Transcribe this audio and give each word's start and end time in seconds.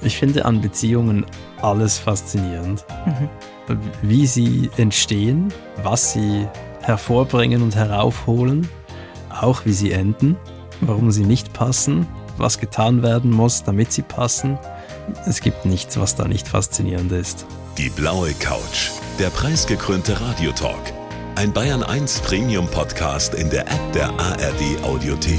Ich 0.00 0.16
finde 0.16 0.44
an 0.44 0.60
Beziehungen 0.60 1.26
alles 1.60 1.98
faszinierend. 1.98 2.84
Mhm. 3.06 3.78
Wie 4.02 4.26
sie 4.26 4.70
entstehen, 4.76 5.52
was 5.82 6.12
sie 6.12 6.46
hervorbringen 6.82 7.62
und 7.62 7.74
heraufholen, 7.74 8.68
auch 9.28 9.64
wie 9.64 9.72
sie 9.72 9.92
enden, 9.92 10.36
warum 10.80 11.10
sie 11.10 11.24
nicht 11.24 11.52
passen, 11.52 12.06
was 12.38 12.58
getan 12.58 13.02
werden 13.02 13.30
muss, 13.30 13.64
damit 13.64 13.92
sie 13.92 14.02
passen. 14.02 14.58
Es 15.26 15.40
gibt 15.40 15.64
nichts, 15.64 15.98
was 15.98 16.14
da 16.14 16.28
nicht 16.28 16.46
faszinierend 16.48 17.12
ist. 17.12 17.46
Die 17.76 17.90
blaue 17.90 18.32
Couch, 18.34 18.90
der 19.18 19.30
preisgekrönte 19.30 20.20
Radiotalk. 20.20 20.92
Ein 21.34 21.52
Bayern 21.52 21.82
1 21.82 22.20
Premium 22.20 22.66
Podcast 22.68 23.34
in 23.34 23.50
der 23.50 23.62
App 23.62 23.92
der 23.92 24.08
ARD 24.18 24.82
Audiothek. 24.82 25.38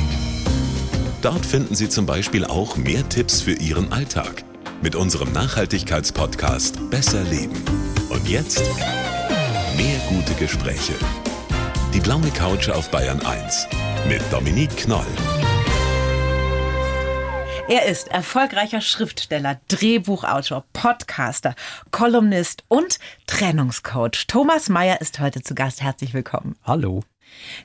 Dort 1.22 1.46
finden 1.46 1.76
Sie 1.76 1.90
zum 1.90 2.06
Beispiel 2.06 2.46
auch 2.46 2.78
mehr 2.78 3.08
Tipps 3.10 3.42
für 3.42 3.54
Ihren 3.54 3.92
Alltag 3.92 4.46
mit 4.82 4.96
unserem 4.96 5.32
Nachhaltigkeitspodcast 5.34 6.90
Besser 6.90 7.24
Leben. 7.24 7.64
Und 8.10 8.28
jetzt 8.28 8.62
mehr 9.76 10.00
gute 10.10 10.34
Gespräche. 10.34 10.94
Die 11.94 12.00
blaue 12.00 12.30
Couch 12.32 12.70
auf 12.70 12.90
Bayern 12.90 13.22
1 13.26 13.68
mit 14.08 14.22
Dominique 14.32 14.76
Knoll. 14.78 15.06
Er 17.68 17.86
ist 17.86 18.08
erfolgreicher 18.08 18.82
Schriftsteller, 18.82 19.60
Drehbuchautor, 19.68 20.66
Podcaster, 20.74 21.54
Kolumnist 21.92 22.64
und 22.68 22.98
Trennungscoach. 23.28 24.26
Thomas 24.28 24.70
Mayer 24.70 25.02
ist 25.02 25.20
heute 25.20 25.44
zu 25.44 25.54
Gast. 25.54 25.84
Herzlich 25.84 26.16
willkommen. 26.16 26.56
Hallo. 26.64 27.04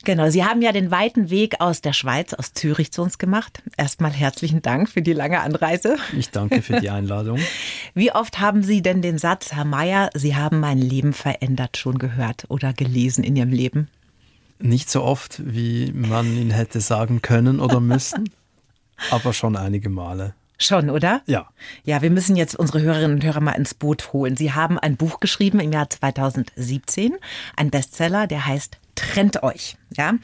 Genau, 0.04 0.30
Sie 0.30 0.44
haben 0.44 0.62
ja 0.62 0.72
den 0.72 0.90
weiten 0.90 1.30
Weg 1.30 1.60
aus 1.60 1.80
der 1.80 1.92
Schweiz, 1.92 2.34
aus 2.34 2.52
Zürich 2.52 2.92
zu 2.92 3.02
uns 3.02 3.18
gemacht. 3.18 3.62
Erstmal 3.76 4.12
herzlichen 4.12 4.62
Dank 4.62 4.88
für 4.88 5.02
die 5.02 5.12
lange 5.12 5.40
Anreise. 5.40 5.96
Ich 6.16 6.30
danke 6.30 6.62
für 6.62 6.80
die 6.80 6.90
Einladung. 6.90 7.38
Wie 7.94 8.12
oft 8.12 8.40
haben 8.40 8.62
Sie 8.62 8.82
denn 8.82 9.02
den 9.02 9.18
Satz, 9.18 9.52
Herr 9.52 9.64
Mayer, 9.64 10.10
Sie 10.14 10.36
haben 10.36 10.60
mein 10.60 10.78
Leben 10.78 11.12
verändert, 11.12 11.76
schon 11.76 11.98
gehört 11.98 12.44
oder 12.48 12.72
gelesen 12.72 13.24
in 13.24 13.36
Ihrem 13.36 13.50
Leben? 13.50 13.88
Nicht 14.58 14.90
so 14.90 15.02
oft, 15.02 15.42
wie 15.44 15.92
man 15.92 16.36
ihn 16.36 16.50
hätte 16.50 16.80
sagen 16.80 17.22
können 17.22 17.60
oder 17.60 17.80
müssen, 17.80 18.30
aber 19.10 19.32
schon 19.32 19.56
einige 19.56 19.88
Male. 19.88 20.34
Schon, 20.58 20.88
oder? 20.88 21.20
Ja. 21.26 21.48
Ja, 21.84 22.00
wir 22.00 22.10
müssen 22.10 22.36
jetzt 22.36 22.54
unsere 22.54 22.80
Hörerinnen 22.80 23.16
und 23.16 23.24
Hörer 23.24 23.40
mal 23.40 23.52
ins 23.52 23.74
Boot 23.74 24.12
holen. 24.12 24.36
Sie 24.36 24.52
haben 24.52 24.78
ein 24.78 24.96
Buch 24.96 25.18
geschrieben 25.18 25.58
im 25.58 25.72
Jahr 25.72 25.90
2017, 25.90 27.14
ein 27.56 27.70
Bestseller, 27.70 28.26
der 28.28 28.46
heißt 28.46 28.78
trennt 28.94 29.42
euch. 29.42 29.76
Ja, 29.96 30.14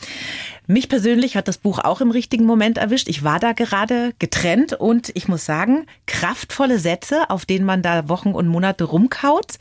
mich 0.67 0.89
persönlich 0.89 1.37
hat 1.37 1.47
das 1.47 1.59
Buch 1.59 1.79
auch 1.79 2.01
im 2.01 2.11
richtigen 2.11 2.45
Moment 2.45 2.77
erwischt. 2.77 3.09
Ich 3.09 3.23
war 3.23 3.39
da 3.39 3.53
gerade 3.53 4.13
getrennt 4.19 4.73
und 4.73 5.13
ich 5.15 5.29
muss 5.29 5.45
sagen, 5.45 5.87
kraftvolle 6.07 6.81
Sätze, 6.81 7.31
auf 7.31 7.47
denen 7.47 7.65
man 7.65 7.83
da 7.83 8.09
Wochen 8.09 8.33
und 8.33 8.49
Monate 8.49 8.85
rumkaut. 8.85 9.59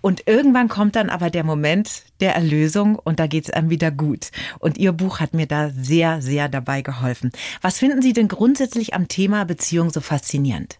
Und 0.00 0.26
irgendwann 0.26 0.68
kommt 0.68 0.96
dann 0.96 1.10
aber 1.10 1.28
der 1.28 1.44
Moment 1.44 2.04
der 2.20 2.34
Erlösung 2.34 2.96
und 2.96 3.18
da 3.18 3.26
geht 3.26 3.44
es 3.44 3.50
einem 3.50 3.68
wieder 3.68 3.90
gut. 3.90 4.30
Und 4.58 4.78
Ihr 4.78 4.92
Buch 4.92 5.20
hat 5.20 5.34
mir 5.34 5.46
da 5.46 5.70
sehr, 5.70 6.22
sehr 6.22 6.48
dabei 6.48 6.80
geholfen. 6.80 7.30
Was 7.60 7.78
finden 7.78 8.00
Sie 8.00 8.14
denn 8.14 8.28
grundsätzlich 8.28 8.94
am 8.94 9.08
Thema 9.08 9.44
Beziehung 9.44 9.90
so 9.90 10.00
faszinierend? 10.00 10.78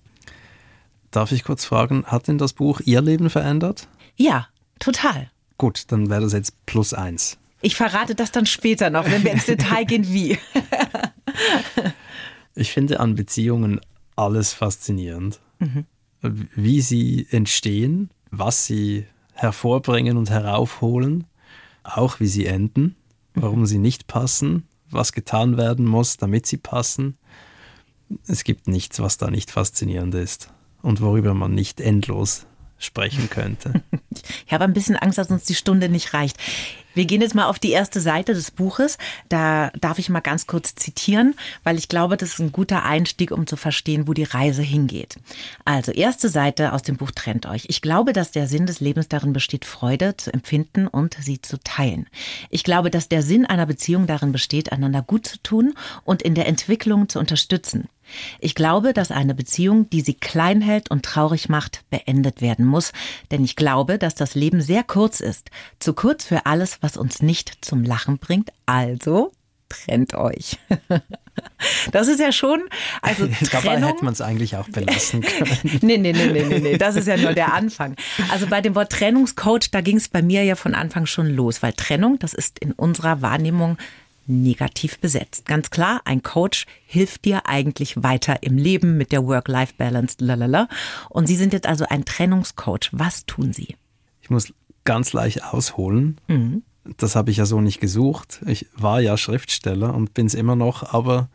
Darf 1.10 1.30
ich 1.30 1.44
kurz 1.44 1.66
fragen, 1.66 2.04
hat 2.06 2.26
denn 2.26 2.38
das 2.38 2.54
Buch 2.54 2.80
Ihr 2.84 3.02
Leben 3.02 3.28
verändert? 3.28 3.86
Ja, 4.16 4.48
total. 4.78 5.30
Gut, 5.58 5.92
dann 5.92 6.08
wäre 6.08 6.22
das 6.22 6.32
jetzt 6.32 6.64
plus 6.64 6.94
eins. 6.94 7.38
Ich 7.62 7.76
verrate 7.76 8.14
das 8.14 8.32
dann 8.32 8.44
später 8.44 8.90
noch, 8.90 9.10
wenn 9.10 9.22
wir 9.24 9.30
ins 9.30 9.46
Detail 9.46 9.84
gehen, 9.84 10.12
wie. 10.12 10.36
ich 12.54 12.72
finde 12.72 13.00
an 13.00 13.14
Beziehungen 13.14 13.80
alles 14.16 14.52
faszinierend. 14.52 15.40
Mhm. 15.60 15.86
Wie 16.20 16.80
sie 16.80 17.26
entstehen, 17.30 18.10
was 18.30 18.66
sie 18.66 19.06
hervorbringen 19.32 20.16
und 20.16 20.30
heraufholen, 20.30 21.24
auch 21.84 22.20
wie 22.20 22.26
sie 22.26 22.46
enden, 22.46 22.96
warum 23.34 23.66
sie 23.66 23.78
nicht 23.78 24.06
passen, 24.06 24.68
was 24.90 25.12
getan 25.12 25.56
werden 25.56 25.86
muss, 25.86 26.16
damit 26.16 26.46
sie 26.46 26.58
passen. 26.58 27.16
Es 28.26 28.44
gibt 28.44 28.68
nichts, 28.68 29.00
was 29.00 29.16
da 29.16 29.30
nicht 29.30 29.50
faszinierend 29.50 30.14
ist 30.14 30.50
und 30.82 31.00
worüber 31.00 31.34
man 31.34 31.54
nicht 31.54 31.80
endlos 31.80 32.46
sprechen 32.78 33.30
könnte. 33.30 33.82
Ich 34.46 34.52
habe 34.52 34.64
ein 34.64 34.74
bisschen 34.74 34.96
Angst, 34.96 35.16
dass 35.16 35.30
uns 35.30 35.44
die 35.44 35.54
Stunde 35.54 35.88
nicht 35.88 36.12
reicht. 36.12 36.36
Wir 36.94 37.04
gehen 37.06 37.20
jetzt 37.20 37.34
mal 37.34 37.46
auf 37.46 37.58
die 37.58 37.70
erste 37.70 38.00
Seite 38.00 38.34
des 38.34 38.50
Buches. 38.50 38.98
Da 39.28 39.70
darf 39.80 39.98
ich 39.98 40.08
mal 40.08 40.20
ganz 40.20 40.46
kurz 40.46 40.74
zitieren, 40.74 41.34
weil 41.64 41.78
ich 41.78 41.88
glaube, 41.88 42.16
das 42.16 42.34
ist 42.34 42.38
ein 42.40 42.52
guter 42.52 42.84
Einstieg, 42.84 43.30
um 43.30 43.46
zu 43.46 43.56
verstehen, 43.56 44.08
wo 44.08 44.12
die 44.12 44.24
Reise 44.24 44.62
hingeht. 44.62 45.16
Also, 45.64 45.92
erste 45.92 46.28
Seite 46.28 46.72
aus 46.72 46.82
dem 46.82 46.96
Buch 46.96 47.10
Trennt 47.10 47.46
euch. 47.46 47.66
Ich 47.68 47.80
glaube, 47.80 48.12
dass 48.12 48.30
der 48.30 48.46
Sinn 48.46 48.66
des 48.66 48.80
Lebens 48.80 49.08
darin 49.08 49.32
besteht, 49.32 49.64
Freude 49.64 50.16
zu 50.16 50.32
empfinden 50.32 50.86
und 50.86 51.16
sie 51.20 51.40
zu 51.40 51.58
teilen. 51.58 52.06
Ich 52.50 52.64
glaube, 52.64 52.90
dass 52.90 53.08
der 53.08 53.22
Sinn 53.22 53.46
einer 53.46 53.66
Beziehung 53.66 54.06
darin 54.06 54.32
besteht, 54.32 54.72
einander 54.72 55.02
gut 55.02 55.26
zu 55.26 55.42
tun 55.42 55.74
und 56.04 56.22
in 56.22 56.34
der 56.34 56.46
Entwicklung 56.46 57.08
zu 57.08 57.18
unterstützen. 57.18 57.88
Ich 58.40 58.54
glaube, 58.54 58.92
dass 58.92 59.10
eine 59.10 59.34
Beziehung, 59.34 59.88
die 59.90 60.00
sie 60.00 60.14
klein 60.14 60.60
hält 60.60 60.90
und 60.90 61.04
traurig 61.04 61.48
macht, 61.48 61.84
beendet 61.90 62.40
werden 62.40 62.66
muss, 62.66 62.92
denn 63.30 63.44
ich 63.44 63.56
glaube, 63.56 63.98
dass 63.98 64.14
das 64.14 64.34
Leben 64.34 64.60
sehr 64.60 64.82
kurz 64.82 65.20
ist, 65.20 65.50
zu 65.78 65.94
kurz 65.94 66.24
für 66.24 66.46
alles, 66.46 66.81
was 66.82 66.98
uns 66.98 67.22
nicht 67.22 67.64
zum 67.64 67.82
Lachen 67.82 68.18
bringt. 68.18 68.50
Also 68.66 69.32
trennt 69.70 70.14
euch. 70.14 70.58
Das 71.92 72.08
ist 72.08 72.20
ja 72.20 72.30
schon, 72.30 72.60
also 73.00 73.26
Trennung. 73.44 73.48
Dabei 73.52 73.86
hätte 73.86 74.04
man 74.04 74.12
es 74.12 74.20
eigentlich 74.20 74.56
auch 74.56 74.68
belassen 74.68 75.20
können. 75.22 75.78
nee, 75.80 75.96
nee, 75.96 76.12
nee, 76.12 76.26
nee, 76.26 76.42
nee, 76.44 76.58
nee, 76.58 76.76
das 76.76 76.96
ist 76.96 77.08
ja 77.08 77.16
nur 77.16 77.32
der 77.32 77.54
Anfang. 77.54 77.96
Also 78.30 78.46
bei 78.46 78.60
dem 78.60 78.74
Wort 78.74 78.92
Trennungscoach, 78.92 79.70
da 79.70 79.80
ging 79.80 79.96
es 79.96 80.08
bei 80.08 80.20
mir 80.20 80.44
ja 80.44 80.56
von 80.56 80.74
Anfang 80.74 81.06
schon 81.06 81.28
los, 81.28 81.62
weil 81.62 81.72
Trennung, 81.72 82.18
das 82.18 82.34
ist 82.34 82.58
in 82.58 82.72
unserer 82.72 83.22
Wahrnehmung 83.22 83.78
negativ 84.26 84.98
besetzt. 84.98 85.46
Ganz 85.46 85.70
klar, 85.70 86.02
ein 86.04 86.22
Coach 86.22 86.66
hilft 86.86 87.24
dir 87.24 87.46
eigentlich 87.46 88.02
weiter 88.02 88.42
im 88.42 88.56
Leben 88.58 88.96
mit 88.96 89.10
der 89.10 89.26
Work-Life-Balance, 89.26 90.16
lalala. 90.18 90.68
Und 91.08 91.26
Sie 91.26 91.36
sind 91.36 91.52
jetzt 91.52 91.66
also 91.66 91.86
ein 91.88 92.04
Trennungscoach. 92.04 92.90
Was 92.92 93.24
tun 93.24 93.52
Sie? 93.52 93.76
Ich 94.20 94.30
muss 94.30 94.52
ganz 94.84 95.12
leicht 95.12 95.42
ausholen. 95.42 96.20
Mhm. 96.28 96.62
Das 96.96 97.14
habe 97.14 97.30
ich 97.30 97.36
ja 97.36 97.46
so 97.46 97.60
nicht 97.60 97.80
gesucht. 97.80 98.40
Ich 98.46 98.66
war 98.74 99.00
ja 99.00 99.16
Schriftsteller 99.16 99.94
und 99.94 100.14
bin 100.14 100.26
es 100.26 100.34
immer 100.34 100.56
noch, 100.56 100.92
aber 100.92 101.28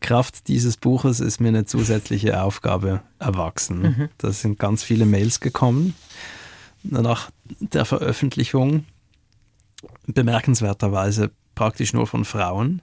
Kraft 0.00 0.48
dieses 0.48 0.78
Buches 0.78 1.20
ist 1.20 1.40
mir 1.40 1.48
eine 1.48 1.66
zusätzliche 1.66 2.42
Aufgabe 2.42 3.02
erwachsen. 3.18 3.82
Mhm. 3.82 4.08
Da 4.16 4.32
sind 4.32 4.58
ganz 4.58 4.82
viele 4.82 5.04
Mails 5.04 5.40
gekommen 5.40 5.94
nach 6.82 7.30
der 7.60 7.84
Veröffentlichung. 7.84 8.84
Bemerkenswerterweise 10.06 11.30
praktisch 11.54 11.92
nur 11.92 12.06
von 12.06 12.24
Frauen 12.24 12.80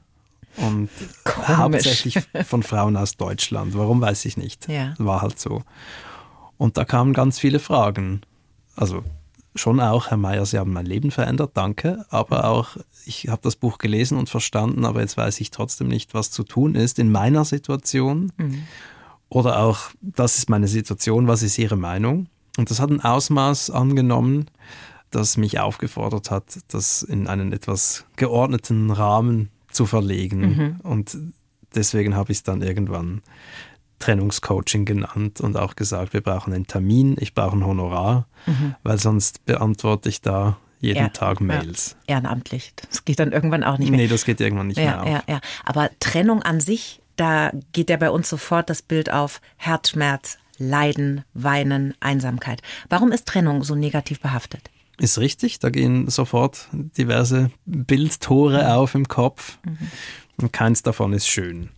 und 0.58 0.90
Komisch. 1.24 1.48
hauptsächlich 1.58 2.20
von 2.46 2.62
Frauen 2.62 2.98
aus 2.98 3.18
Deutschland. 3.18 3.76
Warum 3.76 4.02
weiß 4.02 4.26
ich 4.26 4.38
nicht. 4.38 4.68
Ja. 4.68 4.94
War 4.98 5.22
halt 5.22 5.40
so. 5.40 5.64
Und 6.58 6.78
da 6.78 6.86
kamen 6.86 7.14
ganz 7.14 7.40
viele 7.40 7.60
Fragen. 7.60 8.22
Also 8.76 9.04
schon 9.56 9.80
auch, 9.80 10.10
Herr 10.10 10.18
Mayer, 10.18 10.46
Sie 10.46 10.58
haben 10.58 10.74
mein 10.74 10.86
Leben 10.86 11.12
verändert, 11.12 11.52
danke. 11.56 12.06
Aber 12.10 12.46
auch, 12.46 12.78
ich 13.06 13.28
habe 13.28 13.42
das 13.44 13.56
Buch 13.56 13.78
gelesen 13.78 14.18
und 14.18 14.30
verstanden, 14.30 14.86
aber 14.86 15.02
jetzt 15.02 15.18
weiß 15.18 15.40
ich 15.42 15.52
trotzdem 15.52 15.88
nicht, 15.88 16.14
was 16.14 16.32
zu 16.32 16.44
tun 16.44 16.76
ist 16.76 17.00
in 17.00 17.12
meiner 17.12 17.46
Situation. 17.46 18.32
Mhm. 18.38 18.64
Oder 19.30 19.60
auch, 19.60 19.92
das 20.02 20.38
ist 20.38 20.50
meine 20.50 20.68
Situation, 20.68 21.28
was 21.28 21.44
ist 21.44 21.58
Ihre 21.58 21.78
Meinung? 21.78 22.28
Und 22.58 22.70
das 22.70 22.80
hat 22.80 22.90
ein 22.90 23.02
Ausmaß 23.02 23.70
angenommen, 23.70 24.48
das 25.10 25.38
mich 25.38 25.60
aufgefordert 25.60 26.32
hat, 26.32 26.60
das 26.68 27.04
in 27.04 27.28
einen 27.28 27.54
etwas 27.54 28.06
geordneten 28.16 28.92
Rahmen 28.92 29.50
zu 29.70 29.86
verlegen. 29.86 30.40
Mhm. 30.40 30.80
Und 30.84 31.18
deswegen 31.76 32.16
habe 32.16 32.32
ich 32.32 32.40
es 32.40 32.44
dann 32.44 32.62
irgendwann 32.62 33.22
Trennungscoaching 34.02 34.86
genannt 34.86 35.40
und 35.40 35.56
auch 35.58 35.76
gesagt, 35.76 36.14
wir 36.14 36.22
brauchen 36.22 36.54
einen 36.54 36.68
Termin, 36.68 37.16
ich 37.20 37.34
brauche 37.34 37.56
ein 37.56 37.66
Honorar, 37.66 38.28
mhm. 38.46 38.76
weil 38.84 39.00
sonst 39.00 39.46
beantworte 39.46 40.10
ich 40.10 40.22
da 40.22 40.58
jeden 40.82 40.98
er 40.98 41.14
Tag 41.14 41.40
Mails. 41.40 41.96
Ja, 42.08 42.16
ehrenamtlich. 42.16 42.74
Das 42.90 43.06
geht 43.06 43.20
dann 43.20 43.32
irgendwann 43.32 43.64
auch 43.64 43.78
nicht 43.78 43.92
mehr. 43.92 44.00
Nee, 44.00 44.08
das 44.08 44.26
geht 44.26 44.42
irgendwann 44.42 44.68
nicht 44.68 44.78
ja, 44.78 44.84
mehr 44.84 45.02
auf. 45.02 45.08
Ja, 45.08 45.24
ja. 45.28 45.42
Aber 45.64 45.90
Trennung 46.00 46.42
an 46.42 46.60
sich, 46.60 47.02
da 47.16 47.52
geht 47.72 47.90
ja 47.90 47.98
bei 47.98 48.10
uns 48.10 48.28
sofort 48.28 48.70
das 48.70 48.82
Bild 48.82 49.12
auf 49.12 49.42
Herzschmerz, 49.58 50.38
Leiden, 50.58 51.24
Weinen, 51.34 51.94
Einsamkeit. 52.00 52.62
Warum 52.90 53.12
ist 53.12 53.28
Trennung 53.28 53.64
so 53.64 53.76
negativ 53.76 54.20
behaftet? 54.20 54.70
Ist 54.98 55.20
richtig, 55.20 55.60
da 55.60 55.70
gehen 55.70 56.10
sofort 56.10 56.68
diverse 56.72 57.52
Bildtore 57.66 58.64
mhm. 58.64 58.70
auf 58.70 58.96
im 58.96 59.08
Kopf 59.08 59.58
mhm. 59.66 59.78
und 60.38 60.54
keins 60.54 60.84
davon 60.84 61.14
ist 61.14 61.28
schön. 61.28 61.70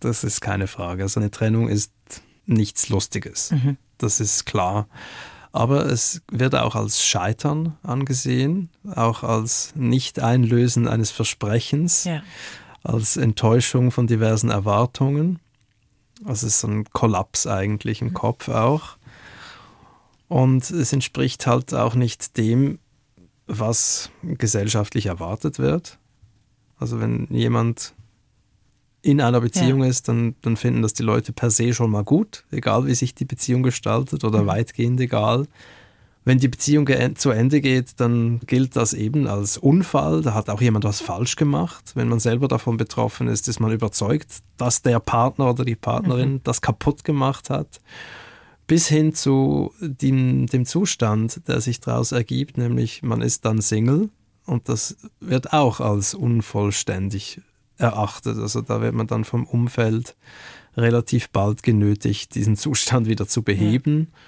Das 0.00 0.24
ist 0.24 0.40
keine 0.40 0.66
Frage. 0.66 1.02
Also 1.02 1.20
eine 1.20 1.30
Trennung 1.30 1.68
ist 1.68 1.92
nichts 2.46 2.88
Lustiges. 2.88 3.50
Mhm. 3.52 3.76
Das 3.98 4.20
ist 4.20 4.46
klar. 4.46 4.88
Aber 5.52 5.86
es 5.86 6.22
wird 6.30 6.54
auch 6.54 6.74
als 6.74 7.04
Scheitern 7.04 7.76
angesehen, 7.82 8.70
auch 8.94 9.22
als 9.22 9.72
Nicht-Einlösen 9.74 10.86
eines 10.86 11.10
Versprechens, 11.10 12.04
ja. 12.04 12.22
als 12.82 13.16
Enttäuschung 13.16 13.90
von 13.90 14.06
diversen 14.06 14.50
Erwartungen. 14.50 15.40
Also 16.24 16.46
es 16.46 16.54
ist 16.54 16.60
so 16.60 16.68
ein 16.68 16.84
Kollaps 16.92 17.46
eigentlich 17.46 18.00
im 18.00 18.08
mhm. 18.08 18.14
Kopf 18.14 18.48
auch. 18.48 18.96
Und 20.28 20.70
es 20.70 20.92
entspricht 20.92 21.46
halt 21.46 21.74
auch 21.74 21.96
nicht 21.96 22.36
dem, 22.36 22.78
was 23.48 24.10
gesellschaftlich 24.22 25.06
erwartet 25.06 25.58
wird. 25.58 25.98
Also 26.78 27.00
wenn 27.00 27.26
jemand 27.30 27.94
in 29.02 29.20
einer 29.20 29.40
Beziehung 29.40 29.82
ja. 29.82 29.88
ist, 29.88 30.08
dann, 30.08 30.34
dann 30.42 30.56
finden 30.56 30.82
das 30.82 30.94
die 30.94 31.02
Leute 31.02 31.32
per 31.32 31.50
se 31.50 31.72
schon 31.72 31.90
mal 31.90 32.04
gut, 32.04 32.44
egal 32.50 32.86
wie 32.86 32.94
sich 32.94 33.14
die 33.14 33.24
Beziehung 33.24 33.62
gestaltet 33.62 34.24
oder 34.24 34.42
mhm. 34.42 34.46
weitgehend 34.46 35.00
egal. 35.00 35.46
Wenn 36.24 36.38
die 36.38 36.48
Beziehung 36.48 36.86
zu 37.16 37.30
Ende 37.30 37.62
geht, 37.62 37.98
dann 37.98 38.40
gilt 38.40 38.76
das 38.76 38.92
eben 38.92 39.26
als 39.26 39.56
Unfall. 39.56 40.20
Da 40.20 40.34
hat 40.34 40.50
auch 40.50 40.60
jemand 40.60 40.84
was 40.84 41.00
falsch 41.00 41.36
gemacht. 41.36 41.92
Wenn 41.94 42.08
man 42.08 42.20
selber 42.20 42.46
davon 42.46 42.76
betroffen 42.76 43.26
ist, 43.26 43.48
ist 43.48 43.58
man 43.58 43.72
überzeugt, 43.72 44.40
dass 44.58 44.82
der 44.82 45.00
Partner 45.00 45.48
oder 45.48 45.64
die 45.64 45.76
Partnerin 45.76 46.34
mhm. 46.34 46.40
das 46.44 46.60
kaputt 46.60 47.04
gemacht 47.04 47.48
hat. 47.48 47.80
Bis 48.66 48.86
hin 48.86 49.14
zu 49.14 49.72
dem, 49.80 50.46
dem 50.46 50.66
Zustand, 50.66 51.48
der 51.48 51.62
sich 51.62 51.80
daraus 51.80 52.12
ergibt, 52.12 52.58
nämlich 52.58 53.02
man 53.02 53.22
ist 53.22 53.46
dann 53.46 53.62
Single 53.62 54.10
und 54.44 54.68
das 54.68 54.96
wird 55.20 55.52
auch 55.52 55.80
als 55.80 56.14
unvollständig 56.14 57.40
erachtet. 57.80 58.38
Also 58.38 58.60
da 58.60 58.80
wird 58.80 58.94
man 58.94 59.06
dann 59.06 59.24
vom 59.24 59.46
Umfeld 59.46 60.16
relativ 60.76 61.30
bald 61.30 61.62
genötigt, 61.62 62.34
diesen 62.34 62.56
Zustand 62.56 63.06
wieder 63.06 63.26
zu 63.26 63.42
beheben. 63.42 64.08
Ja. 64.10 64.18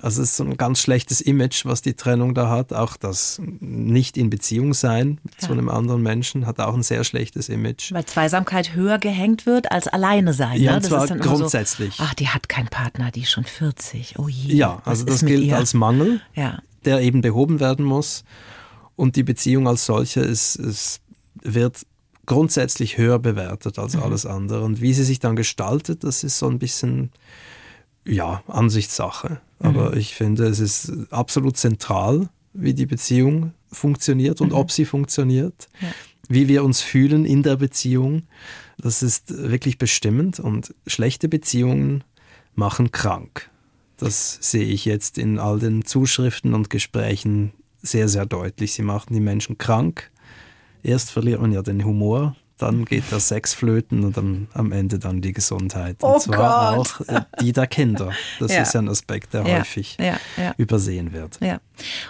Also 0.00 0.22
es 0.22 0.30
ist 0.30 0.36
so 0.36 0.44
ein 0.44 0.56
ganz 0.56 0.80
schlechtes 0.80 1.20
Image, 1.20 1.64
was 1.64 1.82
die 1.82 1.94
Trennung 1.94 2.32
da 2.32 2.48
hat. 2.48 2.72
Auch 2.72 2.96
das 2.96 3.40
nicht 3.42 4.16
in 4.16 4.30
Beziehung 4.30 4.72
sein 4.72 5.18
ja. 5.24 5.46
zu 5.46 5.52
einem 5.52 5.68
anderen 5.68 6.02
Menschen 6.02 6.46
hat 6.46 6.60
auch 6.60 6.74
ein 6.74 6.84
sehr 6.84 7.02
schlechtes 7.02 7.48
Image. 7.48 7.92
Weil 7.92 8.04
Zweisamkeit 8.04 8.76
höher 8.76 8.98
gehängt 8.98 9.44
wird 9.44 9.72
als 9.72 9.88
alleine 9.88 10.34
sein. 10.34 10.60
Ja, 10.60 10.72
ne? 10.72 10.76
und 10.76 10.84
zwar 10.84 11.08
grundsätzlich. 11.08 11.96
So, 11.96 12.04
ach, 12.04 12.14
die 12.14 12.28
hat 12.28 12.48
keinen 12.48 12.68
Partner, 12.68 13.10
die 13.10 13.22
ist 13.22 13.32
schon 13.32 13.42
40. 13.44 14.20
Oh 14.20 14.28
je. 14.28 14.54
Ja, 14.54 14.80
also 14.84 15.04
das 15.04 15.24
gilt 15.24 15.42
ihr? 15.42 15.56
als 15.56 15.74
Mangel, 15.74 16.20
ja. 16.34 16.60
der 16.84 17.00
eben 17.00 17.20
behoben 17.20 17.58
werden 17.58 17.84
muss. 17.84 18.22
Und 18.94 19.16
die 19.16 19.24
Beziehung 19.24 19.66
als 19.66 19.84
solche 19.84 20.20
ist, 20.20 20.54
ist 20.54 21.00
wird 21.42 21.84
grundsätzlich 22.28 22.98
höher 22.98 23.18
bewertet 23.18 23.78
als 23.78 23.96
mhm. 23.96 24.02
alles 24.04 24.26
andere. 24.26 24.62
Und 24.62 24.80
wie 24.80 24.94
sie 24.94 25.02
sich 25.02 25.18
dann 25.18 25.34
gestaltet, 25.34 26.04
das 26.04 26.22
ist 26.22 26.38
so 26.38 26.46
ein 26.46 26.60
bisschen, 26.60 27.10
ja, 28.06 28.42
Ansichtssache. 28.46 29.40
Aber 29.58 29.90
mhm. 29.90 29.98
ich 29.98 30.14
finde, 30.14 30.46
es 30.46 30.60
ist 30.60 30.92
absolut 31.10 31.56
zentral, 31.56 32.28
wie 32.52 32.74
die 32.74 32.86
Beziehung 32.86 33.52
funktioniert 33.72 34.40
und 34.40 34.50
mhm. 34.50 34.58
ob 34.58 34.70
sie 34.70 34.84
funktioniert. 34.84 35.68
Ja. 35.80 35.88
Wie 36.28 36.46
wir 36.46 36.62
uns 36.62 36.82
fühlen 36.82 37.24
in 37.24 37.42
der 37.42 37.56
Beziehung, 37.56 38.24
das 38.76 39.02
ist 39.02 39.36
wirklich 39.36 39.78
bestimmend. 39.78 40.38
Und 40.38 40.74
schlechte 40.86 41.28
Beziehungen 41.28 42.04
machen 42.54 42.92
krank. 42.92 43.50
Das 43.96 44.38
sehe 44.42 44.66
ich 44.66 44.84
jetzt 44.84 45.16
in 45.16 45.38
all 45.38 45.58
den 45.58 45.84
Zuschriften 45.84 46.52
und 46.52 46.68
Gesprächen 46.68 47.52
sehr, 47.82 48.08
sehr 48.08 48.26
deutlich. 48.26 48.74
Sie 48.74 48.82
machen 48.82 49.14
die 49.14 49.20
Menschen 49.20 49.56
krank 49.56 50.10
erst 50.88 51.10
verliert 51.10 51.40
man 51.40 51.52
ja 51.52 51.62
den 51.62 51.84
Humor, 51.84 52.34
dann 52.58 52.84
geht 52.84 53.10
der 53.12 53.20
Sex 53.20 53.54
flöten 53.54 54.04
und 54.04 54.16
dann 54.16 54.48
am 54.52 54.72
Ende 54.72 54.98
dann 54.98 55.20
die 55.20 55.32
Gesundheit. 55.32 56.02
Und 56.02 56.10
oh 56.10 56.18
zwar 56.18 56.76
Gott. 56.76 56.78
auch 56.78 57.08
äh, 57.08 57.20
die 57.40 57.52
der 57.52 57.68
Kinder. 57.68 58.12
Das 58.40 58.52
ja. 58.52 58.62
ist 58.62 58.74
ja 58.74 58.80
ein 58.80 58.88
Aspekt, 58.88 59.32
der 59.32 59.46
ja. 59.46 59.58
häufig 59.58 59.96
ja. 60.00 60.18
übersehen 60.56 61.12
wird. 61.12 61.38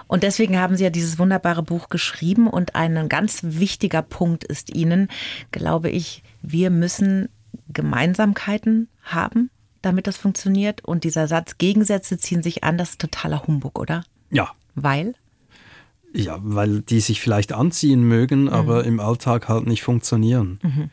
Und 0.07 0.23
deswegen 0.23 0.59
haben 0.59 0.77
Sie 0.77 0.85
ja 0.85 0.91
dieses 0.91 1.19
wunderbare 1.19 1.63
Buch 1.63 1.91
geschrieben 1.91 2.49
und 2.49 2.75
ein 2.75 3.09
ganz 3.09 3.41
wichtiger 3.43 4.03
Punkt 4.03 4.45
ist 4.45 4.75
Ihnen, 4.75 5.09
glaube 5.53 5.91
ich, 5.91 6.23
wir 6.41 6.71
müssen 6.71 7.29
Gemeinsamkeiten 7.69 8.89
haben, 9.03 9.51
damit 9.83 10.07
das 10.07 10.17
funktioniert. 10.17 10.83
Und 10.85 11.05
dieser 11.05 11.29
Satz, 11.29 11.59
Gegensätze 11.59 12.17
ziehen 12.17 12.43
sich 12.43 12.65
an, 12.65 12.79
das 12.79 12.91
ist 12.91 13.01
totaler 13.01 13.47
Humbug, 13.47 13.79
oder? 13.79 14.05
Ja. 14.31 14.51
Weil? 14.75 15.15
Ja, 16.15 16.39
weil 16.43 16.81
die 16.83 17.01
sich 17.01 17.21
vielleicht 17.21 17.53
anziehen 17.53 18.03
mögen, 18.03 18.43
mhm. 18.43 18.49
aber 18.49 18.85
im 18.85 19.01
Alltag 19.01 19.49
halt 19.49 19.67
nicht 19.67 19.83
funktionieren. 19.83 20.59
Mhm. 20.63 20.91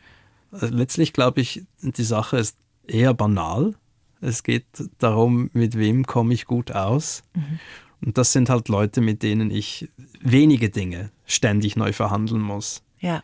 Äh, 0.60 0.66
letztlich 0.66 1.12
glaube 1.12 1.40
ich, 1.40 1.64
die 1.80 2.02
Sache 2.02 2.36
ist 2.36 2.56
eher 2.86 3.14
banal. 3.14 3.74
Es 4.20 4.42
geht 4.42 4.66
darum, 4.98 5.50
mit 5.52 5.76
wem 5.76 6.06
komme 6.06 6.34
ich 6.34 6.46
gut 6.46 6.72
aus. 6.72 7.22
Mhm. 7.34 7.60
Und 8.04 8.18
das 8.18 8.32
sind 8.32 8.50
halt 8.50 8.68
Leute, 8.68 9.00
mit 9.00 9.22
denen 9.22 9.50
ich 9.50 9.88
wenige 10.20 10.68
Dinge 10.68 11.10
ständig 11.24 11.76
neu 11.76 11.92
verhandeln 11.92 12.42
muss. 12.42 12.82
Ja, 12.98 13.22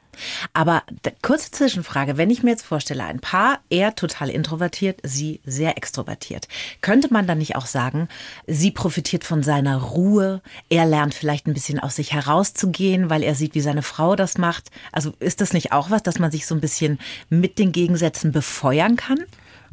aber 0.52 0.82
kurze 1.22 1.50
Zwischenfrage. 1.50 2.18
Wenn 2.18 2.28
ich 2.28 2.42
mir 2.42 2.50
jetzt 2.50 2.66
vorstelle, 2.66 3.04
ein 3.04 3.20
Paar, 3.20 3.60
er 3.70 3.94
total 3.94 4.28
introvertiert, 4.28 5.00
sie 5.02 5.40
sehr 5.46 5.78
extrovertiert, 5.78 6.46
könnte 6.82 7.10
man 7.10 7.26
dann 7.26 7.38
nicht 7.38 7.56
auch 7.56 7.64
sagen, 7.64 8.08
sie 8.46 8.70
profitiert 8.70 9.24
von 9.24 9.42
seiner 9.42 9.78
Ruhe, 9.78 10.42
er 10.68 10.84
lernt 10.84 11.14
vielleicht 11.14 11.46
ein 11.46 11.54
bisschen 11.54 11.78
aus 11.78 11.96
sich 11.96 12.12
herauszugehen, 12.12 13.08
weil 13.08 13.22
er 13.22 13.34
sieht, 13.34 13.54
wie 13.54 13.62
seine 13.62 13.82
Frau 13.82 14.14
das 14.14 14.36
macht? 14.36 14.70
Also 14.92 15.14
ist 15.20 15.40
das 15.40 15.54
nicht 15.54 15.72
auch 15.72 15.90
was, 15.90 16.02
dass 16.02 16.18
man 16.18 16.30
sich 16.30 16.46
so 16.46 16.54
ein 16.54 16.60
bisschen 16.60 16.98
mit 17.30 17.58
den 17.58 17.72
Gegensätzen 17.72 18.30
befeuern 18.30 18.96
kann? 18.96 19.20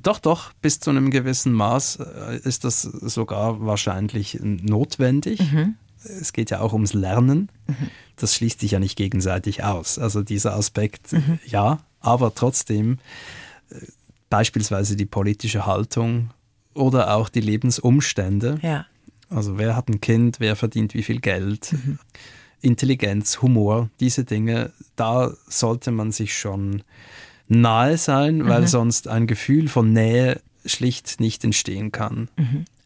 Doch, 0.02 0.20
doch, 0.20 0.54
bis 0.62 0.80
zu 0.80 0.92
einem 0.92 1.12
gewissen 1.12 1.52
Maß 1.52 1.98
äh, 1.98 2.38
ist 2.38 2.64
das 2.64 2.84
sogar 2.84 3.66
wahrscheinlich 3.66 4.40
notwendig. 4.42 5.42
Mhm 5.42 5.76
es 6.04 6.34
geht 6.34 6.50
ja 6.50 6.60
auch 6.62 6.74
ums 6.74 6.94
Lernen. 6.94 7.50
Mhm. 7.68 7.90
Das 8.16 8.36
schließt 8.36 8.60
sich 8.60 8.72
ja 8.72 8.80
nicht 8.80 8.96
gegenseitig 8.98 9.64
aus. 9.64 10.00
Also 10.00 10.24
dieser 10.24 10.56
Aspekt, 10.56 11.14
mhm. 11.14 11.40
ja, 11.46 11.80
aber 12.00 12.34
trotzdem 12.34 13.00
äh, 13.70 13.76
beispielsweise 14.30 14.96
die 14.96 15.06
politische 15.06 15.66
Haltung 15.66 16.32
oder 16.74 17.16
auch 17.16 17.30
die 17.30 17.42
Lebensumstände. 17.42 18.60
Ja. 18.62 18.86
Also 19.30 19.58
wer 19.58 19.76
hat 19.76 19.90
ein 19.90 20.02
Kind, 20.02 20.40
wer 20.40 20.56
verdient 20.56 20.94
wie 20.94 21.04
viel 21.04 21.20
Geld, 21.20 21.74
mhm. 21.74 22.00
Intelligenz, 22.62 23.42
Humor, 23.42 23.90
diese 24.00 24.26
Dinge, 24.26 24.74
da 24.96 25.32
sollte 25.48 25.92
man 25.92 26.12
sich 26.12 26.38
schon 26.38 26.84
nahe 27.48 27.98
sein, 27.98 28.48
weil 28.48 28.62
mhm. 28.62 28.68
sonst 28.68 29.08
ein 29.08 29.28
Gefühl 29.28 29.70
von 29.70 29.94
Nähe 29.94 30.42
schlicht 30.66 31.20
nicht 31.20 31.44
entstehen 31.44 31.92
kann. 31.92 32.30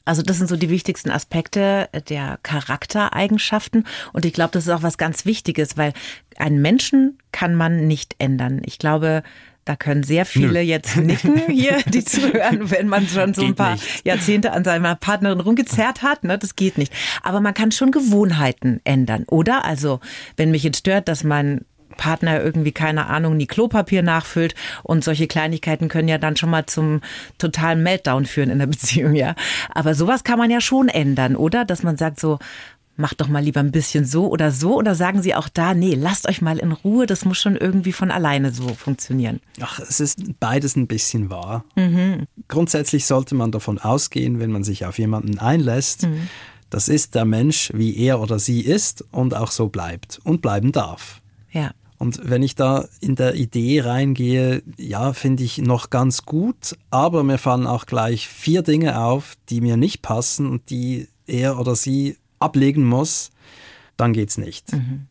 Also 0.06 0.22
das 0.22 0.38
sind 0.38 0.48
so 0.48 0.58
die 0.58 0.70
wichtigsten 0.70 1.10
Aspekte 1.10 1.90
der 2.10 2.40
Charaktereigenschaften. 2.44 3.86
Und 4.12 4.26
ich 4.26 4.34
glaube, 4.34 4.52
das 4.52 4.66
ist 4.66 4.70
auch 4.70 4.84
was 4.84 4.98
ganz 4.98 5.26
Wichtiges, 5.26 5.78
weil 5.78 5.94
einen 6.38 6.62
Menschen 6.62 7.18
kann 7.32 7.56
man 7.56 7.88
nicht 7.88 8.16
ändern. 8.20 8.62
Ich 8.66 8.80
glaube, 8.80 9.24
da 9.66 9.78
können 9.78 10.04
sehr 10.04 10.26
viele 10.26 10.60
Nö. 10.60 10.60
jetzt 10.60 10.98
nicken 10.98 11.38
hier, 11.50 11.82
die 11.88 12.04
zuhören, 12.06 12.70
wenn 12.70 12.88
man 12.88 13.08
schon 13.08 13.34
so 13.34 13.42
geht 13.42 13.52
ein 13.52 13.56
paar 13.56 13.74
nicht. 13.74 14.06
Jahrzehnte 14.06 14.52
an 14.52 14.66
seiner 14.66 14.96
Partnerin 14.96 15.40
rumgezerrt 15.40 16.02
hat. 16.02 16.26
Ne? 16.26 16.38
Das 16.38 16.56
geht 16.56 16.78
nicht. 16.78 16.92
Aber 17.22 17.40
man 17.40 17.54
kann 17.54 17.72
schon 17.72 17.92
Gewohnheiten 17.92 18.82
ändern, 18.84 19.24
oder? 19.28 19.64
Also, 19.64 20.02
wenn 20.36 20.52
mich 20.52 20.64
jetzt 20.64 20.80
stört, 20.80 21.08
dass 21.08 21.24
mein 21.24 21.64
Partner 21.98 22.42
irgendwie, 22.42 22.72
keine 22.72 23.08
Ahnung, 23.08 23.38
nie 23.38 23.48
Klopapier 23.48 24.04
nachfüllt. 24.04 24.56
Und 24.84 25.04
solche 25.04 25.28
Kleinigkeiten 25.28 25.88
können 25.88 26.08
ja 26.08 26.18
dann 26.18 26.36
schon 26.36 26.50
mal 26.50 26.66
zum 26.66 27.02
totalen 27.38 27.84
Meltdown 27.84 28.26
führen 28.26 28.50
in 28.50 28.60
der 28.60 28.68
Beziehung, 28.74 29.16
ja. 29.16 29.36
Aber 29.74 29.96
sowas 29.96 30.24
kann 30.24 30.40
man 30.40 30.52
ja 30.52 30.62
schon 30.62 30.90
ändern, 30.90 31.36
oder? 31.36 31.66
Dass 31.66 31.84
man 31.84 31.98
sagt 31.98 32.20
so, 32.20 32.40
macht 32.96 33.22
doch 33.22 33.28
mal 33.28 33.44
lieber 33.44 33.60
ein 33.60 33.72
bisschen 33.72 34.06
so 34.06 34.28
oder 34.28 34.52
so. 34.52 34.76
Oder 34.76 34.96
sagen 34.96 35.22
Sie 35.22 35.34
auch 35.36 35.50
da, 35.50 35.74
nee, 35.74 35.96
lasst 35.96 36.28
euch 36.28 36.42
mal 36.42 36.60
in 36.60 36.72
Ruhe, 36.72 37.06
das 37.06 37.26
muss 37.26 37.40
schon 37.40 37.56
irgendwie 37.56 37.92
von 37.92 38.12
alleine 38.12 38.52
so 38.52 38.68
funktionieren. 38.70 39.40
Ach, 39.62 39.80
es 39.80 40.00
ist 40.00 40.40
beides 40.40 40.76
ein 40.76 40.88
bisschen 40.88 41.30
wahr. 41.30 41.66
Mhm. 41.76 42.28
Grundsätzlich 42.48 43.06
sollte 43.06 43.36
man 43.36 43.52
davon 43.52 43.80
ausgehen, 43.80 44.40
wenn 44.40 44.52
man 44.52 44.64
sich 44.64 44.86
auf 44.86 45.00
jemanden 45.00 45.40
einlässt, 45.40 46.04
mhm. 46.04 46.28
das 46.70 46.88
ist 46.88 47.16
der 47.16 47.26
Mensch, 47.26 47.72
wie 47.74 47.98
er 47.98 48.20
oder 48.20 48.40
sie 48.40 48.62
ist 48.62 49.04
und 49.12 49.36
auch 49.36 49.52
so 49.52 49.70
bleibt 49.70 50.20
und 50.24 50.42
bleiben 50.42 50.72
darf. 50.72 51.22
Ja. 51.52 51.72
Und 52.04 52.20
wenn 52.22 52.44
ich 52.44 52.56
da 52.56 52.86
in 53.00 53.16
der 53.16 53.36
Idee 53.36 53.80
reingehe, 53.80 54.62
ja, 54.76 55.14
finde 55.14 55.42
ich 55.42 55.60
noch 55.60 55.90
ganz 55.90 56.24
gut, 56.24 56.76
aber 56.90 57.24
mir 57.24 57.38
fallen 57.38 57.66
auch 57.66 57.86
gleich 57.86 58.28
vier 58.28 58.62
Dinge 58.62 59.00
auf, 59.00 59.36
die 59.48 59.62
mir 59.62 59.78
nicht 59.78 60.02
passen 60.02 60.48
und 60.48 60.70
die 60.70 61.08
er 61.28 61.58
oder 61.58 61.78
sie 61.78 62.18
ablegen 62.40 62.84
muss, 62.84 63.32
dann 63.96 64.12
geht's 64.12 64.38
nicht. 64.38 64.74
Mhm. 64.74 65.08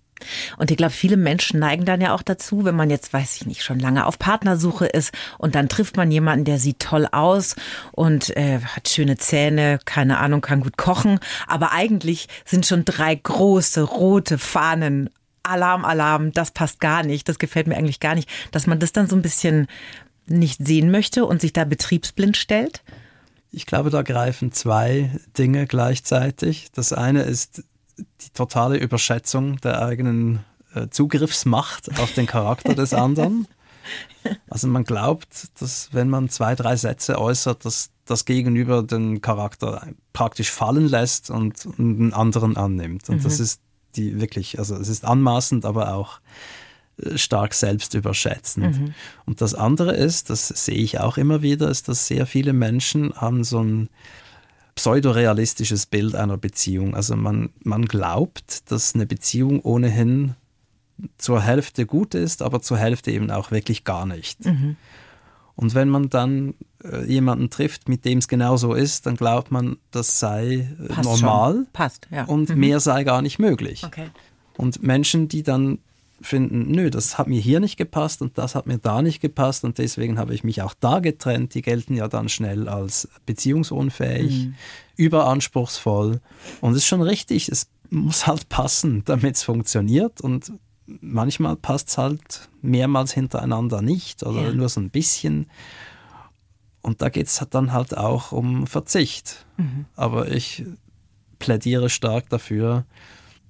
Und 0.58 0.70
ich 0.70 0.76
glaube, 0.76 0.92
viele 0.92 1.16
Menschen 1.16 1.60
neigen 1.60 1.86
dann 1.86 2.02
ja 2.02 2.14
auch 2.14 2.20
dazu, 2.20 2.66
wenn 2.66 2.76
man 2.76 2.90
jetzt, 2.90 3.10
weiß 3.14 3.36
ich 3.36 3.46
nicht, 3.46 3.62
schon 3.64 3.78
lange 3.78 4.04
auf 4.04 4.18
Partnersuche 4.18 4.84
ist 4.84 5.14
und 5.38 5.54
dann 5.54 5.70
trifft 5.70 5.96
man 5.96 6.10
jemanden, 6.10 6.44
der 6.44 6.58
sieht 6.58 6.78
toll 6.78 7.08
aus 7.10 7.56
und 7.92 8.36
äh, 8.36 8.60
hat 8.60 8.90
schöne 8.90 9.16
Zähne, 9.16 9.78
keine 9.86 10.18
Ahnung, 10.18 10.42
kann 10.42 10.60
gut 10.60 10.76
kochen, 10.76 11.20
aber 11.46 11.72
eigentlich 11.72 12.28
sind 12.44 12.66
schon 12.66 12.84
drei 12.84 13.14
große 13.14 13.82
rote 13.82 14.36
Fahnen 14.36 15.08
Alarm, 15.42 15.84
Alarm, 15.84 16.32
das 16.32 16.50
passt 16.50 16.80
gar 16.80 17.02
nicht, 17.02 17.28
das 17.28 17.38
gefällt 17.38 17.66
mir 17.66 17.76
eigentlich 17.76 18.00
gar 18.00 18.14
nicht, 18.14 18.28
dass 18.50 18.66
man 18.66 18.78
das 18.78 18.92
dann 18.92 19.08
so 19.08 19.16
ein 19.16 19.22
bisschen 19.22 19.66
nicht 20.26 20.64
sehen 20.64 20.90
möchte 20.90 21.26
und 21.26 21.40
sich 21.40 21.52
da 21.52 21.64
betriebsblind 21.64 22.36
stellt? 22.36 22.82
Ich 23.50 23.66
glaube, 23.66 23.90
da 23.90 24.02
greifen 24.02 24.52
zwei 24.52 25.10
Dinge 25.36 25.66
gleichzeitig. 25.66 26.70
Das 26.72 26.92
eine 26.92 27.22
ist 27.22 27.64
die 27.98 28.30
totale 28.32 28.78
Überschätzung 28.78 29.60
der 29.60 29.82
eigenen 29.82 30.40
äh, 30.74 30.88
Zugriffsmacht 30.88 32.00
auf 32.00 32.12
den 32.14 32.26
Charakter 32.26 32.74
des 32.74 32.94
anderen. 32.94 33.46
Also 34.48 34.68
man 34.68 34.84
glaubt, 34.84 35.48
dass 35.60 35.88
wenn 35.92 36.08
man 36.08 36.28
zwei, 36.28 36.54
drei 36.54 36.76
Sätze 36.76 37.20
äußert, 37.20 37.64
dass 37.64 37.90
das 38.04 38.24
Gegenüber 38.24 38.84
den 38.84 39.20
Charakter 39.20 39.88
praktisch 40.12 40.52
fallen 40.52 40.86
lässt 40.86 41.30
und 41.30 41.66
einen 41.76 42.12
anderen 42.12 42.56
annimmt. 42.56 43.08
Und 43.08 43.16
mhm. 43.16 43.22
das 43.24 43.40
ist 43.40 43.60
die 43.96 44.20
wirklich, 44.20 44.58
also 44.58 44.76
es 44.76 44.88
ist 44.88 45.04
anmaßend, 45.04 45.64
aber 45.64 45.94
auch 45.94 46.20
äh, 46.98 47.18
stark 47.18 47.54
selbst 47.54 47.94
überschätzend. 47.94 48.80
Mhm. 48.80 48.94
Und 49.26 49.40
das 49.40 49.54
andere 49.54 49.94
ist, 49.94 50.30
das 50.30 50.48
sehe 50.48 50.76
ich 50.76 51.00
auch 51.00 51.16
immer 51.18 51.42
wieder, 51.42 51.68
ist, 51.68 51.88
dass 51.88 52.06
sehr 52.06 52.26
viele 52.26 52.52
Menschen 52.52 53.14
haben 53.14 53.44
so 53.44 53.62
ein 53.62 53.88
pseudorealistisches 54.74 55.86
Bild 55.86 56.14
einer 56.14 56.38
Beziehung. 56.38 56.94
Also 56.94 57.14
man, 57.16 57.50
man 57.62 57.84
glaubt, 57.84 58.70
dass 58.70 58.94
eine 58.94 59.06
Beziehung 59.06 59.60
ohnehin 59.60 60.34
zur 61.18 61.42
Hälfte 61.42 61.86
gut 61.86 62.14
ist, 62.14 62.42
aber 62.42 62.62
zur 62.62 62.78
Hälfte 62.78 63.10
eben 63.10 63.30
auch 63.30 63.50
wirklich 63.50 63.84
gar 63.84 64.06
nicht. 64.06 64.44
Mhm. 64.44 64.76
Und 65.62 65.76
wenn 65.76 65.88
man 65.88 66.10
dann 66.10 66.54
äh, 66.82 67.04
jemanden 67.04 67.48
trifft, 67.48 67.88
mit 67.88 68.04
dem 68.04 68.18
es 68.18 68.26
genau 68.26 68.56
so 68.56 68.74
ist, 68.74 69.06
dann 69.06 69.14
glaubt 69.14 69.52
man, 69.52 69.76
das 69.92 70.18
sei 70.18 70.68
äh, 70.82 70.88
Passt 70.88 71.04
normal 71.04 71.52
schon. 71.52 71.66
Passt, 71.72 72.08
ja. 72.10 72.24
und 72.24 72.48
mhm. 72.48 72.58
mehr 72.58 72.80
sei 72.80 73.04
gar 73.04 73.22
nicht 73.22 73.38
möglich. 73.38 73.84
Okay. 73.84 74.08
Und 74.56 74.82
Menschen, 74.82 75.28
die 75.28 75.44
dann 75.44 75.78
finden, 76.20 76.72
nö, 76.72 76.90
das 76.90 77.16
hat 77.16 77.28
mir 77.28 77.40
hier 77.40 77.60
nicht 77.60 77.76
gepasst 77.76 78.22
und 78.22 78.38
das 78.38 78.56
hat 78.56 78.66
mir 78.66 78.78
da 78.78 79.02
nicht 79.02 79.20
gepasst 79.20 79.62
und 79.62 79.78
deswegen 79.78 80.18
habe 80.18 80.34
ich 80.34 80.42
mich 80.42 80.62
auch 80.62 80.74
da 80.74 80.98
getrennt, 80.98 81.54
die 81.54 81.62
gelten 81.62 81.94
ja 81.94 82.08
dann 82.08 82.28
schnell 82.28 82.68
als 82.68 83.08
beziehungsunfähig, 83.24 84.46
mhm. 84.46 84.54
überanspruchsvoll 84.96 86.20
und 86.60 86.72
es 86.72 86.78
ist 86.78 86.86
schon 86.86 87.02
richtig, 87.02 87.48
es 87.48 87.68
muss 87.88 88.26
halt 88.26 88.48
passen, 88.48 89.02
damit 89.04 89.36
es 89.36 89.44
funktioniert 89.44 90.20
und 90.20 90.52
manchmal 90.86 91.56
passt 91.56 91.90
es 91.90 91.98
halt 91.98 92.48
mehrmals 92.60 93.12
hintereinander 93.12 93.82
nicht 93.82 94.22
oder 94.22 94.42
ja. 94.42 94.52
nur 94.52 94.68
so 94.68 94.80
ein 94.80 94.90
bisschen. 94.90 95.46
Und 96.80 97.00
da 97.00 97.08
geht 97.08 97.28
es 97.28 97.44
dann 97.50 97.72
halt 97.72 97.96
auch 97.96 98.32
um 98.32 98.66
Verzicht. 98.66 99.46
Mhm. 99.56 99.86
Aber 99.94 100.30
ich 100.30 100.64
plädiere 101.38 101.88
stark 101.90 102.28
dafür, 102.28 102.84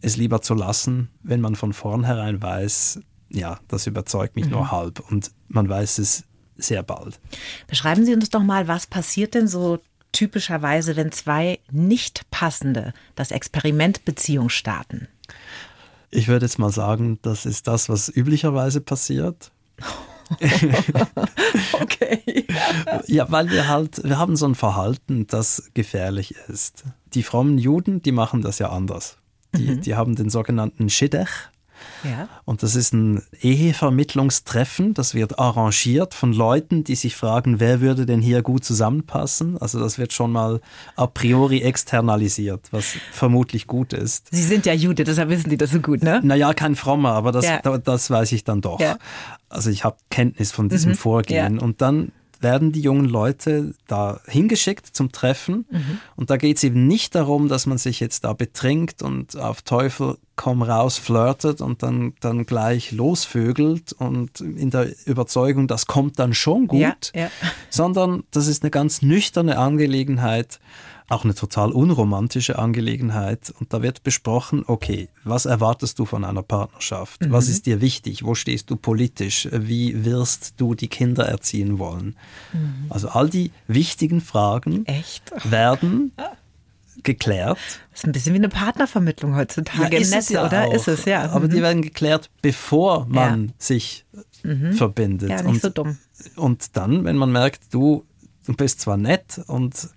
es 0.00 0.16
lieber 0.16 0.42
zu 0.42 0.54
lassen, 0.54 1.08
wenn 1.22 1.40
man 1.40 1.56
von 1.56 1.72
vornherein 1.72 2.42
weiß, 2.42 3.00
ja, 3.30 3.58
das 3.68 3.86
überzeugt 3.86 4.36
mich 4.36 4.46
mhm. 4.46 4.52
nur 4.52 4.70
halb 4.70 5.00
und 5.10 5.30
man 5.48 5.68
weiß 5.68 5.98
es 5.98 6.24
sehr 6.56 6.82
bald. 6.82 7.20
Beschreiben 7.66 8.04
Sie 8.04 8.14
uns 8.14 8.28
doch 8.28 8.42
mal, 8.42 8.68
was 8.68 8.86
passiert 8.86 9.34
denn 9.34 9.48
so 9.48 9.78
typischerweise, 10.12 10.96
wenn 10.96 11.12
zwei 11.12 11.58
nicht 11.70 12.30
passende 12.30 12.92
das 13.14 13.30
Experiment 13.30 14.04
Beziehung 14.04 14.48
starten? 14.48 15.08
Ich 16.14 16.28
würde 16.28 16.44
jetzt 16.44 16.58
mal 16.58 16.70
sagen, 16.70 17.18
das 17.22 17.46
ist 17.46 17.66
das, 17.66 17.88
was 17.88 18.14
üblicherweise 18.14 18.82
passiert. 18.82 19.50
okay. 21.72 22.46
ja, 23.06 23.30
weil 23.30 23.50
wir 23.50 23.66
halt, 23.68 24.04
wir 24.04 24.18
haben 24.18 24.36
so 24.36 24.46
ein 24.46 24.54
Verhalten, 24.54 25.26
das 25.26 25.70
gefährlich 25.72 26.34
ist. 26.48 26.84
Die 27.14 27.22
frommen 27.22 27.56
Juden, 27.56 28.02
die 28.02 28.12
machen 28.12 28.42
das 28.42 28.58
ja 28.58 28.68
anders. 28.70 29.16
Die, 29.56 29.70
mhm. 29.70 29.80
die 29.80 29.94
haben 29.94 30.14
den 30.14 30.28
sogenannten 30.28 30.90
Shidduch, 30.90 31.28
ja. 32.04 32.28
Und 32.44 32.62
das 32.62 32.74
ist 32.74 32.92
ein 32.92 33.22
Ehevermittlungstreffen, 33.40 34.94
das 34.94 35.14
wird 35.14 35.38
arrangiert 35.38 36.14
von 36.14 36.32
Leuten, 36.32 36.84
die 36.84 36.94
sich 36.94 37.16
fragen, 37.16 37.60
wer 37.60 37.80
würde 37.80 38.06
denn 38.06 38.20
hier 38.20 38.42
gut 38.42 38.64
zusammenpassen. 38.64 39.58
Also 39.58 39.78
das 39.78 39.98
wird 39.98 40.12
schon 40.12 40.32
mal 40.32 40.60
a 40.96 41.06
priori 41.06 41.62
externalisiert, 41.62 42.68
was 42.70 42.96
vermutlich 43.12 43.66
gut 43.66 43.92
ist. 43.92 44.28
Sie 44.30 44.42
sind 44.42 44.66
ja 44.66 44.72
Jude, 44.72 45.04
deshalb 45.04 45.28
wissen 45.28 45.50
die 45.50 45.56
das 45.56 45.70
so 45.70 45.80
gut, 45.80 46.02
ne? 46.02 46.20
Naja, 46.22 46.54
kein 46.54 46.76
Frommer, 46.76 47.12
aber 47.12 47.32
das, 47.32 47.44
ja. 47.44 47.60
das 47.60 48.10
weiß 48.10 48.32
ich 48.32 48.44
dann 48.44 48.60
doch. 48.60 48.80
Ja. 48.80 48.98
Also 49.48 49.70
ich 49.70 49.84
habe 49.84 49.96
Kenntnis 50.10 50.50
von 50.52 50.68
diesem 50.68 50.92
mhm. 50.92 50.96
Vorgehen. 50.96 51.58
Und 51.58 51.82
dann 51.82 52.12
werden 52.42 52.72
die 52.72 52.80
jungen 52.80 53.06
Leute 53.06 53.74
da 53.86 54.20
hingeschickt 54.26 54.86
zum 54.86 55.12
Treffen. 55.12 55.66
Mhm. 55.70 55.98
Und 56.16 56.30
da 56.30 56.36
geht 56.36 56.56
es 56.56 56.64
eben 56.64 56.86
nicht 56.86 57.14
darum, 57.14 57.48
dass 57.48 57.66
man 57.66 57.78
sich 57.78 58.00
jetzt 58.00 58.24
da 58.24 58.32
betrinkt 58.32 59.02
und 59.02 59.36
auf 59.36 59.62
Teufel 59.62 60.18
komm 60.36 60.62
raus 60.62 60.98
flirtet 60.98 61.60
und 61.60 61.82
dann, 61.82 62.14
dann 62.20 62.46
gleich 62.46 62.90
losvögelt 62.90 63.92
und 63.92 64.40
in 64.40 64.70
der 64.70 64.88
Überzeugung, 65.06 65.68
das 65.68 65.86
kommt 65.86 66.18
dann 66.18 66.34
schon 66.34 66.66
gut, 66.66 66.80
ja, 66.80 66.96
ja. 67.14 67.30
sondern 67.70 68.24
das 68.30 68.46
ist 68.46 68.62
eine 68.62 68.70
ganz 68.70 69.02
nüchterne 69.02 69.58
Angelegenheit 69.58 70.58
auch 71.12 71.24
eine 71.24 71.34
total 71.34 71.70
unromantische 71.70 72.58
Angelegenheit. 72.58 73.52
Und 73.58 73.72
da 73.72 73.82
wird 73.82 74.02
besprochen, 74.02 74.64
okay, 74.66 75.08
was 75.24 75.46
erwartest 75.46 75.98
du 75.98 76.04
von 76.04 76.24
einer 76.24 76.42
Partnerschaft? 76.42 77.26
Mhm. 77.26 77.32
Was 77.32 77.48
ist 77.48 77.66
dir 77.66 77.80
wichtig? 77.80 78.24
Wo 78.24 78.34
stehst 78.34 78.70
du 78.70 78.76
politisch? 78.76 79.48
Wie 79.52 80.04
wirst 80.04 80.54
du 80.56 80.74
die 80.74 80.88
Kinder 80.88 81.26
erziehen 81.26 81.78
wollen? 81.78 82.16
Mhm. 82.52 82.86
Also 82.88 83.08
all 83.08 83.28
die 83.28 83.52
wichtigen 83.68 84.20
Fragen 84.20 84.86
Echt? 84.86 85.32
werden 85.44 86.12
geklärt. 87.02 87.58
Das 87.90 88.00
ist 88.00 88.04
ein 88.06 88.12
bisschen 88.12 88.32
wie 88.34 88.38
eine 88.38 88.48
Partnervermittlung 88.48 89.36
heutzutage 89.36 89.96
ja, 89.96 90.02
im 90.02 90.10
Netz, 90.10 90.28
ja 90.30 90.46
oder? 90.46 90.66
Auch. 90.66 90.74
Ist 90.74 90.88
es, 90.88 91.04
ja. 91.04 91.30
Aber 91.30 91.46
mhm. 91.46 91.50
die 91.50 91.62
werden 91.62 91.82
geklärt, 91.82 92.30
bevor 92.40 93.06
man 93.06 93.46
ja. 93.48 93.52
sich 93.58 94.04
mhm. 94.42 94.72
verbindet. 94.72 95.30
Ja, 95.30 95.42
nicht 95.42 95.46
und, 95.46 95.62
so 95.62 95.68
dumm. 95.68 95.98
Und 96.36 96.76
dann, 96.76 97.04
wenn 97.04 97.16
man 97.16 97.32
merkt, 97.32 97.74
du, 97.74 98.04
du 98.46 98.54
bist 98.54 98.80
zwar 98.80 98.96
nett 98.96 99.40
und 99.46 99.88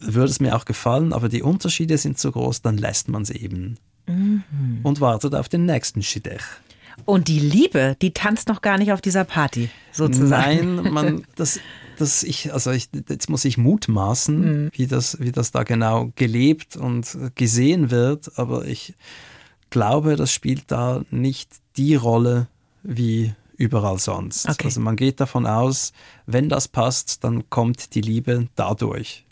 würde 0.00 0.30
es 0.30 0.40
mir 0.40 0.56
auch 0.56 0.64
gefallen, 0.64 1.12
aber 1.12 1.28
die 1.28 1.42
Unterschiede 1.42 1.98
sind 1.98 2.18
so 2.18 2.32
groß, 2.32 2.62
dann 2.62 2.76
lässt 2.76 3.08
man 3.08 3.22
es 3.22 3.30
eben 3.30 3.76
mhm. 4.06 4.80
und 4.82 5.00
wartet 5.00 5.34
auf 5.34 5.48
den 5.48 5.66
nächsten 5.66 6.02
Shidech. 6.02 6.42
Und 7.04 7.28
die 7.28 7.38
Liebe, 7.38 7.96
die 8.02 8.12
tanzt 8.12 8.48
noch 8.48 8.60
gar 8.60 8.78
nicht 8.78 8.92
auf 8.92 9.00
dieser 9.00 9.24
Party, 9.24 9.70
sozusagen. 9.92 10.76
Nein, 10.76 10.92
man, 10.92 11.22
das, 11.36 11.60
das 11.98 12.22
ich, 12.22 12.52
also 12.52 12.70
ich, 12.72 12.88
jetzt 13.08 13.30
muss 13.30 13.44
ich 13.44 13.58
mutmaßen, 13.58 14.64
mhm. 14.64 14.70
wie, 14.72 14.86
das, 14.86 15.18
wie 15.20 15.32
das 15.32 15.50
da 15.50 15.62
genau 15.62 16.12
gelebt 16.16 16.76
und 16.76 17.16
gesehen 17.34 17.90
wird, 17.90 18.38
aber 18.38 18.66
ich 18.66 18.94
glaube, 19.70 20.16
das 20.16 20.32
spielt 20.32 20.64
da 20.70 21.02
nicht 21.10 21.50
die 21.76 21.94
Rolle 21.94 22.48
wie 22.82 23.32
überall 23.56 23.98
sonst. 23.98 24.48
Okay. 24.48 24.64
Also 24.64 24.80
man 24.80 24.96
geht 24.96 25.20
davon 25.20 25.46
aus, 25.46 25.92
wenn 26.26 26.48
das 26.48 26.68
passt, 26.68 27.24
dann 27.24 27.48
kommt 27.50 27.94
die 27.94 28.00
Liebe 28.00 28.48
dadurch. 28.56 29.24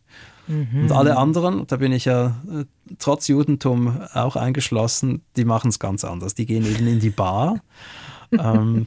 Mhm. 0.49 0.83
Und 0.83 0.93
alle 0.93 1.17
anderen, 1.17 1.67
da 1.67 1.76
bin 1.76 1.93
ich 1.93 2.07
ja 2.07 2.43
äh, 2.50 2.64
trotz 2.99 3.28
Judentum 3.28 4.00
auch 4.14 4.37
eingeschlossen, 4.37 5.23
die 5.37 5.45
machen 5.45 5.69
es 5.69 5.78
ganz 5.78 6.05
anders. 6.05 6.35
Die 6.35 6.47
gehen 6.47 6.64
eben 6.64 6.87
in 6.87 7.00
die 7.00 7.11
Bar 7.11 7.61
ähm, 8.33 8.87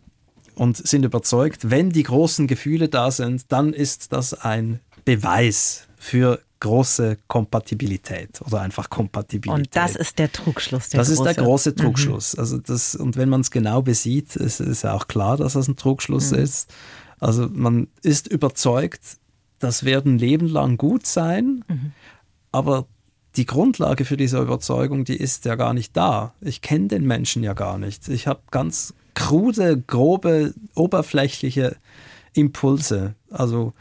und 0.55 0.77
sind 0.77 1.05
überzeugt, 1.05 1.69
wenn 1.69 1.91
die 1.91 2.03
großen 2.03 2.47
Gefühle 2.47 2.89
da 2.89 3.11
sind, 3.11 3.51
dann 3.51 3.73
ist 3.73 4.11
das 4.11 4.33
ein 4.33 4.79
Beweis 5.05 5.87
für 5.97 6.39
große 6.61 7.17
Kompatibilität 7.27 8.39
oder 8.41 8.61
einfach 8.61 8.89
Kompatibilität. 8.89 9.67
Und 9.67 9.75
das 9.75 9.95
ist 9.95 10.19
der 10.19 10.31
Trugschluss. 10.31 10.89
Der 10.89 10.99
das 10.99 11.09
große. 11.09 11.21
ist 11.21 11.25
der 11.25 11.43
große 11.43 11.69
mhm. 11.71 11.75
Trugschluss. 11.75 12.33
Mhm. 12.35 12.39
Also 12.39 12.57
das, 12.59 12.95
und 12.95 13.17
wenn 13.17 13.29
man 13.29 13.41
es 13.41 13.51
genau 13.51 13.81
besieht, 13.81 14.35
ist 14.35 14.61
es 14.61 14.83
ja 14.83 14.93
auch 14.93 15.07
klar, 15.07 15.37
dass 15.37 15.53
das 15.53 15.67
ein 15.67 15.75
Trugschluss 15.75 16.31
mhm. 16.31 16.39
ist. 16.39 16.73
Also 17.19 17.49
man 17.51 17.87
ist 18.01 18.27
überzeugt, 18.27 19.01
das 19.61 19.85
wird 19.85 20.05
ein 20.05 20.17
Leben 20.17 20.47
lang 20.47 20.77
gut 20.77 21.05
sein, 21.05 21.63
mhm. 21.67 21.91
aber 22.51 22.87
die 23.37 23.45
Grundlage 23.45 24.03
für 24.03 24.17
diese 24.17 24.39
Überzeugung, 24.41 25.05
die 25.05 25.15
ist 25.15 25.45
ja 25.45 25.55
gar 25.55 25.73
nicht 25.73 25.95
da. 25.95 26.33
Ich 26.41 26.61
kenne 26.61 26.89
den 26.89 27.05
Menschen 27.05 27.43
ja 27.43 27.53
gar 27.53 27.77
nicht. 27.77 28.09
Ich 28.09 28.27
habe 28.27 28.41
ganz 28.51 28.93
krude, 29.13 29.79
grobe, 29.79 30.53
oberflächliche 30.75 31.77
Impulse. 32.33 33.15
Also 33.29 33.73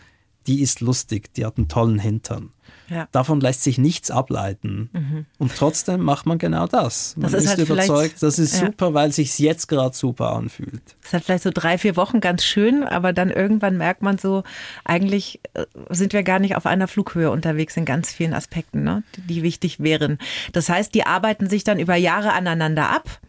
die 0.46 0.60
ist 0.60 0.80
lustig, 0.80 1.34
die 1.34 1.44
hat 1.44 1.56
einen 1.56 1.68
tollen 1.68 1.98
Hintern. 1.98 2.50
Ja. 2.90 3.08
Davon 3.12 3.40
lässt 3.40 3.62
sich 3.62 3.78
nichts 3.78 4.10
ableiten. 4.10 4.90
Mhm. 4.92 5.26
Und 5.38 5.54
trotzdem 5.56 6.00
macht 6.00 6.26
man 6.26 6.38
genau 6.38 6.66
das. 6.66 7.16
Man 7.16 7.30
das 7.30 7.34
ist, 7.34 7.44
ist 7.44 7.58
halt 7.58 7.68
überzeugt, 7.68 8.20
das 8.20 8.38
ist 8.38 8.60
ja. 8.60 8.66
super, 8.66 8.94
weil 8.94 9.10
es 9.10 9.16
sich 9.16 9.38
jetzt 9.38 9.68
gerade 9.68 9.96
super 9.96 10.32
anfühlt. 10.32 10.82
Das 11.02 11.12
halt 11.12 11.24
vielleicht 11.24 11.44
so 11.44 11.50
drei, 11.54 11.78
vier 11.78 11.96
Wochen 11.96 12.20
ganz 12.20 12.42
schön, 12.44 12.82
aber 12.82 13.12
dann 13.12 13.30
irgendwann 13.30 13.76
merkt 13.76 14.02
man 14.02 14.18
so, 14.18 14.42
eigentlich 14.84 15.40
äh, 15.54 15.66
sind 15.90 16.12
wir 16.12 16.24
gar 16.24 16.40
nicht 16.40 16.56
auf 16.56 16.66
einer 16.66 16.88
Flughöhe 16.88 17.30
unterwegs 17.30 17.76
in 17.76 17.84
ganz 17.84 18.12
vielen 18.12 18.34
Aspekten, 18.34 18.82
ne, 18.82 19.04
die 19.28 19.42
wichtig 19.42 19.78
wären. 19.80 20.18
Das 20.52 20.68
heißt, 20.68 20.92
die 20.92 21.06
arbeiten 21.06 21.48
sich 21.48 21.62
dann 21.62 21.78
über 21.78 21.94
Jahre 21.94 22.32
aneinander 22.32 22.90
ab 22.90 23.20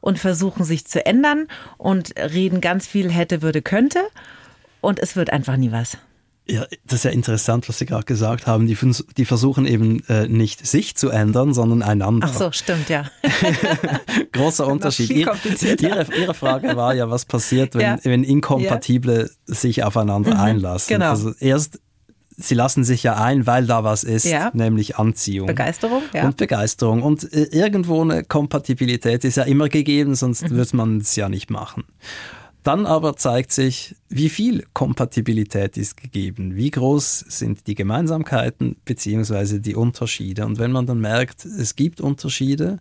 und 0.00 0.18
versuchen 0.18 0.64
sich 0.64 0.86
zu 0.86 1.06
ändern 1.06 1.46
und 1.78 2.18
reden 2.18 2.60
ganz 2.60 2.86
viel 2.86 3.10
hätte, 3.10 3.42
würde, 3.42 3.62
könnte. 3.62 4.00
Und 4.80 4.98
es 4.98 5.16
wird 5.16 5.30
einfach 5.30 5.56
nie 5.56 5.72
was. 5.72 5.96
Ja, 6.46 6.66
das 6.84 6.98
ist 6.98 7.04
ja 7.04 7.10
interessant, 7.10 7.66
was 7.70 7.78
Sie 7.78 7.86
gerade 7.86 8.04
gesagt 8.04 8.46
haben. 8.46 8.66
Die, 8.66 8.76
die 9.16 9.24
versuchen 9.24 9.66
eben 9.66 10.04
äh, 10.08 10.28
nicht 10.28 10.66
sich 10.66 10.94
zu 10.94 11.08
ändern, 11.08 11.54
sondern 11.54 11.82
einander. 11.82 12.28
Ach 12.30 12.34
so, 12.34 12.52
stimmt, 12.52 12.90
ja. 12.90 13.04
Großer 14.32 14.66
Unterschied. 14.66 15.08
Ihre, 15.08 15.36
Ihre, 15.80 16.34
Frage 16.34 16.76
war 16.76 16.94
ja, 16.94 17.08
was 17.08 17.24
passiert, 17.24 17.74
wenn, 17.74 17.80
ja. 17.80 17.98
wenn 18.02 18.24
Inkompatible 18.24 19.30
ja. 19.46 19.54
sich 19.54 19.84
aufeinander 19.84 20.34
mhm, 20.34 20.40
einlassen. 20.40 20.94
Genau. 20.94 21.10
Also 21.10 21.32
erst 21.40 21.80
sie 22.36 22.54
lassen 22.54 22.84
sich 22.84 23.02
ja 23.02 23.14
ein, 23.14 23.46
weil 23.46 23.66
da 23.66 23.84
was 23.84 24.04
ist, 24.04 24.24
ja. 24.24 24.50
nämlich 24.54 24.96
Anziehung. 24.96 25.46
Begeisterung, 25.46 26.02
ja. 26.12 26.26
Und 26.26 26.36
Begeisterung. 26.36 27.02
Und 27.02 27.32
äh, 27.32 27.44
irgendwo 27.52 28.02
eine 28.02 28.24
Kompatibilität 28.24 29.24
ist 29.24 29.36
ja 29.36 29.44
immer 29.44 29.68
gegeben, 29.68 30.14
sonst 30.14 30.50
mhm. 30.50 30.56
würde 30.56 30.76
man 30.76 30.98
es 30.98 31.16
ja 31.16 31.28
nicht 31.28 31.50
machen. 31.50 31.84
Dann 32.64 32.86
aber 32.86 33.14
zeigt 33.16 33.52
sich, 33.52 33.94
wie 34.08 34.30
viel 34.30 34.64
Kompatibilität 34.72 35.76
ist 35.76 35.98
gegeben, 35.98 36.56
wie 36.56 36.70
groß 36.70 37.26
sind 37.28 37.66
die 37.66 37.74
Gemeinsamkeiten 37.74 38.76
bzw. 38.86 39.58
die 39.58 39.74
Unterschiede. 39.74 40.46
Und 40.46 40.58
wenn 40.58 40.72
man 40.72 40.86
dann 40.86 40.98
merkt, 40.98 41.44
es 41.44 41.76
gibt 41.76 42.00
Unterschiede, 42.00 42.78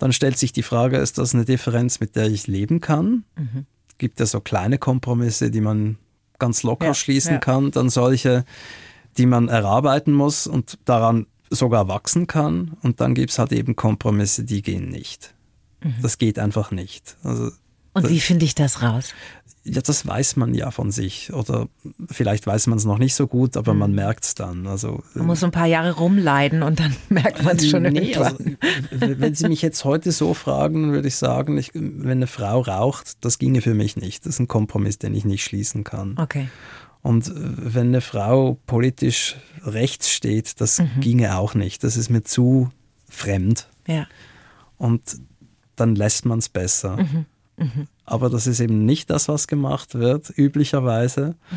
dann 0.00 0.12
stellt 0.12 0.36
sich 0.36 0.52
die 0.52 0.64
Frage, 0.64 0.96
ist 0.98 1.16
das 1.18 1.32
eine 1.32 1.44
Differenz, 1.44 2.00
mit 2.00 2.16
der 2.16 2.26
ich 2.26 2.48
leben 2.48 2.80
kann? 2.80 3.22
Mhm. 3.36 3.66
Gibt 3.98 4.20
es 4.20 4.32
so 4.32 4.40
kleine 4.40 4.78
Kompromisse, 4.78 5.52
die 5.52 5.60
man 5.60 5.96
ganz 6.40 6.64
locker 6.64 6.86
ja, 6.86 6.94
schließen 6.94 7.34
ja. 7.34 7.38
kann, 7.38 7.70
dann 7.70 7.90
solche, 7.90 8.44
die 9.16 9.26
man 9.26 9.46
erarbeiten 9.46 10.12
muss 10.12 10.48
und 10.48 10.76
daran 10.86 11.28
sogar 11.50 11.86
wachsen 11.86 12.26
kann. 12.26 12.76
Und 12.82 13.00
dann 13.00 13.14
gibt 13.14 13.30
es 13.30 13.38
halt 13.38 13.52
eben 13.52 13.76
Kompromisse, 13.76 14.42
die 14.42 14.60
gehen 14.60 14.88
nicht. 14.88 15.34
Mhm. 15.84 15.94
Das 16.02 16.18
geht 16.18 16.40
einfach 16.40 16.72
nicht. 16.72 17.16
Also 17.22 17.52
und 17.94 18.10
wie 18.10 18.20
finde 18.20 18.44
ich 18.44 18.54
das 18.54 18.82
raus? 18.82 19.14
Ja, 19.62 19.80
das 19.80 20.06
weiß 20.06 20.36
man 20.36 20.52
ja 20.52 20.70
von 20.70 20.90
sich. 20.90 21.32
Oder 21.32 21.68
vielleicht 22.10 22.46
weiß 22.46 22.66
man 22.66 22.76
es 22.76 22.84
noch 22.84 22.98
nicht 22.98 23.14
so 23.14 23.26
gut, 23.26 23.56
aber 23.56 23.72
mhm. 23.72 23.78
man 23.78 23.92
merkt 23.92 24.24
es 24.24 24.34
dann. 24.34 24.66
Also, 24.66 25.02
man 25.14 25.26
muss 25.26 25.42
ein 25.42 25.52
paar 25.52 25.66
Jahre 25.66 25.92
rumleiden 25.92 26.62
und 26.62 26.80
dann 26.80 26.94
merkt 27.08 27.42
man 27.44 27.56
es 27.56 27.70
schon 27.70 27.84
nee, 27.84 28.14
also, 28.14 28.36
wenn 28.90 29.34
Sie 29.34 29.48
mich 29.48 29.62
jetzt 29.62 29.84
heute 29.84 30.12
so 30.12 30.34
fragen, 30.34 30.92
würde 30.92 31.08
ich 31.08 31.16
sagen, 31.16 31.56
ich, 31.56 31.70
wenn 31.72 32.10
eine 32.10 32.26
Frau 32.26 32.60
raucht, 32.60 33.24
das 33.24 33.38
ginge 33.38 33.62
für 33.62 33.74
mich 33.74 33.96
nicht. 33.96 34.26
Das 34.26 34.34
ist 34.34 34.40
ein 34.40 34.48
Kompromiss, 34.48 34.98
den 34.98 35.14
ich 35.14 35.24
nicht 35.24 35.44
schließen 35.44 35.84
kann. 35.84 36.16
Okay. 36.18 36.48
Und 37.00 37.32
wenn 37.34 37.88
eine 37.88 38.00
Frau 38.00 38.58
politisch 38.66 39.36
rechts 39.62 40.10
steht, 40.10 40.60
das 40.60 40.80
mhm. 40.80 41.00
ginge 41.00 41.36
auch 41.36 41.54
nicht. 41.54 41.84
Das 41.84 41.96
ist 41.96 42.10
mir 42.10 42.22
zu 42.22 42.70
fremd. 43.08 43.68
Ja. 43.86 44.06
Und 44.78 45.02
dann 45.76 45.94
lässt 45.94 46.26
man 46.26 46.40
es 46.40 46.48
besser. 46.48 46.96
Mhm. 46.96 47.26
Mhm. 47.56 47.86
Aber 48.04 48.30
das 48.30 48.46
ist 48.46 48.60
eben 48.60 48.84
nicht 48.84 49.10
das, 49.10 49.28
was 49.28 49.46
gemacht 49.46 49.94
wird, 49.94 50.32
üblicherweise. 50.36 51.36
Mhm. 51.50 51.56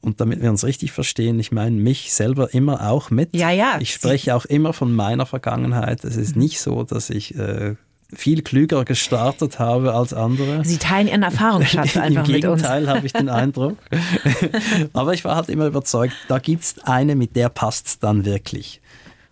Und 0.00 0.20
damit 0.20 0.42
wir 0.42 0.50
uns 0.50 0.64
richtig 0.64 0.92
verstehen, 0.92 1.40
ich 1.40 1.50
meine 1.50 1.76
mich 1.76 2.12
selber 2.12 2.52
immer 2.52 2.90
auch 2.90 3.10
mit. 3.10 3.34
Ja, 3.34 3.50
ja. 3.50 3.78
Ich 3.80 3.94
spreche 3.94 4.34
auch 4.34 4.44
immer 4.44 4.74
von 4.74 4.92
meiner 4.92 5.24
Vergangenheit. 5.24 6.04
Es 6.04 6.16
ist 6.16 6.36
mhm. 6.36 6.42
nicht 6.42 6.60
so, 6.60 6.82
dass 6.82 7.08
ich 7.08 7.34
äh, 7.36 7.76
viel 8.12 8.42
klüger 8.42 8.84
gestartet 8.84 9.58
habe 9.58 9.94
als 9.94 10.12
andere. 10.12 10.62
Sie 10.64 10.76
teilen 10.76 11.08
Ihren 11.08 11.22
Erfahrungsschatz 11.22 11.96
einfach 11.96 12.26
Im 12.28 12.34
Gegenteil 12.34 12.86
habe 12.88 13.06
ich 13.06 13.14
den 13.14 13.30
Eindruck. 13.30 13.78
Aber 14.92 15.14
ich 15.14 15.24
war 15.24 15.36
halt 15.36 15.48
immer 15.48 15.66
überzeugt, 15.66 16.14
da 16.28 16.38
gibt 16.38 16.64
es 16.64 16.78
eine, 16.84 17.16
mit 17.16 17.34
der 17.34 17.48
passt 17.48 17.86
es 17.86 17.98
dann 17.98 18.26
wirklich. 18.26 18.82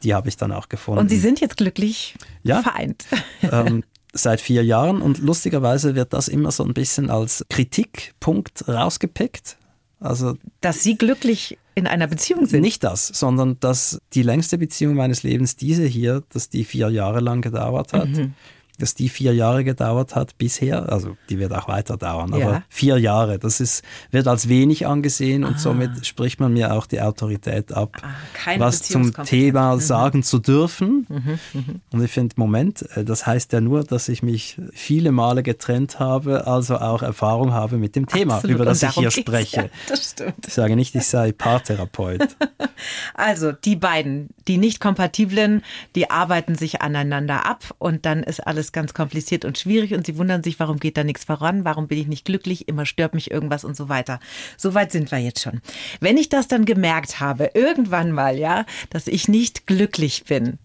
Die 0.02 0.14
habe 0.14 0.30
ich 0.30 0.38
dann 0.38 0.52
auch 0.52 0.68
gefunden. 0.68 1.00
Und 1.00 1.08
Sie 1.08 1.18
sind 1.18 1.40
jetzt 1.40 1.58
glücklich 1.58 2.14
ja, 2.42 2.62
vereint. 2.62 3.04
Ähm, 3.42 3.84
seit 4.12 4.40
vier 4.40 4.64
Jahren 4.64 5.00
und 5.00 5.18
lustigerweise 5.18 5.94
wird 5.94 6.12
das 6.12 6.28
immer 6.28 6.50
so 6.50 6.64
ein 6.64 6.74
bisschen 6.74 7.10
als 7.10 7.44
Kritikpunkt 7.48 8.68
rausgepickt. 8.68 9.56
Also, 10.00 10.36
dass 10.60 10.82
Sie 10.82 10.96
glücklich 10.96 11.58
in 11.74 11.86
einer 11.86 12.06
Beziehung 12.06 12.46
sind? 12.46 12.60
Nicht 12.60 12.84
das, 12.84 13.06
sondern 13.06 13.58
dass 13.60 14.00
die 14.12 14.22
längste 14.22 14.58
Beziehung 14.58 14.94
meines 14.94 15.22
Lebens, 15.22 15.56
diese 15.56 15.84
hier, 15.84 16.22
dass 16.30 16.48
die 16.48 16.64
vier 16.64 16.90
Jahre 16.90 17.20
lang 17.20 17.40
gedauert 17.40 17.92
hat. 17.92 18.08
Mhm 18.08 18.34
dass 18.82 18.94
die 18.96 19.08
vier 19.08 19.32
Jahre 19.32 19.62
gedauert 19.62 20.16
hat 20.16 20.36
bisher. 20.38 20.90
Also 20.90 21.16
die 21.30 21.38
wird 21.38 21.54
auch 21.54 21.68
weiter 21.68 21.96
dauern, 21.96 22.34
ja. 22.36 22.48
aber 22.48 22.62
vier 22.68 22.98
Jahre, 22.98 23.38
das 23.38 23.60
ist, 23.60 23.84
wird 24.10 24.26
als 24.26 24.48
wenig 24.48 24.88
angesehen 24.88 25.44
und 25.44 25.54
ah. 25.54 25.58
somit 25.58 26.04
spricht 26.04 26.40
man 26.40 26.52
mir 26.52 26.74
auch 26.74 26.86
die 26.86 27.00
Autorität 27.00 27.72
ab, 27.72 28.02
ah, 28.02 28.58
was 28.58 28.82
zum 28.82 29.12
Thema 29.24 29.76
mhm. 29.76 29.80
sagen 29.80 30.22
zu 30.24 30.40
dürfen. 30.40 31.06
Mhm. 31.08 31.38
Mhm. 31.52 31.80
Und 31.92 32.04
ich 32.04 32.10
finde, 32.10 32.34
Moment, 32.38 32.82
äh, 32.96 33.04
das 33.04 33.24
heißt 33.24 33.52
ja 33.52 33.60
nur, 33.60 33.84
dass 33.84 34.08
ich 34.08 34.24
mich 34.24 34.60
viele 34.72 35.12
Male 35.12 35.44
getrennt 35.44 36.00
habe, 36.00 36.48
also 36.48 36.78
auch 36.78 37.02
Erfahrung 37.02 37.52
habe 37.52 37.76
mit 37.76 37.94
dem 37.94 38.08
Thema, 38.08 38.36
Absolut. 38.36 38.56
über 38.56 38.64
das 38.64 38.82
ich 38.82 38.90
hier 38.90 39.12
spreche. 39.12 39.70
Ja. 39.88 40.32
Ich 40.44 40.54
sage 40.54 40.74
nicht, 40.74 40.96
ich 40.96 41.06
sei 41.06 41.30
Paartherapeut. 41.30 42.36
also 43.14 43.52
die 43.52 43.76
beiden, 43.76 44.30
die 44.48 44.58
nicht 44.58 44.80
kompatiblen, 44.80 45.62
die 45.94 46.10
arbeiten 46.10 46.56
sich 46.56 46.82
aneinander 46.82 47.46
ab 47.46 47.74
und 47.78 48.06
dann 48.06 48.24
ist 48.24 48.44
alles 48.44 48.71
alles 48.72 48.82
ganz 48.82 48.94
kompliziert 48.94 49.44
und 49.44 49.58
schwierig 49.58 49.94
und 49.94 50.06
sie 50.06 50.16
wundern 50.16 50.42
sich, 50.42 50.58
warum 50.58 50.78
geht 50.78 50.96
da 50.96 51.04
nichts 51.04 51.24
voran, 51.24 51.64
warum 51.64 51.88
bin 51.88 51.98
ich 51.98 52.08
nicht 52.08 52.24
glücklich, 52.24 52.68
immer 52.68 52.86
stört 52.86 53.14
mich 53.14 53.30
irgendwas 53.30 53.64
und 53.64 53.76
so 53.76 53.88
weiter. 53.88 54.18
So 54.56 54.74
weit 54.74 54.92
sind 54.92 55.10
wir 55.10 55.18
jetzt 55.18 55.42
schon. 55.42 55.60
Wenn 56.00 56.16
ich 56.16 56.28
das 56.28 56.48
dann 56.48 56.64
gemerkt 56.64 57.20
habe, 57.20 57.50
irgendwann 57.54 58.12
mal, 58.12 58.38
ja, 58.38 58.64
dass 58.90 59.06
ich 59.06 59.28
nicht 59.28 59.66
glücklich 59.66 60.24
bin, 60.24 60.58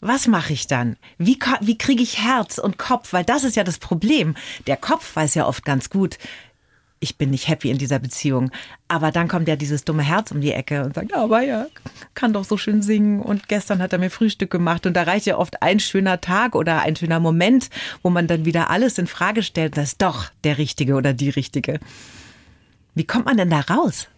was 0.00 0.28
mache 0.28 0.52
ich 0.52 0.68
dann? 0.68 0.96
Wie, 1.18 1.38
wie 1.60 1.76
kriege 1.76 2.02
ich 2.04 2.22
Herz 2.22 2.58
und 2.58 2.78
Kopf? 2.78 3.12
Weil 3.12 3.24
das 3.24 3.42
ist 3.42 3.56
ja 3.56 3.64
das 3.64 3.78
Problem. 3.78 4.36
Der 4.68 4.76
Kopf 4.76 5.16
weiß 5.16 5.34
ja 5.34 5.44
oft 5.44 5.64
ganz 5.64 5.90
gut, 5.90 6.18
ich 7.00 7.16
bin 7.16 7.30
nicht 7.30 7.48
happy 7.48 7.70
in 7.70 7.78
dieser 7.78 7.98
Beziehung. 7.98 8.50
Aber 8.88 9.12
dann 9.12 9.28
kommt 9.28 9.48
ja 9.48 9.56
dieses 9.56 9.84
dumme 9.84 10.02
Herz 10.02 10.30
um 10.30 10.40
die 10.40 10.52
Ecke 10.52 10.84
und 10.84 10.94
sagt, 10.94 11.14
aber 11.14 11.42
ja, 11.42 11.66
kann 12.14 12.32
doch 12.32 12.44
so 12.44 12.56
schön 12.56 12.82
singen 12.82 13.20
und 13.20 13.48
gestern 13.48 13.80
hat 13.80 13.92
er 13.92 13.98
mir 13.98 14.10
Frühstück 14.10 14.50
gemacht 14.50 14.86
und 14.86 14.94
da 14.94 15.04
reicht 15.04 15.26
ja 15.26 15.36
oft 15.36 15.62
ein 15.62 15.80
schöner 15.80 16.20
Tag 16.20 16.54
oder 16.54 16.82
ein 16.82 16.96
schöner 16.96 17.20
Moment, 17.20 17.70
wo 18.02 18.10
man 18.10 18.26
dann 18.26 18.44
wieder 18.44 18.70
alles 18.70 18.98
in 18.98 19.06
Frage 19.06 19.42
stellt, 19.42 19.76
das 19.76 19.90
ist 19.90 20.02
doch 20.02 20.30
der 20.44 20.58
Richtige 20.58 20.94
oder 20.94 21.12
die 21.12 21.30
Richtige. 21.30 21.80
Wie 22.94 23.04
kommt 23.04 23.26
man 23.26 23.36
denn 23.36 23.50
da 23.50 23.60
raus? 23.60 24.08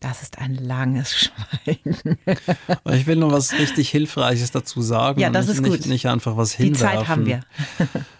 Das 0.00 0.20
ist 0.20 0.38
ein 0.38 0.54
langes 0.54 1.14
Schweigen. 1.64 2.18
Ich 2.90 3.06
will 3.06 3.16
nur 3.16 3.32
was 3.32 3.54
richtig 3.54 3.88
Hilfreiches 3.88 4.50
dazu 4.50 4.82
sagen. 4.82 5.18
Ja, 5.18 5.30
das 5.30 5.48
ist 5.48 5.62
nicht, 5.62 5.82
gut. 5.82 5.86
Nicht 5.86 6.06
einfach 6.06 6.36
was 6.36 6.52
hinwerfen. 6.52 6.74
Die 6.74 6.98
Zeit 6.98 7.08
haben 7.08 7.26
wir. 7.26 7.40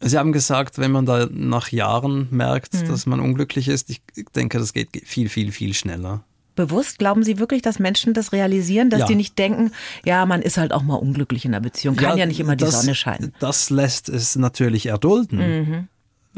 Sie 0.00 0.16
haben 0.16 0.32
gesagt, 0.32 0.78
wenn 0.78 0.92
man 0.92 1.06
da 1.06 1.26
nach 1.30 1.70
Jahren 1.72 2.28
merkt, 2.30 2.74
mhm. 2.74 2.88
dass 2.88 3.06
man 3.06 3.20
unglücklich 3.20 3.68
ist, 3.68 3.90
ich 3.90 4.00
denke, 4.34 4.58
das 4.58 4.72
geht 4.72 4.88
viel, 5.04 5.28
viel, 5.28 5.50
viel 5.50 5.74
schneller. 5.74 6.24
Bewusst? 6.54 6.98
Glauben 6.98 7.22
Sie 7.22 7.38
wirklich, 7.38 7.62
dass 7.62 7.78
Menschen 7.78 8.14
das 8.14 8.32
realisieren, 8.32 8.90
dass 8.90 9.00
ja. 9.00 9.06
die 9.06 9.14
nicht 9.14 9.38
denken, 9.38 9.70
ja, 10.04 10.26
man 10.26 10.42
ist 10.42 10.56
halt 10.56 10.72
auch 10.72 10.82
mal 10.82 10.96
unglücklich 10.96 11.44
in 11.44 11.52
der 11.52 11.60
Beziehung, 11.60 11.94
kann 11.94 12.10
ja, 12.10 12.24
ja 12.24 12.26
nicht 12.26 12.40
immer 12.40 12.56
das, 12.56 12.70
die 12.70 12.76
Sonne 12.76 12.94
scheinen. 12.96 13.32
Das 13.38 13.70
lässt 13.70 14.08
es 14.08 14.34
natürlich 14.34 14.86
erdulden. 14.86 15.38
Mhm. 15.38 15.88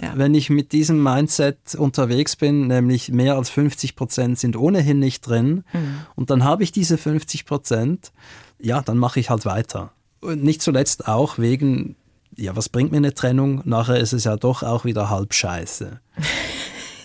Ja. 0.00 0.12
Wenn 0.16 0.34
ich 0.34 0.50
mit 0.50 0.72
diesem 0.72 1.02
Mindset 1.02 1.74
unterwegs 1.74 2.36
bin, 2.36 2.66
nämlich 2.66 3.10
mehr 3.10 3.36
als 3.36 3.50
50 3.50 3.96
Prozent 3.96 4.38
sind 4.38 4.56
ohnehin 4.56 4.98
nicht 4.98 5.26
drin, 5.26 5.64
mhm. 5.72 6.00
und 6.16 6.30
dann 6.30 6.44
habe 6.44 6.62
ich 6.62 6.72
diese 6.72 6.98
50 6.98 7.44
Prozent, 7.44 8.12
ja, 8.58 8.82
dann 8.82 8.98
mache 8.98 9.20
ich 9.20 9.30
halt 9.30 9.44
weiter. 9.44 9.92
Und 10.20 10.44
nicht 10.44 10.60
zuletzt 10.60 11.08
auch 11.08 11.38
wegen 11.38 11.96
ja, 12.40 12.56
was 12.56 12.68
bringt 12.68 12.90
mir 12.90 12.96
eine 12.96 13.14
Trennung? 13.14 13.62
Nachher 13.64 13.98
ist 13.98 14.12
es 14.12 14.24
ja 14.24 14.36
doch 14.36 14.62
auch 14.62 14.84
wieder 14.84 15.10
halb 15.10 15.34
scheiße. 15.34 16.00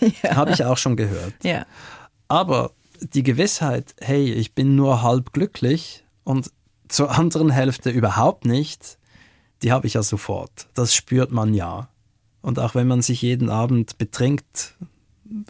ja. 0.22 0.36
Habe 0.36 0.52
ich 0.52 0.64
auch 0.64 0.78
schon 0.78 0.96
gehört. 0.96 1.34
Ja. 1.42 1.66
Aber 2.28 2.72
die 3.00 3.22
Gewissheit, 3.22 3.94
hey, 4.00 4.32
ich 4.32 4.54
bin 4.54 4.74
nur 4.74 5.02
halb 5.02 5.32
glücklich 5.32 6.04
und 6.24 6.50
zur 6.88 7.10
anderen 7.10 7.50
Hälfte 7.50 7.90
überhaupt 7.90 8.46
nicht, 8.46 8.98
die 9.62 9.72
habe 9.72 9.86
ich 9.86 9.94
ja 9.94 10.02
sofort. 10.02 10.68
Das 10.74 10.94
spürt 10.94 11.32
man 11.32 11.52
ja. 11.52 11.88
Und 12.40 12.58
auch 12.58 12.74
wenn 12.74 12.86
man 12.86 13.02
sich 13.02 13.22
jeden 13.22 13.50
Abend 13.50 13.98
betrinkt, 13.98 14.74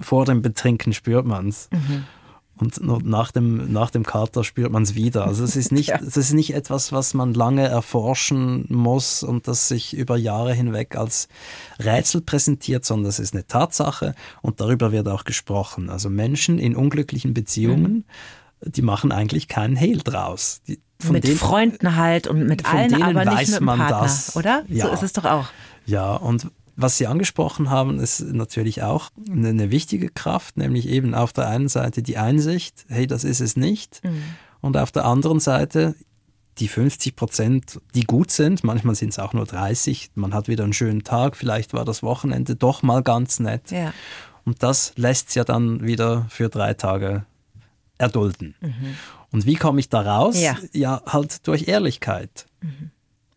vor 0.00 0.24
dem 0.24 0.42
Betrinken 0.42 0.92
spürt 0.94 1.26
man 1.26 1.48
es. 1.48 1.68
Mhm. 1.70 2.04
Und 2.58 2.80
nach 3.04 3.32
dem, 3.32 3.70
nach 3.70 3.90
dem 3.90 4.04
Kater 4.04 4.42
spürt 4.42 4.72
man 4.72 4.82
es 4.82 4.94
wieder. 4.94 5.26
Also 5.26 5.44
es 5.44 5.56
ist 5.56 5.72
nicht, 5.72 5.88
ja. 5.90 6.00
es 6.00 6.16
ist 6.16 6.32
nicht 6.32 6.54
etwas, 6.54 6.90
was 6.90 7.12
man 7.12 7.34
lange 7.34 7.66
erforschen 7.66 8.64
muss 8.68 9.22
und 9.22 9.46
das 9.46 9.68
sich 9.68 9.94
über 9.94 10.16
Jahre 10.16 10.54
hinweg 10.54 10.96
als 10.96 11.28
Rätsel 11.78 12.22
präsentiert, 12.22 12.84
sondern 12.84 13.10
es 13.10 13.18
ist 13.18 13.34
eine 13.34 13.46
Tatsache 13.46 14.14
und 14.40 14.60
darüber 14.60 14.90
wird 14.90 15.08
auch 15.08 15.24
gesprochen. 15.24 15.90
Also 15.90 16.08
Menschen 16.08 16.58
in 16.58 16.74
unglücklichen 16.74 17.34
Beziehungen, 17.34 18.06
mhm. 18.62 18.72
die 18.72 18.82
machen 18.82 19.12
eigentlich 19.12 19.48
keinen 19.48 19.76
Hehl 19.76 19.98
draus. 19.98 20.62
Die, 20.66 20.80
mit 21.10 21.24
denen, 21.24 21.36
Freunden 21.36 21.96
halt 21.96 22.26
und 22.26 22.46
mit 22.46 22.64
allen, 22.64 23.02
aber 23.02 23.26
nicht 23.26 23.50
mit 23.50 23.60
dem 23.60 23.66
Partner, 23.66 24.00
das. 24.00 24.34
oder? 24.34 24.64
Ja. 24.68 24.86
So 24.86 24.92
ist 24.92 25.02
es 25.02 25.12
doch 25.12 25.26
auch. 25.26 25.48
Ja, 25.84 26.14
und 26.14 26.46
was 26.76 26.98
Sie 26.98 27.06
angesprochen 27.06 27.70
haben, 27.70 27.98
ist 27.98 28.20
natürlich 28.20 28.82
auch 28.82 29.10
eine 29.30 29.70
wichtige 29.70 30.10
Kraft, 30.10 30.58
nämlich 30.58 30.88
eben 30.88 31.14
auf 31.14 31.32
der 31.32 31.48
einen 31.48 31.68
Seite 31.68 32.02
die 32.02 32.18
Einsicht, 32.18 32.84
hey, 32.88 33.06
das 33.06 33.24
ist 33.24 33.40
es 33.40 33.56
nicht. 33.56 34.04
Mhm. 34.04 34.22
Und 34.60 34.76
auf 34.76 34.92
der 34.92 35.06
anderen 35.06 35.40
Seite 35.40 35.94
die 36.58 36.68
50 36.68 37.16
Prozent, 37.16 37.80
die 37.94 38.04
gut 38.04 38.30
sind, 38.30 38.64
manchmal 38.64 38.94
sind 38.94 39.10
es 39.10 39.18
auch 39.18 39.32
nur 39.32 39.44
30, 39.44 40.10
man 40.14 40.32
hat 40.32 40.48
wieder 40.48 40.64
einen 40.64 40.72
schönen 40.72 41.04
Tag, 41.04 41.36
vielleicht 41.36 41.74
war 41.74 41.84
das 41.84 42.02
Wochenende 42.02 42.56
doch 42.56 42.82
mal 42.82 43.02
ganz 43.02 43.40
nett. 43.40 43.70
Ja. 43.70 43.92
Und 44.44 44.62
das 44.62 44.92
lässt 44.96 45.30
es 45.30 45.34
ja 45.34 45.44
dann 45.44 45.86
wieder 45.86 46.26
für 46.30 46.48
drei 46.48 46.74
Tage 46.74 47.26
erdulden. 47.98 48.54
Mhm. 48.60 48.96
Und 49.32 49.44
wie 49.44 49.56
komme 49.56 49.80
ich 49.80 49.88
da 49.88 50.00
raus? 50.00 50.40
Ja. 50.40 50.56
ja, 50.72 51.02
halt 51.06 51.46
durch 51.46 51.68
Ehrlichkeit. 51.68 52.46
Mhm. 52.62 52.90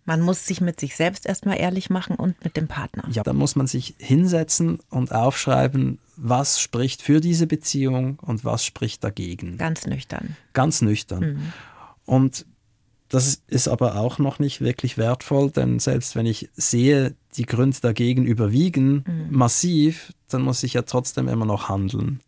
Man 0.09 0.21
muss 0.21 0.45
sich 0.45 0.59
mit 0.59 0.79
sich 0.79 0.95
selbst 0.95 1.25
erstmal 1.27 1.59
ehrlich 1.59 1.89
machen 1.89 2.15
und 2.15 2.43
mit 2.43 2.57
dem 2.57 2.67
Partner. 2.67 3.03
Ja, 3.11 3.21
da 3.21 3.31
muss 3.31 3.55
man 3.55 3.67
sich 3.67 3.93
hinsetzen 3.99 4.79
und 4.89 5.13
aufschreiben, 5.13 5.99
was 6.17 6.59
spricht 6.59 7.03
für 7.03 7.21
diese 7.21 7.45
Beziehung 7.45 8.17
und 8.19 8.43
was 8.43 8.65
spricht 8.65 9.03
dagegen. 9.03 9.57
Ganz 9.57 9.85
nüchtern. 9.85 10.35
Ganz 10.53 10.81
nüchtern. 10.81 11.19
Mhm. 11.21 11.53
Und 12.05 12.45
Das 13.09 13.41
ist 13.47 13.67
aber 13.67 13.95
auch 13.95 14.19
noch 14.19 14.37
nicht 14.37 14.61
wirklich 14.61 14.97
wertvoll, 14.97 15.49
denn 15.49 15.79
selbst 15.79 16.15
wenn 16.15 16.27
ich 16.27 16.49
sehe, 16.53 17.15
die 17.37 17.45
Gründe 17.45 17.77
dagegen 17.81 18.25
überwiegen 18.25 19.03
mhm. 19.07 19.27
massiv, 19.29 20.13
dann 20.29 20.43
muss 20.43 20.63
ich 20.63 20.73
ja 20.73 20.83
trotzdem 20.83 21.27
immer 21.27 21.45
noch 21.45 21.69
handeln. 21.69 22.21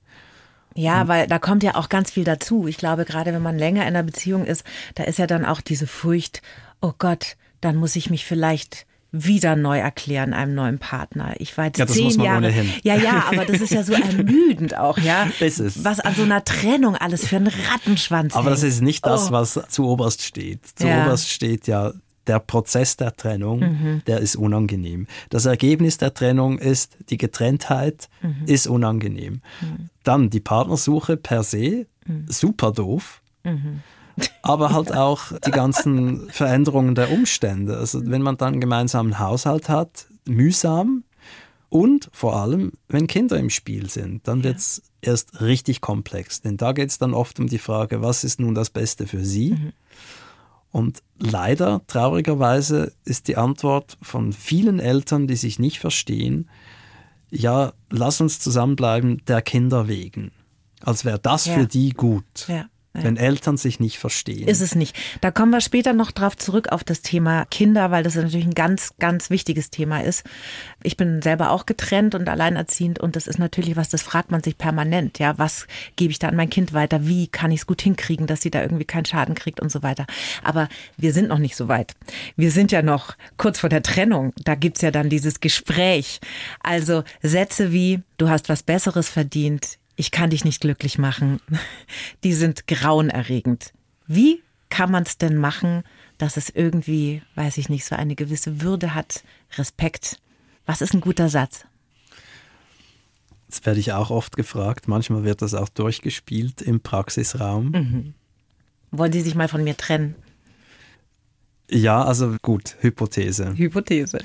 Ja, 0.74 1.08
weil 1.08 1.28
da 1.28 1.38
kommt 1.38 1.64
ja 1.64 1.76
auch 1.76 1.90
ganz 1.90 2.12
viel 2.12 2.24
dazu. 2.24 2.66
Ich 2.66 2.78
glaube, 2.78 3.06
gerade 3.06 3.34
wenn 3.34 3.42
man 3.42 3.58
länger 3.58 3.82
in 3.82 3.90
einer 3.90 4.04
Beziehung 4.04 4.46
ist, 4.46 4.64
da 4.96 5.04
ist 5.04 5.20
ja 5.20 5.28
dann 5.28 5.46
auch 5.46 5.62
diese 5.62 5.86
Furcht, 5.86 6.42
oh 6.82 6.94
Gott, 6.98 7.36
dann 7.62 7.76
muss 7.78 7.96
ich 7.96 8.10
mich 8.10 8.26
vielleicht 8.26 8.86
wieder 9.12 9.58
neu 9.58 9.78
erklären 9.78 10.34
einem 10.34 10.56
neuen 10.56 10.80
Partner. 10.80 11.36
Ich 11.40 11.58
war 11.58 11.66
jetzt 11.66 11.78
ja, 11.78 11.86
zehn 11.86 12.22
Jahre. 12.22 12.38
Ohnehin. 12.38 12.72
Ja, 12.84 12.96
ja, 12.96 13.26
aber 13.28 13.46
das 13.46 13.60
ist 13.60 13.74
ja 13.74 13.84
so 13.84 13.94
ermüdend 13.94 14.78
auch, 14.78 14.98
ja. 14.98 15.28
Ist 15.40 15.60
es. 15.60 15.84
Was 15.84 16.00
an 16.00 16.16
so 16.16 16.24
einer 16.24 16.46
Trennung 16.46 16.96
alles 16.96 17.28
für 17.28 17.36
einen 17.36 17.52
Rattenschwanz. 17.72 18.36
Aber 18.36 18.46
hängt. 18.46 18.54
das 18.54 18.64
ist 18.64 18.82
nicht 18.82 19.06
das, 19.06 19.30
oh. 19.30 19.32
was 19.34 19.60
zu 19.68 19.88
oberst 19.88 20.24
steht. 20.24 20.62
Zu 20.76 20.88
ja. 20.88 21.04
oberst 21.06 21.30
steht 21.30 21.68
ja 21.68 21.92
der 22.28 22.40
Prozess 22.40 22.98
der 22.98 23.16
Trennung, 23.16 23.60
mhm. 23.60 24.02
der 24.08 24.20
ist 24.20 24.36
unangenehm. 24.36 25.08
Das 25.30 25.46
Ergebnis 25.46 25.98
der 25.98 26.14
Trennung 26.14 26.60
ist, 26.60 26.98
die 27.10 27.18
Getrenntheit 27.18 28.10
mhm. 28.22 28.46
ist 28.46 28.68
unangenehm. 28.68 29.42
Mhm. 29.60 29.90
Dann 30.04 30.30
die 30.30 30.40
Partnersuche 30.40 31.18
per 31.18 31.44
se, 31.44 31.88
mhm. 32.06 32.26
super 32.28 32.72
doof. 32.72 33.22
Aber 34.42 34.72
halt 34.72 34.94
auch 34.94 35.32
die 35.46 35.52
ganzen 35.52 36.30
Veränderungen 36.30 36.96
der 36.96 37.12
Umstände. 37.12 37.78
Also 37.78 38.02
wenn 38.06 38.22
man 38.22 38.38
dann 38.38 38.60
gemeinsam 38.60 39.08
einen 39.08 39.20
Haushalt 39.20 39.70
hat, 39.70 40.08
mühsam 40.26 41.04
und 41.70 42.10
vor 42.12 42.36
allem, 42.36 42.74
wenn 42.90 43.08
Kinder 43.08 43.38
im 43.38 43.50
Spiel 43.50 43.90
sind, 43.90 44.28
dann 44.28 44.44
wird 44.44 44.58
es 44.58 44.82
ja. 45.02 45.12
erst 45.12 45.40
richtig 45.40 45.80
komplex. 45.80 46.42
Denn 46.42 46.58
da 46.58 46.74
geht 46.74 46.90
es 46.90 46.98
dann 46.98 47.14
oft 47.14 47.40
um 47.40 47.48
die 47.48 47.60
Frage, 47.60 48.02
was 48.02 48.26
ist 48.26 48.42
nun 48.42 48.56
das 48.56 48.70
Beste 48.70 49.08
für 49.08 49.24
sie? 49.24 49.52
Mhm. 49.52 49.74
Und 50.72 51.04
leider, 51.18 51.82
traurigerweise, 51.88 52.92
ist 53.06 53.30
die 53.30 53.38
Antwort 53.38 53.98
von 54.02 54.34
vielen 54.34 54.80
Eltern, 54.80 55.28
die 55.28 55.36
sich 55.38 55.60
nicht 55.60 55.80
verstehen, 55.80 56.50
ja, 57.30 57.72
lass 57.90 58.20
uns 58.20 58.40
zusammenbleiben 58.40 59.24
der 59.26 59.42
Kinder 59.42 59.88
wegen. 59.88 60.32
Als 60.82 61.06
wäre 61.06 61.20
das 61.20 61.46
ja. 61.46 61.54
für 61.54 61.68
die 61.68 61.92
gut. 61.92 62.48
Ja. 62.48 62.66
Wenn 62.94 63.16
Eltern 63.16 63.56
sich 63.56 63.80
nicht 63.80 64.00
verstehen. 64.00 64.48
Ist 64.50 64.60
es 64.60 64.76
nicht. 64.76 64.98
Da 65.22 65.32
kommen 65.32 65.52
wir 65.52 65.62
später 65.62 65.94
noch 65.94 66.12
drauf 66.12 66.36
zurück 66.36 66.74
auf 66.74 66.84
das 66.84 67.02
Thema 67.02 67.46
Kinder, 67.46 67.90
weil 67.90 68.04
das 68.04 68.16
natürlich 68.16 68.46
ein 68.46 68.54
ganz, 68.54 68.94
ganz 69.00 69.30
wichtiges 69.30 69.70
Thema 69.70 70.04
ist. 70.04 70.26
Ich 70.84 70.98
bin 70.98 71.22
selber 71.22 71.52
auch 71.52 71.66
getrennt 71.66 72.16
und 72.16 72.28
alleinerziehend 72.28 73.00
und 73.00 73.16
das 73.16 73.28
ist 73.28 73.40
natürlich 73.40 73.78
was, 73.78 73.88
das 73.88 74.02
fragt 74.02 74.32
man 74.32 74.44
sich 74.44 74.58
permanent. 74.58 75.20
Ja, 75.20 75.38
was 75.38 75.68
gebe 75.96 76.12
ich 76.12 76.20
da 76.20 76.28
an 76.28 76.36
mein 76.36 76.50
Kind 76.50 76.74
weiter? 76.74 77.08
Wie 77.08 77.28
kann 77.28 77.52
ich 77.52 77.62
es 77.62 77.66
gut 77.66 77.82
hinkriegen, 77.82 78.28
dass 78.28 78.42
sie 78.42 78.52
da 78.52 78.62
irgendwie 78.62 78.86
keinen 78.86 79.06
Schaden 79.06 79.36
kriegt 79.36 79.62
und 79.62 79.72
so 79.72 79.84
weiter. 79.84 80.06
Aber 80.44 80.68
wir 80.98 81.14
sind 81.14 81.30
noch 81.30 81.40
nicht 81.40 81.56
so 81.56 81.70
weit. 81.70 81.94
Wir 82.36 82.52
sind 82.52 82.74
ja 82.74 82.82
noch 82.82 83.16
kurz 83.38 83.60
vor 83.60 83.70
der 83.70 83.84
Trennung. 83.84 84.34
Da 84.44 84.56
gibt's 84.56 84.82
ja 84.82 84.92
dann 84.92 85.10
dieses 85.10 85.40
Gespräch. 85.40 86.20
Also 86.60 87.04
Sätze 87.22 87.72
wie, 87.72 88.02
du 88.18 88.30
hast 88.30 88.50
was 88.50 88.64
Besseres 88.64 89.10
verdient, 89.10 89.78
ich 89.96 90.12
kann 90.12 90.30
dich 90.30 90.46
nicht 90.46 90.62
glücklich 90.62 90.98
machen, 90.98 91.40
die 92.24 92.34
sind 92.34 92.68
grauenerregend. 92.68 93.74
Wie 94.08 94.42
kann 94.70 94.92
man 94.92 95.04
es 95.04 95.18
denn 95.18 95.38
machen, 95.38 95.84
dass 96.18 96.38
es 96.38 96.50
irgendwie, 96.50 97.22
weiß 97.36 97.58
ich 97.58 97.70
nicht, 97.70 97.86
so 97.86 97.96
eine 97.96 98.16
gewisse 98.16 98.62
Würde 98.62 98.96
hat, 98.96 99.24
Respekt? 99.58 100.20
Was 100.66 100.82
ist 100.82 100.94
ein 100.94 101.02
guter 101.02 101.30
Satz? 101.30 101.66
Das 103.48 103.66
werde 103.66 103.80
ich 103.80 103.92
auch 103.92 104.12
oft 104.12 104.38
gefragt. 104.38 104.88
Manchmal 104.88 105.26
wird 105.26 105.42
das 105.42 105.54
auch 105.54 105.68
durchgespielt 105.68 106.62
im 106.62 106.80
Praxisraum. 106.80 107.72
Mhm. 107.72 108.14
Wollen 108.92 109.12
Sie 109.12 109.22
sich 109.22 109.36
mal 109.36 109.50
von 109.50 109.64
mir 109.64 109.76
trennen? 109.76 110.16
Ja, 111.70 112.04
also 112.04 112.36
gut, 112.42 112.76
Hypothese. 112.80 113.54
Hypothese. 113.58 114.20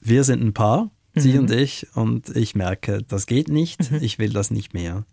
Wir 0.00 0.24
sind 0.24 0.42
ein 0.42 0.54
Paar 0.54 0.90
sie 1.16 1.32
mhm. 1.34 1.38
und 1.40 1.50
ich, 1.50 1.86
und 1.94 2.28
ich 2.36 2.54
merke, 2.54 3.02
das 3.06 3.26
geht 3.26 3.48
nicht, 3.48 3.90
mhm. 3.90 3.98
ich 4.02 4.18
will 4.18 4.32
das 4.32 4.50
nicht 4.50 4.74
mehr. 4.74 5.04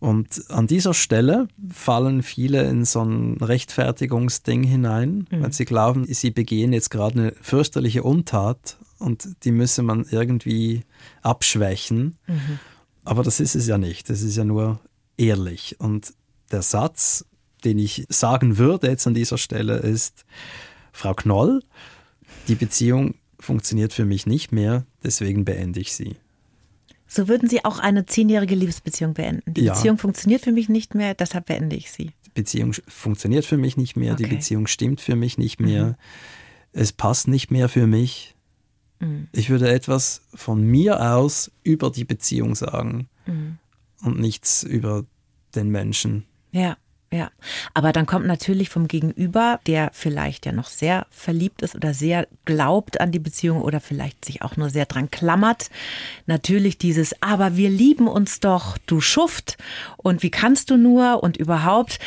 Und 0.00 0.48
an 0.50 0.68
dieser 0.68 0.94
Stelle 0.94 1.48
fallen 1.70 2.22
viele 2.22 2.68
in 2.68 2.84
so 2.84 3.02
ein 3.02 3.36
Rechtfertigungsding 3.38 4.62
hinein, 4.62 5.26
mhm. 5.30 5.42
weil 5.42 5.52
sie 5.52 5.64
glauben, 5.64 6.04
sie 6.06 6.30
begehen 6.30 6.72
jetzt 6.72 6.90
gerade 6.90 7.18
eine 7.18 7.32
fürchterliche 7.40 8.04
Untat 8.04 8.78
und 8.98 9.44
die 9.44 9.50
müsse 9.50 9.82
man 9.82 10.06
irgendwie 10.08 10.82
abschwächen. 11.22 12.16
Mhm. 12.26 12.58
Aber 13.04 13.22
das 13.22 13.40
ist 13.40 13.56
es 13.56 13.66
ja 13.66 13.78
nicht, 13.78 14.08
das 14.10 14.22
ist 14.22 14.36
ja 14.36 14.44
nur 14.44 14.78
ehrlich. 15.16 15.76
Und 15.80 16.12
der 16.52 16.62
Satz, 16.62 17.24
den 17.64 17.78
ich 17.78 18.06
sagen 18.08 18.56
würde 18.56 18.88
jetzt 18.88 19.06
an 19.06 19.14
dieser 19.14 19.38
Stelle 19.38 19.78
ist, 19.78 20.24
Frau 20.92 21.14
Knoll, 21.14 21.62
die 22.46 22.54
Beziehung 22.54 23.14
funktioniert 23.38 23.92
für 23.92 24.04
mich 24.04 24.26
nicht 24.26 24.52
mehr, 24.52 24.86
deswegen 25.02 25.44
beende 25.44 25.80
ich 25.80 25.92
sie. 25.92 26.16
So 27.06 27.26
würden 27.26 27.48
Sie 27.48 27.64
auch 27.64 27.78
eine 27.78 28.04
zehnjährige 28.04 28.54
Liebesbeziehung 28.54 29.14
beenden. 29.14 29.54
Die 29.54 29.62
ja. 29.62 29.72
Beziehung 29.72 29.96
funktioniert 29.96 30.42
für 30.42 30.52
mich 30.52 30.68
nicht 30.68 30.94
mehr, 30.94 31.14
deshalb 31.14 31.46
beende 31.46 31.74
ich 31.74 31.90
sie. 31.90 32.12
Die 32.26 32.30
Beziehung 32.30 32.74
funktioniert 32.86 33.46
für 33.46 33.56
mich 33.56 33.78
nicht 33.78 33.96
mehr, 33.96 34.12
okay. 34.12 34.24
die 34.24 34.34
Beziehung 34.34 34.66
stimmt 34.66 35.00
für 35.00 35.16
mich 35.16 35.38
nicht 35.38 35.58
mehr, 35.58 35.86
mhm. 35.86 35.94
es 36.72 36.92
passt 36.92 37.26
nicht 37.26 37.50
mehr 37.50 37.70
für 37.70 37.86
mich. 37.86 38.36
Mhm. 39.00 39.28
Ich 39.32 39.48
würde 39.48 39.70
etwas 39.70 40.22
von 40.34 40.62
mir 40.62 41.14
aus 41.14 41.50
über 41.62 41.90
die 41.90 42.04
Beziehung 42.04 42.54
sagen 42.54 43.08
mhm. 43.26 43.56
und 44.02 44.20
nichts 44.20 44.62
über 44.62 45.06
den 45.54 45.70
Menschen. 45.70 46.26
Ja. 46.52 46.76
Ja, 47.10 47.30
aber 47.72 47.92
dann 47.92 48.04
kommt 48.04 48.26
natürlich 48.26 48.68
vom 48.68 48.86
Gegenüber, 48.86 49.60
der 49.66 49.90
vielleicht 49.94 50.44
ja 50.44 50.52
noch 50.52 50.66
sehr 50.66 51.06
verliebt 51.10 51.62
ist 51.62 51.74
oder 51.74 51.94
sehr 51.94 52.28
glaubt 52.44 53.00
an 53.00 53.12
die 53.12 53.18
Beziehung 53.18 53.62
oder 53.62 53.80
vielleicht 53.80 54.26
sich 54.26 54.42
auch 54.42 54.58
nur 54.58 54.68
sehr 54.68 54.84
dran 54.84 55.10
klammert, 55.10 55.70
natürlich 56.26 56.76
dieses, 56.76 57.14
aber 57.22 57.56
wir 57.56 57.70
lieben 57.70 58.08
uns 58.08 58.40
doch, 58.40 58.76
du 58.84 59.00
Schuft. 59.00 59.56
Und 59.96 60.22
wie 60.22 60.30
kannst 60.30 60.68
du 60.68 60.76
nur? 60.76 61.22
Und 61.22 61.38
überhaupt 61.38 61.98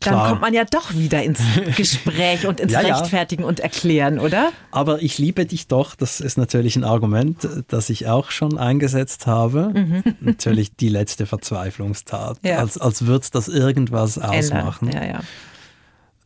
dann 0.00 0.14
Klar. 0.14 0.28
kommt 0.28 0.40
man 0.42 0.52
ja 0.52 0.64
doch 0.64 0.94
wieder 0.94 1.22
ins 1.22 1.40
Gespräch 1.76 2.46
und 2.46 2.60
ins 2.60 2.72
ja, 2.72 2.80
Rechtfertigen 2.80 3.42
ja. 3.42 3.48
und 3.48 3.60
Erklären, 3.60 4.18
oder? 4.18 4.52
Aber 4.70 5.02
ich 5.02 5.18
liebe 5.18 5.46
dich 5.46 5.66
doch, 5.66 5.94
das 5.94 6.20
ist 6.20 6.36
natürlich 6.36 6.76
ein 6.76 6.84
Argument, 6.84 7.48
das 7.68 7.90
ich 7.90 8.06
auch 8.06 8.30
schon 8.30 8.58
eingesetzt 8.58 9.26
habe. 9.26 9.72
Mhm. 9.74 10.02
Natürlich 10.20 10.76
die 10.76 10.88
letzte 10.88 11.26
Verzweiflungstat, 11.26 12.38
ja. 12.44 12.58
als, 12.58 12.76
als 12.76 13.06
würde 13.06 13.26
das 13.32 13.48
irgendwas 13.48 14.18
ausmachen. 14.18 14.90
Ja, 14.92 15.04
ja. 15.04 15.20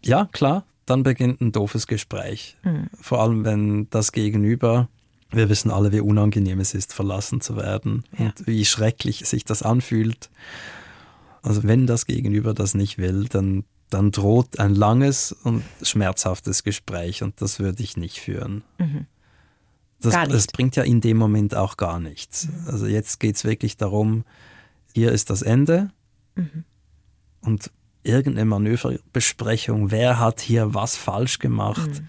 ja, 0.05 0.29
klar, 0.33 0.65
dann 0.87 1.03
beginnt 1.03 1.41
ein 1.41 1.53
doofes 1.53 1.87
Gespräch. 1.87 2.57
Mhm. 2.65 2.89
Vor 3.01 3.21
allem, 3.23 3.45
wenn 3.45 3.89
das 3.91 4.13
Gegenüber 4.13 4.89
wir 5.31 5.49
wissen 5.49 5.71
alle, 5.71 5.93
wie 5.93 6.01
unangenehm 6.01 6.61
es 6.61 6.75
ist, 6.75 6.95
verlassen 6.95 7.41
zu 7.41 7.57
werden 7.57 8.05
und 8.17 8.47
wie 8.47 8.65
schrecklich 8.65 9.27
sich 9.27 9.45
das 9.45 9.63
anfühlt. 9.63 10.31
Also 11.49 11.63
wenn 11.65 11.87
das 11.87 12.05
Gegenüber 12.05 12.53
das 12.53 12.75
nicht 12.75 12.99
will, 12.99 13.25
dann, 13.25 13.65
dann 13.89 14.11
droht 14.11 14.59
ein 14.59 14.75
langes 14.75 15.33
und 15.33 15.65
schmerzhaftes 15.81 16.63
Gespräch 16.63 17.23
und 17.23 17.41
das 17.41 17.59
würde 17.59 17.83
ich 17.83 17.97
nicht 17.97 18.21
führen. 18.21 18.65
Mhm. 18.77 19.07
Das, 19.99 20.15
nicht. 20.15 20.33
das, 20.35 20.47
bringt 20.49 20.77
ja 20.77 20.83
in 20.83 21.01
dem 21.01 21.17
Moment 21.17 21.55
auch 21.55 21.79
gar 21.79 22.01
nichts. 22.01 22.49
Mhm. 22.49 22.69
Also 22.69 22.87
jetzt 22.87 23.19
geht 23.19 23.37
es 23.37 23.45
wirklich 23.45 23.79
darum, 23.79 24.25
hier 24.93 25.11
ist 25.11 25.31
das 25.31 25.41
Ende 25.41 25.91
mhm. 26.35 26.65
und 27.41 27.71
irgendeine 28.03 28.45
Manöverbesprechung, 28.45 29.91
wer 29.91 30.19
hat 30.19 30.43
hier 30.43 30.75
was 30.75 30.97
falsch 30.97 31.39
gemacht, 31.39 31.89
mhm. 31.89 32.09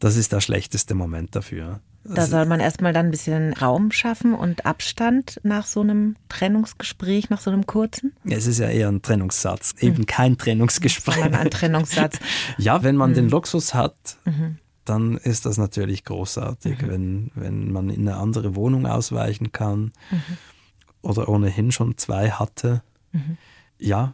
das 0.00 0.16
ist 0.16 0.32
der 0.32 0.40
schlechteste 0.40 0.96
Moment 0.96 1.36
dafür. 1.36 1.80
Da 2.14 2.26
soll 2.26 2.46
man 2.46 2.60
erstmal 2.60 2.92
dann 2.92 3.06
ein 3.06 3.10
bisschen 3.10 3.52
Raum 3.52 3.90
schaffen 3.92 4.34
und 4.34 4.66
Abstand 4.66 5.40
nach 5.42 5.66
so 5.66 5.80
einem 5.80 6.16
Trennungsgespräch, 6.28 7.30
nach 7.30 7.40
so 7.40 7.50
einem 7.50 7.66
kurzen? 7.66 8.12
Es 8.24 8.46
ist 8.46 8.58
ja 8.58 8.68
eher 8.68 8.88
ein 8.88 9.02
Trennungssatz, 9.02 9.74
eben 9.80 9.98
mhm. 9.98 10.06
kein 10.06 10.38
Trennungsgespräch. 10.38 11.16
Sondern 11.16 11.34
ein 11.40 11.50
Trennungssatz. 11.50 12.18
ja, 12.58 12.82
wenn 12.82 12.96
man 12.96 13.10
mhm. 13.10 13.14
den 13.14 13.28
Luxus 13.28 13.74
hat, 13.74 13.96
mhm. 14.24 14.58
dann 14.84 15.16
ist 15.16 15.46
das 15.46 15.58
natürlich 15.58 16.04
großartig, 16.04 16.82
mhm. 16.82 16.88
wenn, 16.88 17.30
wenn 17.34 17.72
man 17.72 17.90
in 17.90 18.08
eine 18.08 18.18
andere 18.18 18.54
Wohnung 18.54 18.86
ausweichen 18.86 19.52
kann 19.52 19.92
mhm. 20.10 20.22
oder 21.02 21.28
ohnehin 21.28 21.72
schon 21.72 21.96
zwei 21.96 22.30
hatte. 22.30 22.82
Ja, 23.78 24.12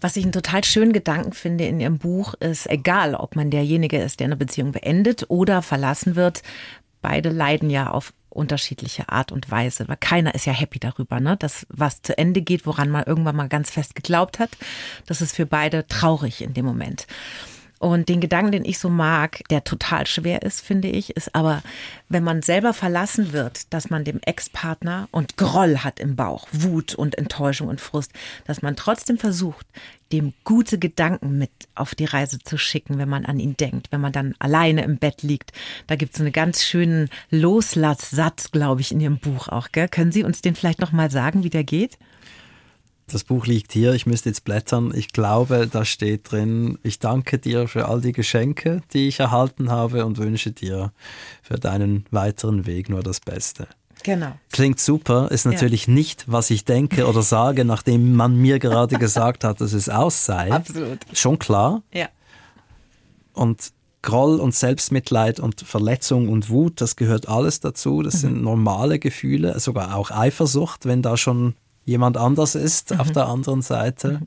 was 0.00 0.16
ich 0.16 0.24
einen 0.24 0.32
total 0.32 0.64
schönen 0.64 0.92
Gedanken 0.92 1.32
finde 1.32 1.66
in 1.66 1.80
Ihrem 1.80 1.98
Buch 1.98 2.34
ist, 2.34 2.68
egal 2.68 3.14
ob 3.14 3.36
man 3.36 3.50
derjenige 3.50 3.98
ist, 3.98 4.20
der 4.20 4.26
eine 4.26 4.36
Beziehung 4.36 4.72
beendet 4.72 5.26
oder 5.28 5.62
verlassen 5.62 6.16
wird, 6.16 6.42
beide 7.00 7.30
leiden 7.30 7.70
ja 7.70 7.90
auf 7.90 8.12
unterschiedliche 8.28 9.08
Art 9.08 9.32
und 9.32 9.50
Weise, 9.50 9.88
weil 9.88 9.96
keiner 9.96 10.34
ist 10.34 10.46
ja 10.46 10.52
happy 10.52 10.78
darüber, 10.78 11.20
ne? 11.20 11.36
dass 11.36 11.66
was 11.68 12.00
zu 12.02 12.16
Ende 12.16 12.42
geht, 12.42 12.64
woran 12.64 12.88
man 12.88 13.04
irgendwann 13.04 13.36
mal 13.36 13.48
ganz 13.48 13.70
fest 13.70 13.94
geglaubt 13.94 14.38
hat. 14.38 14.50
Das 15.06 15.20
ist 15.20 15.34
für 15.34 15.46
beide 15.46 15.86
traurig 15.86 16.42
in 16.42 16.54
dem 16.54 16.64
Moment. 16.64 17.06
Und 17.80 18.10
den 18.10 18.20
Gedanken, 18.20 18.52
den 18.52 18.66
ich 18.66 18.78
so 18.78 18.90
mag, 18.90 19.40
der 19.48 19.64
total 19.64 20.06
schwer 20.06 20.42
ist, 20.42 20.60
finde 20.60 20.88
ich, 20.88 21.16
ist 21.16 21.34
aber, 21.34 21.62
wenn 22.10 22.22
man 22.22 22.42
selber 22.42 22.74
verlassen 22.74 23.32
wird, 23.32 23.72
dass 23.72 23.88
man 23.88 24.04
dem 24.04 24.20
Ex-Partner 24.20 25.08
und 25.12 25.38
Groll 25.38 25.78
hat 25.78 25.98
im 25.98 26.14
Bauch, 26.14 26.46
Wut 26.52 26.94
und 26.94 27.16
Enttäuschung 27.16 27.68
und 27.68 27.80
Frust, 27.80 28.12
dass 28.46 28.60
man 28.60 28.76
trotzdem 28.76 29.16
versucht, 29.16 29.66
dem 30.12 30.32
gute 30.44 30.78
Gedanken 30.78 31.38
mit 31.38 31.50
auf 31.74 31.94
die 31.94 32.04
Reise 32.04 32.38
zu 32.38 32.58
schicken, 32.58 32.98
wenn 32.98 33.08
man 33.08 33.24
an 33.24 33.38
ihn 33.38 33.56
denkt, 33.56 33.88
wenn 33.90 34.00
man 34.00 34.12
dann 34.12 34.34
alleine 34.38 34.84
im 34.84 34.98
Bett 34.98 35.22
liegt. 35.22 35.52
Da 35.86 35.96
gibt 35.96 36.14
es 36.14 36.20
einen 36.20 36.32
ganz 36.32 36.62
schönen 36.64 37.08
Loslasssatz, 37.30 38.50
glaube 38.50 38.80
ich, 38.80 38.92
in 38.92 39.00
Ihrem 39.00 39.18
Buch 39.18 39.48
auch. 39.48 39.68
Gell? 39.72 39.88
Können 39.88 40.12
Sie 40.12 40.24
uns 40.24 40.42
den 40.42 40.54
vielleicht 40.54 40.80
noch 40.80 40.92
mal 40.92 41.10
sagen, 41.10 41.44
wie 41.44 41.50
der 41.50 41.64
geht? 41.64 41.98
Das 43.06 43.24
Buch 43.24 43.46
liegt 43.46 43.72
hier, 43.72 43.92
ich 43.92 44.06
müsste 44.06 44.28
jetzt 44.28 44.44
blättern. 44.44 44.92
Ich 44.94 45.08
glaube, 45.08 45.68
da 45.70 45.84
steht 45.84 46.30
drin, 46.30 46.78
ich 46.84 47.00
danke 47.00 47.38
dir 47.38 47.66
für 47.66 47.88
all 47.88 48.00
die 48.00 48.12
Geschenke, 48.12 48.82
die 48.92 49.08
ich 49.08 49.18
erhalten 49.18 49.70
habe 49.70 50.06
und 50.06 50.18
wünsche 50.18 50.52
dir 50.52 50.92
für 51.42 51.58
deinen 51.58 52.04
weiteren 52.12 52.66
Weg 52.66 52.88
nur 52.88 53.02
das 53.02 53.18
Beste. 53.18 53.66
Genau. 54.02 54.32
Klingt 54.52 54.80
super, 54.80 55.30
ist 55.30 55.44
natürlich 55.44 55.86
ja. 55.86 55.92
nicht, 55.92 56.24
was 56.26 56.50
ich 56.50 56.64
denke 56.64 57.06
oder 57.06 57.22
sage, 57.22 57.64
nachdem 57.64 58.14
man 58.14 58.36
mir 58.36 58.58
gerade 58.58 58.98
gesagt 58.98 59.44
hat, 59.44 59.60
dass 59.60 59.72
es 59.72 59.88
aus 59.88 60.24
sei. 60.24 60.50
Absolut. 60.52 60.98
Schon 61.12 61.38
klar. 61.38 61.82
Ja. 61.92 62.08
Und 63.32 63.72
Groll 64.02 64.40
und 64.40 64.54
Selbstmitleid 64.54 65.40
und 65.40 65.60
Verletzung 65.60 66.28
und 66.28 66.48
Wut, 66.48 66.80
das 66.80 66.96
gehört 66.96 67.28
alles 67.28 67.60
dazu. 67.60 68.02
Das 68.02 68.14
mhm. 68.14 68.18
sind 68.18 68.42
normale 68.42 68.98
Gefühle, 68.98 69.58
sogar 69.60 69.94
auch 69.94 70.10
Eifersucht, 70.10 70.86
wenn 70.86 71.02
da 71.02 71.16
schon 71.16 71.54
jemand 71.84 72.16
anders 72.16 72.54
ist 72.54 72.92
mhm. 72.92 73.00
auf 73.00 73.12
der 73.12 73.26
anderen 73.26 73.62
Seite. 73.62 74.12
Mhm. 74.12 74.26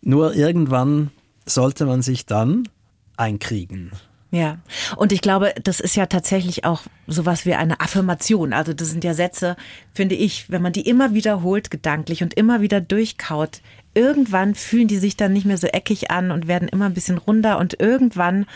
Nur 0.00 0.34
irgendwann 0.34 1.10
sollte 1.46 1.84
man 1.86 2.02
sich 2.02 2.26
dann 2.26 2.68
einkriegen. 3.16 3.92
Ja, 4.34 4.58
und 4.96 5.12
ich 5.12 5.20
glaube, 5.20 5.54
das 5.62 5.78
ist 5.78 5.94
ja 5.94 6.06
tatsächlich 6.06 6.64
auch 6.64 6.82
sowas 7.06 7.46
wie 7.46 7.54
eine 7.54 7.78
Affirmation. 7.78 8.52
Also 8.52 8.72
das 8.72 8.90
sind 8.90 9.04
ja 9.04 9.14
Sätze, 9.14 9.54
finde 9.92 10.16
ich, 10.16 10.50
wenn 10.50 10.60
man 10.60 10.72
die 10.72 10.88
immer 10.88 11.14
wiederholt 11.14 11.70
gedanklich 11.70 12.20
und 12.24 12.34
immer 12.34 12.60
wieder 12.60 12.80
durchkaut, 12.80 13.60
irgendwann 13.94 14.56
fühlen 14.56 14.88
die 14.88 14.96
sich 14.96 15.16
dann 15.16 15.32
nicht 15.32 15.46
mehr 15.46 15.56
so 15.56 15.68
eckig 15.68 16.10
an 16.10 16.32
und 16.32 16.48
werden 16.48 16.66
immer 16.66 16.86
ein 16.86 16.94
bisschen 16.94 17.18
runder 17.18 17.58
und 17.58 17.78
irgendwann 17.78 18.46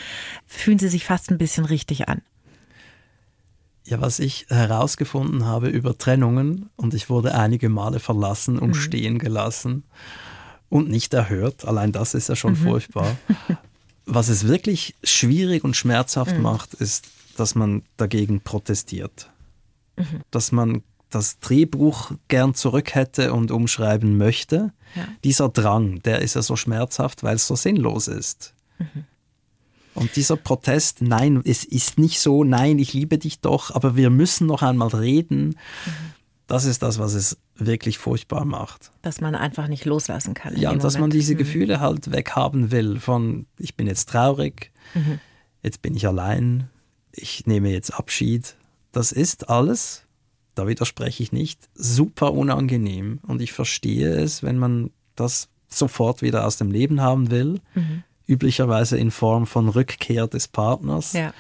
fühlen 0.48 0.80
sie 0.80 0.88
sich 0.88 1.04
fast 1.04 1.30
ein 1.30 1.38
bisschen 1.38 1.64
richtig 1.64 2.08
an. 2.08 2.22
Ja, 3.86 4.00
was 4.00 4.18
ich 4.18 4.46
herausgefunden 4.48 5.46
habe 5.46 5.68
über 5.68 5.96
Trennungen, 5.96 6.70
und 6.74 6.92
ich 6.92 7.08
wurde 7.08 7.36
einige 7.36 7.68
Male 7.68 8.00
verlassen 8.00 8.58
und 8.58 8.70
mhm. 8.70 8.74
stehen 8.74 9.18
gelassen 9.20 9.84
und 10.70 10.90
nicht 10.90 11.14
erhört, 11.14 11.64
allein 11.64 11.92
das 11.92 12.14
ist 12.14 12.28
ja 12.28 12.34
schon 12.34 12.54
mhm. 12.54 12.56
furchtbar. 12.66 13.16
Was 14.10 14.28
es 14.28 14.48
wirklich 14.48 14.94
schwierig 15.04 15.64
und 15.64 15.76
schmerzhaft 15.76 16.36
mhm. 16.36 16.42
macht, 16.42 16.74
ist, 16.74 17.08
dass 17.36 17.54
man 17.54 17.82
dagegen 17.96 18.40
protestiert. 18.40 19.30
Mhm. 19.96 20.20
Dass 20.30 20.50
man 20.52 20.82
das 21.10 21.38
Drehbuch 21.38 22.12
gern 22.28 22.54
zurück 22.54 22.94
hätte 22.94 23.32
und 23.32 23.50
umschreiben 23.50 24.16
möchte. 24.16 24.72
Ja. 24.94 25.08
Dieser 25.24 25.48
Drang, 25.48 26.02
der 26.02 26.20
ist 26.20 26.34
ja 26.34 26.42
so 26.42 26.56
schmerzhaft, 26.56 27.22
weil 27.22 27.36
es 27.36 27.46
so 27.46 27.56
sinnlos 27.56 28.08
ist. 28.08 28.54
Mhm. 28.78 29.04
Und 29.94 30.14
dieser 30.16 30.36
Protest, 30.36 31.02
nein, 31.02 31.42
es 31.44 31.64
ist 31.64 31.98
nicht 31.98 32.20
so, 32.20 32.44
nein, 32.44 32.78
ich 32.78 32.92
liebe 32.92 33.18
dich 33.18 33.40
doch, 33.40 33.74
aber 33.74 33.96
wir 33.96 34.10
müssen 34.10 34.46
noch 34.46 34.62
einmal 34.62 34.88
reden, 34.88 35.48
mhm. 35.48 35.54
Das 36.48 36.64
ist 36.64 36.82
das, 36.82 36.98
was 36.98 37.14
es 37.14 37.38
wirklich 37.54 37.98
furchtbar 37.98 38.44
macht. 38.44 38.90
Dass 39.02 39.20
man 39.20 39.36
einfach 39.36 39.68
nicht 39.68 39.84
loslassen 39.84 40.34
kann. 40.34 40.56
Ja, 40.56 40.70
und 40.70 40.82
dass 40.82 40.94
Moment. 40.94 41.12
man 41.12 41.18
diese 41.18 41.34
mhm. 41.34 41.38
Gefühle 41.38 41.78
halt 41.78 42.10
weghaben 42.10 42.72
will 42.72 42.98
von, 42.98 43.46
ich 43.58 43.76
bin 43.76 43.86
jetzt 43.86 44.08
traurig, 44.08 44.72
mhm. 44.94 45.20
jetzt 45.62 45.82
bin 45.82 45.94
ich 45.94 46.06
allein, 46.06 46.68
ich 47.12 47.46
nehme 47.46 47.70
jetzt 47.70 47.90
Abschied. 47.90 48.56
Das 48.90 49.12
ist 49.12 49.48
alles, 49.48 50.04
da 50.54 50.66
widerspreche 50.66 51.22
ich 51.22 51.30
nicht, 51.30 51.68
super 51.74 52.32
unangenehm. 52.32 53.20
Und 53.26 53.40
ich 53.40 53.52
verstehe 53.52 54.08
es, 54.08 54.42
wenn 54.42 54.58
man 54.58 54.90
das 55.14 55.48
sofort 55.68 56.22
wieder 56.22 56.46
aus 56.46 56.56
dem 56.56 56.72
Leben 56.72 57.00
haben 57.00 57.30
will. 57.30 57.60
Mhm 57.74 58.04
üblicherweise 58.28 58.98
in 58.98 59.10
Form 59.10 59.46
von 59.46 59.68
Rückkehr 59.70 60.28
des 60.28 60.46
Partners. 60.46 61.14
Ja. 61.14 61.32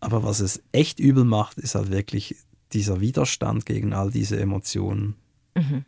Aber 0.00 0.24
was 0.24 0.40
es 0.40 0.62
echt 0.72 0.98
übel 0.98 1.24
macht, 1.24 1.58
ist 1.58 1.74
halt 1.74 1.90
wirklich 1.90 2.36
dieser 2.72 3.00
Widerstand 3.00 3.66
gegen 3.66 3.92
all 3.92 4.10
diese 4.10 4.38
Emotionen. 4.38 5.16
Mhm. 5.54 5.84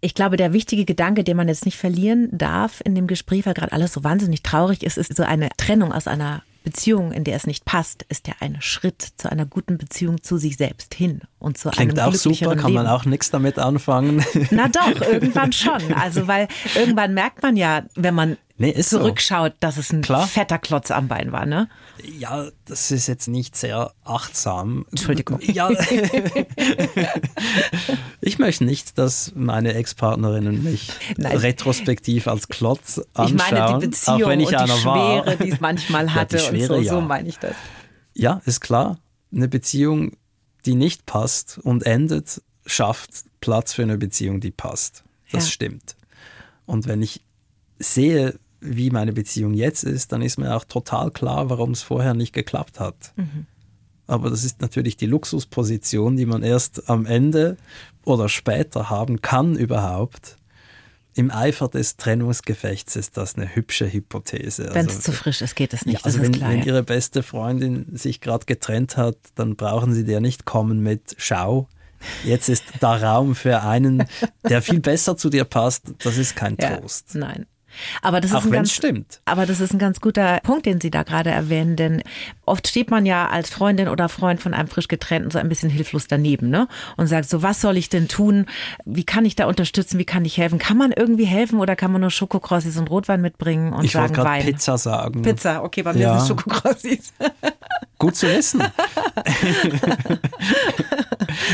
Ich 0.00 0.14
glaube, 0.14 0.36
der 0.36 0.52
wichtige 0.52 0.84
Gedanke, 0.84 1.22
den 1.22 1.36
man 1.36 1.48
jetzt 1.48 1.64
nicht 1.64 1.78
verlieren 1.78 2.28
darf 2.32 2.82
in 2.84 2.94
dem 2.94 3.06
Gespräch, 3.06 3.46
weil 3.46 3.54
gerade 3.54 3.72
alles 3.72 3.92
so 3.92 4.02
wahnsinnig 4.02 4.42
traurig 4.42 4.82
ist, 4.82 4.98
ist 4.98 5.14
so 5.14 5.22
eine 5.22 5.48
Trennung 5.56 5.92
aus 5.92 6.08
einer 6.08 6.42
Beziehung, 6.64 7.12
in 7.12 7.24
der 7.24 7.36
es 7.36 7.46
nicht 7.46 7.64
passt, 7.64 8.04
ist 8.08 8.28
ja 8.28 8.34
ein 8.40 8.58
Schritt 8.60 9.02
zu 9.16 9.30
einer 9.30 9.46
guten 9.46 9.78
Beziehung 9.78 10.22
zu 10.22 10.38
sich 10.38 10.56
selbst 10.56 10.94
hin 10.94 11.22
und 11.38 11.58
zu 11.58 11.70
Klingt 11.70 11.98
einem 11.98 12.12
auch 12.12 12.14
super, 12.14 12.56
kann 12.56 12.72
man 12.72 12.86
auch 12.86 13.04
nichts 13.04 13.30
damit 13.30 13.58
anfangen. 13.58 14.24
Na 14.50 14.68
doch, 14.68 15.00
irgendwann 15.00 15.52
schon. 15.52 15.92
Also 15.94 16.28
weil 16.28 16.48
irgendwann 16.74 17.14
merkt 17.14 17.42
man 17.42 17.56
ja, 17.56 17.84
wenn 17.94 18.14
man 18.14 18.36
nee, 18.56 18.74
zurückschaut, 18.74 19.52
so. 19.52 19.56
dass 19.60 19.76
es 19.76 19.92
ein 19.92 20.02
Klar. 20.02 20.26
fetter 20.26 20.58
Klotz 20.58 20.90
am 20.90 21.08
Bein 21.08 21.32
war, 21.32 21.46
ne? 21.46 21.68
Ja, 22.02 22.48
das 22.64 22.90
ist 22.90 23.06
jetzt 23.06 23.28
nicht 23.28 23.56
sehr 23.56 23.92
achtsam. 24.04 24.86
Entschuldigung. 24.90 25.40
Ja. 25.52 25.70
ich 28.20 28.38
möchte 28.38 28.64
nicht, 28.64 28.96
dass 28.96 29.32
meine 29.34 29.74
Ex-Partnerinnen 29.74 30.62
mich 30.62 30.92
Nein. 31.16 31.36
retrospektiv 31.36 32.26
als 32.26 32.48
Klotz 32.48 33.00
anschauen. 33.14 33.36
Ich 33.36 33.50
meine 33.52 33.78
die 33.78 33.86
Beziehung 33.86 34.22
auch 34.22 34.28
wenn 34.28 34.40
ich 34.40 34.48
und 34.48 34.60
die 34.60 34.72
Schwere, 34.72 35.26
war. 35.26 35.36
die 35.36 35.50
es 35.50 35.60
manchmal 35.60 36.14
hatte 36.14 36.38
ja, 36.38 36.42
Schwere, 36.42 36.74
und 36.74 36.84
so, 36.84 36.86
ja. 36.86 36.92
so 36.92 37.00
meine 37.00 37.28
ich 37.28 37.38
das. 37.38 37.54
Ja, 38.14 38.40
ist 38.44 38.60
klar. 38.60 38.98
Eine 39.34 39.48
Beziehung, 39.48 40.12
die 40.64 40.74
nicht 40.74 41.06
passt 41.06 41.58
und 41.62 41.84
endet, 41.84 42.42
schafft 42.66 43.10
Platz 43.40 43.72
für 43.72 43.82
eine 43.82 43.98
Beziehung, 43.98 44.40
die 44.40 44.50
passt. 44.50 45.04
Das 45.32 45.44
ja. 45.44 45.50
stimmt. 45.50 45.96
Und 46.66 46.86
wenn 46.86 47.02
ich 47.02 47.22
sehe, 47.78 48.38
wie 48.62 48.90
meine 48.90 49.12
Beziehung 49.12 49.54
jetzt 49.54 49.82
ist, 49.84 50.12
dann 50.12 50.22
ist 50.22 50.38
mir 50.38 50.54
auch 50.54 50.64
total 50.64 51.10
klar, 51.10 51.50
warum 51.50 51.72
es 51.72 51.82
vorher 51.82 52.14
nicht 52.14 52.32
geklappt 52.32 52.80
hat. 52.80 53.12
Mhm. 53.16 53.46
Aber 54.06 54.30
das 54.30 54.44
ist 54.44 54.60
natürlich 54.60 54.96
die 54.96 55.06
Luxusposition, 55.06 56.16
die 56.16 56.26
man 56.26 56.42
erst 56.42 56.88
am 56.88 57.06
Ende 57.06 57.56
oder 58.04 58.28
später 58.28 58.90
haben 58.90 59.20
kann 59.22 59.56
überhaupt. 59.56 60.36
Im 61.14 61.30
Eifer 61.30 61.68
des 61.68 61.98
Trennungsgefechts 61.98 62.96
ist 62.96 63.16
das 63.16 63.36
eine 63.36 63.54
hübsche 63.54 63.92
Hypothese. 63.92 64.70
Wenn 64.72 64.86
es 64.86 64.96
also, 64.96 65.00
zu 65.00 65.12
frisch 65.12 65.42
ist, 65.42 65.54
geht 65.56 65.74
es 65.74 65.84
nicht. 65.84 66.00
Ja, 66.00 66.04
also 66.04 66.22
wenn, 66.22 66.32
klar, 66.32 66.50
wenn, 66.50 66.62
Ihre 66.62 66.82
beste 66.82 67.22
Freundin 67.22 67.86
sich 67.96 68.20
gerade 68.20 68.46
getrennt 68.46 68.96
hat, 68.96 69.18
dann 69.34 69.56
brauchen 69.56 69.92
Sie 69.92 70.04
der 70.04 70.20
nicht 70.20 70.46
kommen 70.46 70.82
mit 70.82 71.14
Schau. 71.18 71.68
Jetzt 72.24 72.48
ist 72.48 72.64
da 72.80 72.96
Raum 72.96 73.34
für 73.34 73.62
einen, 73.62 74.04
der 74.48 74.62
viel 74.62 74.80
besser 74.80 75.16
zu 75.16 75.28
dir 75.28 75.44
passt. 75.44 75.94
Das 75.98 76.16
ist 76.16 76.34
kein 76.34 76.56
Trost. 76.56 77.14
Ja, 77.14 77.20
nein. 77.20 77.46
Aber 78.02 78.20
das, 78.20 78.32
ist 78.32 78.44
ein 78.44 78.50
ganz, 78.50 78.72
stimmt. 78.72 79.20
aber 79.24 79.46
das 79.46 79.60
ist 79.60 79.72
ein 79.72 79.78
ganz 79.78 80.00
guter 80.00 80.40
Punkt, 80.42 80.66
den 80.66 80.80
Sie 80.80 80.90
da 80.90 81.02
gerade 81.02 81.30
erwähnen, 81.30 81.76
denn 81.76 82.02
oft 82.46 82.68
steht 82.68 82.90
man 82.90 83.06
ja 83.06 83.28
als 83.28 83.50
Freundin 83.50 83.88
oder 83.88 84.08
Freund 84.08 84.40
von 84.40 84.54
einem 84.54 84.68
frisch 84.68 84.88
getrennten 84.88 85.30
so 85.30 85.38
ein 85.38 85.48
bisschen 85.48 85.70
hilflos 85.70 86.06
daneben 86.08 86.50
ne? 86.50 86.68
und 86.96 87.06
sagt 87.06 87.28
so, 87.28 87.42
was 87.42 87.60
soll 87.60 87.76
ich 87.76 87.88
denn 87.88 88.08
tun? 88.08 88.46
Wie 88.84 89.04
kann 89.04 89.24
ich 89.24 89.36
da 89.36 89.46
unterstützen? 89.46 89.98
Wie 89.98 90.04
kann 90.04 90.24
ich 90.24 90.38
helfen? 90.38 90.58
Kann 90.58 90.76
man 90.76 90.92
irgendwie 90.92 91.24
helfen 91.24 91.60
oder 91.60 91.76
kann 91.76 91.92
man 91.92 92.00
nur 92.00 92.10
Schokokrossis 92.10 92.76
und 92.76 92.90
Rotwein 92.90 93.20
mitbringen 93.20 93.72
und 93.72 93.84
ich 93.84 93.92
sagen 93.92 94.16
Wein? 94.16 94.44
Pizza 94.44 94.78
sagen. 94.78 95.22
Pizza, 95.22 95.62
okay, 95.62 95.82
bei 95.82 95.92
mir 95.92 96.00
ja. 96.00 96.18
sind 96.18 96.28
Schokokrossis. 96.28 97.12
Gut 97.98 98.16
zu 98.16 98.26
wissen. 98.28 98.62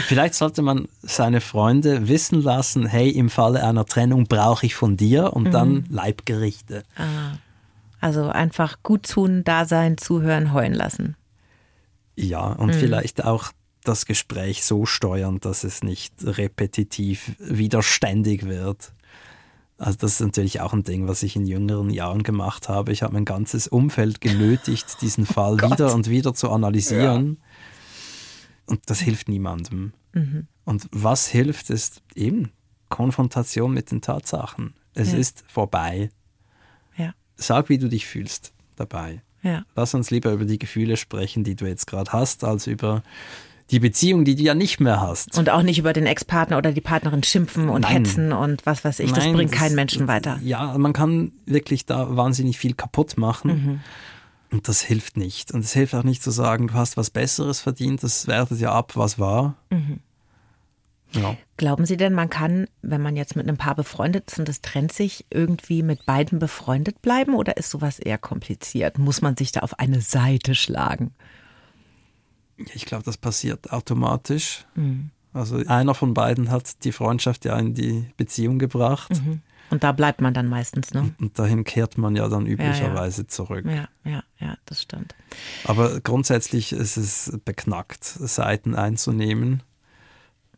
Vielleicht 0.07 0.35
sollte 0.35 0.63
man 0.63 0.89
seine 1.03 1.41
Freunde 1.41 2.09
wissen 2.09 2.43
lassen, 2.43 2.87
hey, 2.87 3.11
im 3.11 3.31
Falle 3.31 3.65
einer 3.65 3.87
Trennung 3.87 4.25
brauche 4.25 4.67
ich 4.67 4.75
von 4.75 4.97
dir 4.97 5.33
und 5.33 5.45
mhm. 5.45 5.51
dann 5.51 5.85
Leibgerichte. 5.89 6.83
Ah. 6.97 7.39
Also 8.01 8.29
einfach 8.29 8.83
gut 8.83 9.09
tun, 9.09 9.43
da 9.45 9.65
sein, 9.65 9.99
zuhören, 9.99 10.53
heulen 10.53 10.75
lassen. 10.75 11.17
Ja, 12.15 12.47
und 12.47 12.69
mhm. 12.69 12.75
vielleicht 12.75 13.25
auch 13.25 13.53
das 13.85 14.07
Gespräch 14.07 14.65
so 14.65 14.87
steuern, 14.87 15.41
dass 15.41 15.65
es 15.65 15.83
nicht 15.83 16.15
repetitiv 16.23 17.33
widerständig 17.39 18.47
wird. 18.47 18.93
Also 19.79 19.99
das 20.01 20.15
ist 20.15 20.21
natürlich 20.21 20.61
auch 20.61 20.73
ein 20.73 20.83
Ding, 20.83 21.07
was 21.07 21.23
ich 21.23 21.37
in 21.37 21.47
jüngeren 21.47 21.91
Jahren 21.91 22.25
gemacht 22.25 22.69
habe. 22.69 22.91
Ich 22.91 23.03
habe 23.03 23.15
mein 23.15 23.25
ganzes 23.25 23.69
Umfeld 23.69 24.21
genötigt, 24.21 25.01
diesen 25.01 25.25
oh 25.31 25.33
Fall 25.33 25.57
oh 25.63 25.71
wieder 25.71 25.95
und 25.95 26.11
wieder 26.11 26.35
zu 26.35 26.51
analysieren. 26.51 27.39
Ja. 27.41 27.48
Und 28.69 28.81
das 28.87 29.01
hilft 29.01 29.29
niemandem. 29.29 29.93
Mhm. 30.13 30.47
Und 30.65 30.89
was 30.93 31.27
hilft, 31.27 31.71
ist 31.71 32.03
eben 32.15 32.53
Konfrontation 32.89 33.73
mit 33.73 33.91
den 33.91 34.01
Tatsachen. 34.01 34.75
Es 34.95 35.13
ja. 35.13 35.19
ist 35.19 35.45
vorbei. 35.49 36.11
Ja. 36.97 37.15
Sag, 37.37 37.69
wie 37.69 37.79
du 37.79 37.89
dich 37.89 38.07
fühlst 38.07 38.53
dabei. 38.77 39.23
Ja. 39.43 39.65
Lass 39.75 39.95
uns 39.95 40.11
lieber 40.11 40.33
über 40.33 40.45
die 40.45 40.59
Gefühle 40.59 40.97
sprechen, 40.97 41.45
die 41.45 41.55
du 41.55 41.67
jetzt 41.67 41.87
gerade 41.87 42.13
hast, 42.13 42.45
als 42.45 42.67
über 42.67 43.03
die 43.71 43.81
Beziehung, 43.81 44.25
die 44.25 44.35
du 44.35 44.43
ja 44.43 44.55
nicht 44.55 44.81
mehr 44.81 45.01
hast. 45.01 45.37
Und 45.37 45.51
auch 45.51 45.63
nicht 45.63 45.79
über 45.79 45.93
den 45.93 46.07
Ex-Partner 46.07 46.57
oder 46.59 46.73
die 46.73 46.81
Partnerin 46.81 47.23
schimpfen 47.23 47.69
und 47.69 47.83
Nein. 47.83 48.05
hetzen 48.05 48.33
und 48.33 48.65
was 48.65 48.85
weiß 48.85 49.01
ich. 49.01 49.13
Das 49.13 49.25
Nein, 49.25 49.35
bringt 49.35 49.53
keinen 49.53 49.75
Menschen 49.75 50.09
weiter. 50.09 50.39
Ja, 50.43 50.77
man 50.79 50.93
kann 50.93 51.33
wirklich 51.45 51.85
da 51.85 52.17
wahnsinnig 52.17 52.59
viel 52.59 52.75
kaputt 52.75 53.19
machen. 53.19 53.51
Mhm. 53.51 53.81
Und 54.51 54.69
das 54.69 54.81
hilft 54.81 55.17
nicht. 55.17 55.53
Und 55.53 55.65
es 55.65 55.73
hilft 55.73 55.95
auch 55.95 56.05
nicht 56.05 56.23
zu 56.23 56.31
sagen, 56.31 56.69
du 56.69 56.75
hast 56.75 56.97
was 56.97 57.11
Besseres 57.11 57.61
verdient, 57.61 58.03
das 58.03 58.27
wertet 58.27 58.61
ja 58.61 58.73
ab, 58.73 58.97
was 58.97 59.19
war. 59.19 59.57
Mhm. 59.71 60.01
Ja. 61.13 61.37
Glauben 61.57 61.87
Sie 61.87 61.97
denn, 61.97 62.13
man 62.13 62.29
kann, 62.29 62.67
wenn 62.83 63.01
man 63.01 63.17
jetzt 63.17 63.35
mit 63.35 63.49
einem 63.49 63.57
Paar 63.57 63.75
befreundet 63.75 64.31
ist 64.31 64.39
und 64.39 64.49
das 64.49 64.61
trennt 64.61 64.93
sich, 64.93 65.25
irgendwie 65.31 65.83
mit 65.83 66.05
beiden 66.05 66.39
befreundet 66.39 67.01
bleiben 67.01 67.35
oder 67.35 67.57
ist 67.57 67.71
sowas 67.71 67.99
eher 67.99 68.19
kompliziert? 68.19 68.99
Muss 68.99 69.23
man 69.23 69.37
sich 69.37 69.53
da 69.53 69.61
auf 69.61 69.79
eine 69.79 70.01
Seite 70.01 70.55
schlagen? 70.55 71.13
Ich 72.75 72.85
glaube, 72.85 73.05
das 73.05 73.17
passiert 73.17 73.73
automatisch. 73.73 74.67
Mhm. 74.75 75.11
Also 75.33 75.57
einer 75.67 75.95
von 75.95 76.15
beiden 76.15 76.51
hat 76.51 76.85
die 76.85 76.93
Freundschaft 76.93 77.45
ja 77.45 77.59
in 77.59 77.75
die 77.75 78.11
Beziehung 78.17 78.59
gebracht. 78.59 79.11
Mhm. 79.11 79.43
Und 79.71 79.85
da 79.85 79.93
bleibt 79.93 80.21
man 80.21 80.35
dann 80.35 80.49
meistens, 80.49 80.93
ne? 80.95 81.15
Und 81.21 81.39
dahin 81.39 81.65
kehrt 81.65 81.99
man 81.99 82.17
ja 82.17 82.29
dann 82.29 82.47
üblicherweise 82.47 83.23
ja, 83.23 83.25
ja. 83.25 83.29
zurück. 83.29 83.65
Ja, 83.67 83.89
ja, 84.05 84.23
ja, 84.39 84.57
das 84.67 84.83
stimmt. 84.83 85.15
Aber 85.65 86.01
grundsätzlich 86.01 86.73
ist 86.73 86.97
es 86.97 87.39
beknackt, 87.45 88.05
Seiten 88.05 88.75
einzunehmen, 88.75 89.63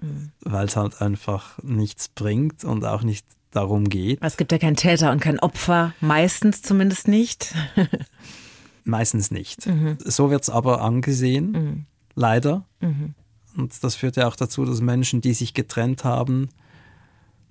mhm. 0.00 0.32
weil 0.40 0.66
es 0.66 0.76
halt 0.76 1.00
einfach 1.00 1.58
nichts 1.62 2.08
bringt 2.08 2.64
und 2.64 2.84
auch 2.84 3.02
nicht 3.02 3.26
darum 3.50 3.88
geht. 3.88 4.20
Es 4.22 4.36
gibt 4.36 4.52
ja 4.52 4.58
keinen 4.58 4.76
Täter 4.76 5.10
und 5.10 5.20
kein 5.20 5.40
Opfer, 5.40 5.92
meistens 6.00 6.62
zumindest 6.62 7.08
nicht. 7.08 7.54
meistens 8.84 9.30
nicht. 9.30 9.66
Mhm. 9.66 9.98
So 10.04 10.30
wird 10.30 10.42
es 10.42 10.50
aber 10.50 10.82
angesehen, 10.82 11.52
mhm. 11.52 11.86
leider. 12.14 12.64
Mhm. 12.80 13.14
Und 13.56 13.82
das 13.82 13.96
führt 13.96 14.16
ja 14.16 14.28
auch 14.28 14.36
dazu, 14.36 14.64
dass 14.64 14.80
Menschen, 14.80 15.20
die 15.20 15.34
sich 15.34 15.54
getrennt 15.54 16.04
haben, 16.04 16.48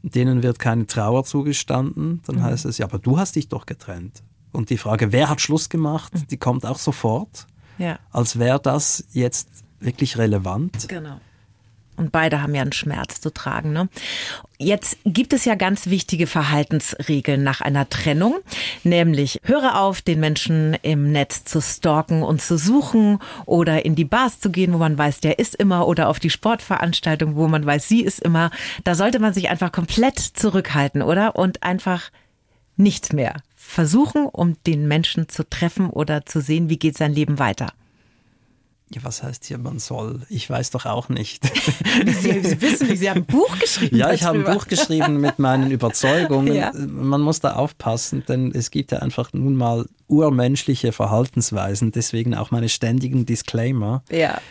denen 0.01 0.43
wird 0.43 0.59
keine 0.59 0.87
Trauer 0.87 1.23
zugestanden. 1.23 2.21
Dann 2.25 2.37
mhm. 2.37 2.43
heißt 2.43 2.65
es, 2.65 2.77
ja, 2.77 2.85
aber 2.85 2.99
du 2.99 3.17
hast 3.17 3.35
dich 3.35 3.49
doch 3.49 3.65
getrennt. 3.65 4.23
Und 4.51 4.69
die 4.69 4.77
Frage, 4.77 5.11
wer 5.11 5.29
hat 5.29 5.41
Schluss 5.41 5.69
gemacht, 5.69 6.13
mhm. 6.13 6.27
die 6.27 6.37
kommt 6.37 6.65
auch 6.65 6.79
sofort. 6.79 7.47
Ja. 7.77 7.99
Als 8.11 8.39
wäre 8.39 8.59
das 8.59 9.05
jetzt 9.11 9.49
wirklich 9.79 10.17
relevant. 10.17 10.87
Genau. 10.89 11.19
Und 11.99 12.13
beide 12.13 12.41
haben 12.41 12.55
ja 12.55 12.61
einen 12.61 12.71
Schmerz 12.71 13.19
zu 13.19 13.29
tragen. 13.31 13.73
Ne? 13.73 13.89
Jetzt 14.57 14.97
gibt 15.03 15.33
es 15.33 15.43
ja 15.43 15.55
ganz 15.55 15.87
wichtige 15.87 16.27
Verhaltensregeln 16.27 17.43
nach 17.43 17.59
einer 17.59 17.89
Trennung, 17.89 18.37
nämlich 18.85 19.41
höre 19.43 19.79
auf, 19.79 20.01
den 20.01 20.21
Menschen 20.21 20.77
im 20.81 21.11
Netz 21.11 21.43
zu 21.43 21.61
stalken 21.61 22.23
und 22.23 22.41
zu 22.41 22.57
suchen 22.57 23.19
oder 23.45 23.83
in 23.85 23.95
die 23.95 24.05
Bars 24.05 24.39
zu 24.39 24.49
gehen, 24.49 24.73
wo 24.73 24.77
man 24.77 24.97
weiß, 24.97 25.19
der 25.19 25.39
ist 25.39 25.55
immer 25.55 25.87
oder 25.87 26.07
auf 26.07 26.19
die 26.19 26.29
Sportveranstaltung, 26.29 27.35
wo 27.35 27.49
man 27.49 27.65
weiß, 27.65 27.89
sie 27.89 28.01
ist 28.01 28.21
immer. 28.21 28.49
Da 28.85 28.95
sollte 28.95 29.19
man 29.19 29.33
sich 29.33 29.49
einfach 29.49 29.73
komplett 29.73 30.19
zurückhalten, 30.19 31.01
oder? 31.01 31.35
Und 31.35 31.63
einfach 31.63 32.11
nichts 32.77 33.11
mehr 33.11 33.35
versuchen, 33.55 34.25
um 34.25 34.55
den 34.65 34.87
Menschen 34.87 35.27
zu 35.27 35.47
treffen 35.47 35.89
oder 35.89 36.25
zu 36.25 36.39
sehen, 36.39 36.69
wie 36.69 36.79
geht 36.79 36.97
sein 36.97 37.13
Leben 37.13 37.39
weiter. 37.39 37.73
Ja, 38.91 39.03
was 39.03 39.21
heißt 39.21 39.45
hier, 39.45 39.59
man 39.59 39.77
soll? 39.77 40.21
Ich 40.29 40.49
weiß 40.49 40.71
doch 40.71 40.85
auch 40.87 41.09
nicht. 41.09 41.45
Sie, 42.05 42.41
Sie 42.41 42.61
wissen 42.61 42.87
nicht, 42.87 42.99
Sie 42.99 43.09
haben 43.09 43.21
ein 43.21 43.25
Buch 43.25 43.59
geschrieben. 43.59 43.95
Ja, 43.95 44.11
ich 44.11 44.23
habe 44.23 44.39
ein 44.39 44.57
Buch 44.57 44.67
geschrieben 44.67 45.21
mit 45.21 45.37
meinen 45.39 45.71
Überzeugungen. 45.71 46.49
Ja. 46.59 46.73
Man 46.73 47.21
muss 47.21 47.39
da 47.39 47.53
aufpassen, 47.53 48.23
denn 48.27 48.51
es 48.53 48.71
gibt 48.71 48.91
ja 48.91 48.99
einfach 48.99 49.31
nun 49.33 49.55
mal 49.55 49.85
urmenschliche 50.07 50.91
Verhaltensweisen, 50.91 51.91
deswegen 51.91 52.33
auch 52.33 52.51
meine 52.51 52.69
ständigen 52.69 53.25
Disclaimer, 53.25 54.03
ja. 54.09 54.41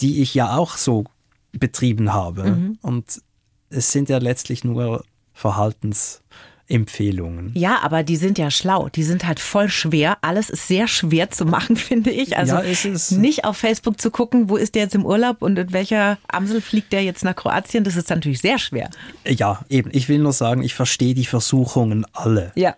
die 0.00 0.22
ich 0.22 0.34
ja 0.34 0.56
auch 0.56 0.76
so 0.76 1.04
betrieben 1.52 2.12
habe. 2.12 2.44
Mhm. 2.44 2.78
Und 2.80 3.22
es 3.68 3.92
sind 3.92 4.08
ja 4.08 4.18
letztlich 4.18 4.64
nur 4.64 5.04
Verhaltensweisen. 5.32 6.24
Empfehlungen. 6.68 7.52
Ja, 7.54 7.78
aber 7.82 8.02
die 8.02 8.16
sind 8.16 8.38
ja 8.38 8.50
schlau. 8.50 8.88
Die 8.88 9.02
sind 9.02 9.26
halt 9.26 9.40
voll 9.40 9.68
schwer. 9.68 10.18
Alles 10.20 10.50
ist 10.50 10.68
sehr 10.68 10.86
schwer 10.86 11.30
zu 11.30 11.44
machen, 11.44 11.76
finde 11.76 12.10
ich. 12.10 12.36
Also 12.36 12.56
ja, 12.56 12.60
ist 12.60 13.12
nicht 13.12 13.44
auf 13.44 13.56
Facebook 13.56 14.00
zu 14.00 14.10
gucken, 14.10 14.48
wo 14.50 14.56
ist 14.56 14.74
der 14.74 14.82
jetzt 14.82 14.94
im 14.94 15.06
Urlaub 15.06 15.42
und 15.42 15.58
in 15.58 15.72
welcher 15.72 16.18
Amsel 16.28 16.60
fliegt 16.60 16.92
der 16.92 17.02
jetzt 17.02 17.24
nach 17.24 17.34
Kroatien, 17.34 17.84
das 17.84 17.96
ist 17.96 18.10
natürlich 18.10 18.40
sehr 18.40 18.58
schwer. 18.58 18.90
Ja, 19.26 19.60
eben. 19.68 19.90
Ich 19.92 20.08
will 20.08 20.18
nur 20.18 20.32
sagen, 20.32 20.62
ich 20.62 20.74
verstehe 20.74 21.14
die 21.14 21.26
Versuchungen 21.26 22.06
alle. 22.12 22.52
Ja. 22.54 22.76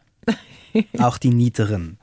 Auch 0.98 1.18
die 1.18 1.30
niederen. 1.30 1.98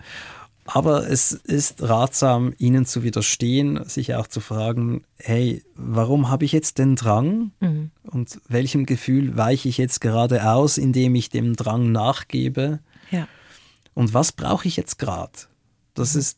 Aber 0.68 1.10
es 1.10 1.32
ist 1.32 1.82
ratsam, 1.82 2.54
ihnen 2.58 2.86
zu 2.86 3.02
widerstehen, 3.02 3.88
sich 3.88 4.16
auch 4.16 4.28
zu 4.28 4.42
fragen, 4.42 5.04
hey, 5.16 5.64
warum 5.76 6.30
habe 6.30 6.44
ich 6.44 6.52
jetzt 6.52 6.78
den 6.78 6.98
Drang? 6.98 7.52
Mhm. 7.62 7.92
Und 8.04 8.42
welchem 8.50 8.86
Gefühl 8.86 9.38
weiche 9.38 9.70
ich 9.70 9.78
jetzt 9.78 10.02
gerade 10.02 10.52
aus, 10.52 10.78
indem 10.78 11.16
ich 11.16 11.30
dem 11.30 11.56
Drang 11.56 11.94
nachgebe? 11.94 12.80
Ja. 13.12 13.30
Und 13.94 14.14
was 14.14 14.34
brauche 14.34 14.68
ich 14.68 14.76
jetzt 14.76 15.00
gerade? 15.00 15.32
Das 15.94 16.16
mhm. 16.16 16.20
ist 16.20 16.38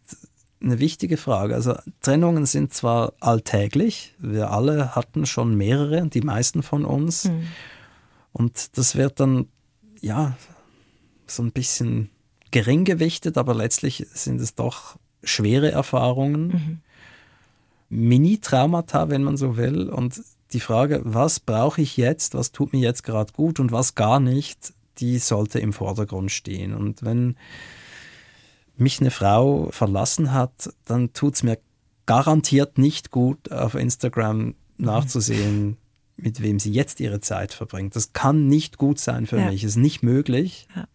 eine 0.61 0.79
wichtige 0.79 1.17
Frage. 1.17 1.55
Also 1.55 1.75
Trennungen 2.01 2.45
sind 2.45 2.71
zwar 2.71 3.13
alltäglich, 3.19 4.13
wir 4.19 4.51
alle 4.51 4.95
hatten 4.95 5.25
schon 5.25 5.55
mehrere, 5.55 6.07
die 6.07 6.21
meisten 6.21 6.61
von 6.61 6.85
uns. 6.85 7.25
Mhm. 7.25 7.47
Und 8.31 8.77
das 8.77 8.95
wird 8.95 9.19
dann, 9.19 9.47
ja, 10.01 10.37
so 11.25 11.41
ein 11.41 11.51
bisschen 11.51 12.11
gering 12.51 12.85
gewichtet, 12.85 13.37
aber 13.37 13.53
letztlich 13.53 14.07
sind 14.13 14.41
es 14.41 14.55
doch 14.55 14.97
schwere 15.23 15.71
Erfahrungen. 15.71 16.47
Mhm. 16.47 16.79
Mini-Traumata, 17.89 19.09
wenn 19.09 19.23
man 19.23 19.37
so 19.37 19.57
will. 19.57 19.89
Und 19.89 20.21
die 20.53 20.59
Frage, 20.59 21.01
was 21.03 21.39
brauche 21.39 21.81
ich 21.81 21.97
jetzt, 21.97 22.33
was 22.33 22.51
tut 22.51 22.73
mir 22.73 22.79
jetzt 22.79 23.03
gerade 23.03 23.33
gut 23.33 23.59
und 23.59 23.71
was 23.71 23.95
gar 23.95 24.19
nicht, 24.19 24.73
die 24.99 25.17
sollte 25.19 25.59
im 25.59 25.73
Vordergrund 25.73 26.31
stehen. 26.31 26.73
Und 26.73 27.03
wenn 27.03 27.35
mich 28.77 28.99
eine 28.99 29.11
Frau 29.11 29.69
verlassen 29.71 30.33
hat, 30.33 30.73
dann 30.85 31.13
tut 31.13 31.35
es 31.35 31.43
mir 31.43 31.57
garantiert 32.05 32.77
nicht 32.77 33.11
gut, 33.11 33.51
auf 33.51 33.75
Instagram 33.75 34.37
mhm. 34.37 34.55
nachzusehen, 34.77 35.77
mit 36.15 36.41
wem 36.41 36.59
sie 36.59 36.71
jetzt 36.71 36.99
ihre 36.99 37.21
Zeit 37.21 37.53
verbringt. 37.53 37.95
Das 37.95 38.13
kann 38.13 38.47
nicht 38.47 38.77
gut 38.77 38.99
sein 38.99 39.27
für 39.27 39.37
ja. 39.37 39.49
mich, 39.49 39.63
ist 39.63 39.75
nicht 39.75 40.03
möglich. 40.03 40.67
Ja. 40.75 40.87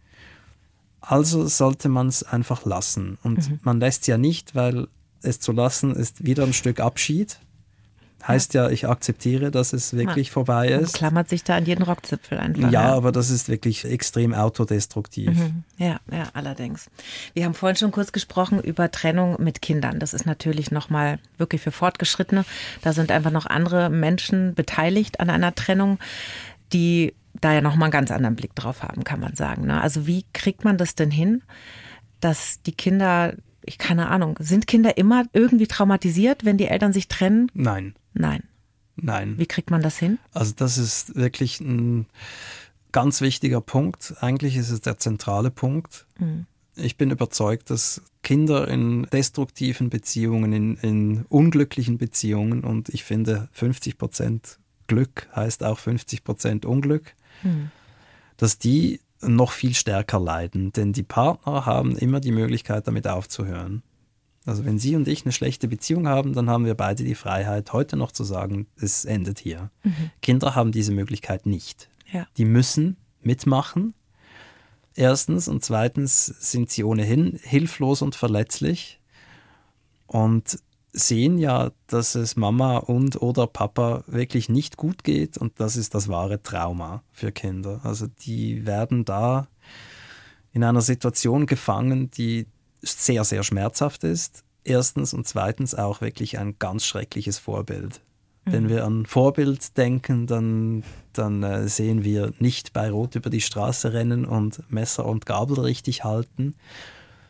Also 1.07 1.47
sollte 1.47 1.89
man 1.89 2.07
es 2.07 2.23
einfach 2.23 2.65
lassen. 2.65 3.17
Und 3.23 3.49
mhm. 3.49 3.59
man 3.63 3.79
lässt 3.79 4.01
es 4.01 4.07
ja 4.07 4.17
nicht, 4.17 4.55
weil 4.55 4.87
es 5.21 5.39
zu 5.39 5.51
lassen 5.51 5.95
ist 5.95 6.25
wieder 6.25 6.43
ein 6.43 6.53
Stück 6.53 6.79
Abschied. 6.79 7.39
Heißt 8.27 8.55
ja, 8.55 8.69
ich 8.69 8.87
akzeptiere, 8.87 9.51
dass 9.51 9.71
es 9.71 9.93
wirklich 9.95 10.27
ja. 10.27 10.33
vorbei 10.33 10.69
ist. 10.69 10.93
Man 10.93 10.99
klammert 10.99 11.29
sich 11.29 11.43
da 11.43 11.57
an 11.57 11.65
jeden 11.65 11.83
Rockzipfel 11.83 12.39
einfach. 12.39 12.71
Ja, 12.71 12.87
ja, 12.87 12.93
aber 12.95 13.11
das 13.11 13.29
ist 13.29 13.49
wirklich 13.49 13.85
extrem 13.85 14.33
autodestruktiv. 14.33 15.29
Mhm. 15.29 15.63
Ja, 15.77 15.99
ja, 16.11 16.29
allerdings. 16.33 16.89
Wir 17.35 17.45
haben 17.45 17.53
vorhin 17.53 17.75
schon 17.75 17.91
kurz 17.91 18.11
gesprochen 18.11 18.59
über 18.59 18.89
Trennung 18.89 19.35
mit 19.39 19.61
Kindern. 19.61 19.99
Das 19.99 20.15
ist 20.15 20.25
natürlich 20.25 20.71
nochmal 20.71 21.19
wirklich 21.37 21.61
für 21.61 21.71
Fortgeschrittene. 21.71 22.45
Da 22.81 22.93
sind 22.93 23.11
einfach 23.11 23.31
noch 23.31 23.45
andere 23.45 23.91
Menschen 23.91 24.55
beteiligt 24.55 25.19
an 25.19 25.29
einer 25.29 25.53
Trennung, 25.53 25.99
die 26.73 27.13
da 27.41 27.53
ja 27.53 27.61
nochmal 27.61 27.87
einen 27.87 27.91
ganz 27.91 28.11
anderen 28.11 28.35
Blick 28.35 28.55
drauf 28.55 28.83
haben, 28.83 29.03
kann 29.03 29.19
man 29.19 29.35
sagen. 29.35 29.65
Ne? 29.65 29.81
Also 29.81 30.07
wie 30.07 30.25
kriegt 30.33 30.63
man 30.63 30.77
das 30.77 30.95
denn 30.95 31.11
hin, 31.11 31.43
dass 32.19 32.61
die 32.63 32.71
Kinder, 32.71 33.35
ich 33.63 33.77
keine 33.77 34.09
Ahnung, 34.09 34.37
sind 34.39 34.67
Kinder 34.67 34.97
immer 34.97 35.25
irgendwie 35.33 35.67
traumatisiert, 35.67 36.45
wenn 36.45 36.57
die 36.57 36.67
Eltern 36.67 36.93
sich 36.93 37.07
trennen? 37.07 37.51
Nein. 37.53 37.95
Nein. 38.13 38.43
Nein. 38.95 39.37
Wie 39.37 39.45
kriegt 39.45 39.71
man 39.71 39.81
das 39.81 39.97
hin? 39.97 40.19
Also 40.33 40.53
das 40.55 40.77
ist 40.77 41.15
wirklich 41.15 41.59
ein 41.59 42.05
ganz 42.91 43.19
wichtiger 43.21 43.59
Punkt. 43.59 44.15
Eigentlich 44.21 44.55
ist 44.55 44.69
es 44.69 44.81
der 44.81 44.97
zentrale 44.97 45.51
Punkt. 45.51 46.05
Mhm. 46.17 46.45
Ich 46.77 46.97
bin 46.97 47.11
überzeugt, 47.11 47.69
dass 47.69 48.01
Kinder 48.23 48.67
in 48.67 49.03
destruktiven 49.11 49.89
Beziehungen, 49.89 50.51
in, 50.53 50.75
in 50.75 51.25
unglücklichen 51.29 51.97
Beziehungen 51.97 52.63
und 52.63 52.89
ich 52.89 53.03
finde 53.03 53.49
50 53.51 53.97
Prozent 53.97 54.59
Glück 54.87 55.27
heißt 55.35 55.63
auch 55.63 55.79
50 55.79 56.23
Prozent 56.23 56.65
Unglück, 56.65 57.15
hm. 57.41 57.71
dass 58.37 58.57
die 58.57 58.99
noch 59.21 59.51
viel 59.51 59.73
stärker 59.73 60.19
leiden. 60.19 60.71
Denn 60.73 60.93
die 60.93 61.03
Partner 61.03 61.65
haben 61.65 61.97
immer 61.97 62.19
die 62.19 62.31
Möglichkeit, 62.31 62.87
damit 62.87 63.07
aufzuhören. 63.07 63.81
Also 64.45 64.63
wenn 64.63 64.77
Sie 64.77 64.95
und 64.95 65.07
ich 65.07 65.25
eine 65.25 65.31
schlechte 65.31 65.67
Beziehung 65.67 66.07
haben, 66.07 66.33
dann 66.33 66.49
haben 66.49 66.65
wir 66.65 66.75
beide 66.75 67.03
die 67.03 67.15
Freiheit, 67.15 67.73
heute 67.73 67.97
noch 67.97 68.11
zu 68.11 68.23
sagen, 68.23 68.67
es 68.79 69.03
endet 69.03 69.39
hier. 69.39 69.71
Mhm. 69.83 70.11
Kinder 70.21 70.53
haben 70.53 70.71
diese 70.71 70.91
Möglichkeit 70.91 71.47
nicht. 71.47 71.89
Ja. 72.11 72.27
Die 72.37 72.45
müssen 72.45 72.97
mitmachen. 73.21 73.95
Erstens 74.93 75.47
und 75.47 75.65
zweitens 75.65 76.25
sind 76.25 76.69
sie 76.69 76.83
ohnehin 76.83 77.39
hilflos 77.41 78.03
und 78.03 78.15
verletzlich. 78.15 78.99
Und 80.05 80.59
sehen 80.95 81.37
ja, 81.37 81.71
dass 81.87 82.15
es 82.15 82.35
Mama 82.35 82.77
und 82.77 83.21
oder 83.21 83.47
Papa 83.47 84.03
wirklich 84.07 84.49
nicht 84.49 84.77
gut 84.77 85.03
geht 85.03 85.37
und 85.37 85.59
das 85.59 85.75
ist 85.75 85.93
das 85.93 86.07
wahre 86.07 86.41
Trauma 86.41 87.03
für 87.11 87.31
Kinder. 87.31 87.81
Also 87.83 88.07
die 88.07 88.65
werden 88.65 89.05
da 89.05 89.47
in 90.53 90.63
einer 90.63 90.81
Situation 90.81 91.45
gefangen, 91.45 92.09
die 92.11 92.47
sehr, 92.81 93.23
sehr 93.23 93.43
schmerzhaft 93.43 94.03
ist. 94.03 94.43
Erstens 94.63 95.13
und 95.13 95.27
zweitens 95.27 95.75
auch 95.75 96.01
wirklich 96.01 96.39
ein 96.39 96.55
ganz 96.57 96.85
schreckliches 96.85 97.37
Vorbild 97.37 98.01
Mhm. 98.45 98.51
Wenn 98.51 98.69
wir 98.69 98.85
an 98.85 99.05
Vorbild 99.05 99.77
denken, 99.77 100.27
dann, 100.27 100.83
dann 101.13 101.43
äh, 101.43 101.67
sehen 101.67 102.03
wir 102.03 102.33
nicht 102.39 102.73
bei 102.73 102.89
Rot 102.89 103.15
über 103.15 103.29
die 103.29 103.41
Straße 103.41 103.93
rennen 103.93 104.25
und 104.25 104.71
Messer 104.71 105.05
und 105.05 105.25
Gabel 105.25 105.59
richtig 105.59 106.03
halten. 106.03 106.55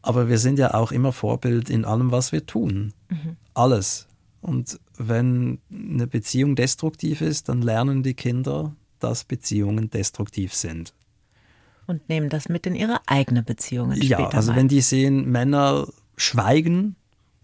Aber 0.06 0.30
wir 0.30 0.38
sind 0.38 0.60
ja 0.60 0.76
auch 0.76 0.92
immer 0.92 1.12
Vorbild 1.12 1.68
in 1.68 1.84
allem, 1.84 2.12
was 2.12 2.32
wir 2.32 2.46
tun. 2.46 2.94
Mhm. 3.10 3.38
Alles. 3.56 4.08
Und 4.40 4.80
wenn 5.00 5.58
eine 5.74 6.06
Beziehung 6.06 6.56
destruktiv 6.56 7.22
ist, 7.22 7.50
dann 7.50 7.64
lernen 7.64 8.04
die 8.04 8.14
Kinder, 8.14 8.76
dass 9.00 9.24
Beziehungen 9.24 9.90
destruktiv 9.90 10.54
sind. 10.54 10.94
Und 11.88 12.08
nehmen 12.08 12.30
das 12.30 12.50
mit 12.50 12.68
in 12.68 12.76
ihre 12.76 13.00
eigene 13.08 13.42
Beziehungen. 13.42 14.00
Ja, 14.00 14.28
also 14.30 14.52
mal. 14.52 14.60
wenn 14.60 14.68
die 14.68 14.82
sehen, 14.82 15.32
Männer 15.32 15.88
schweigen 16.18 16.96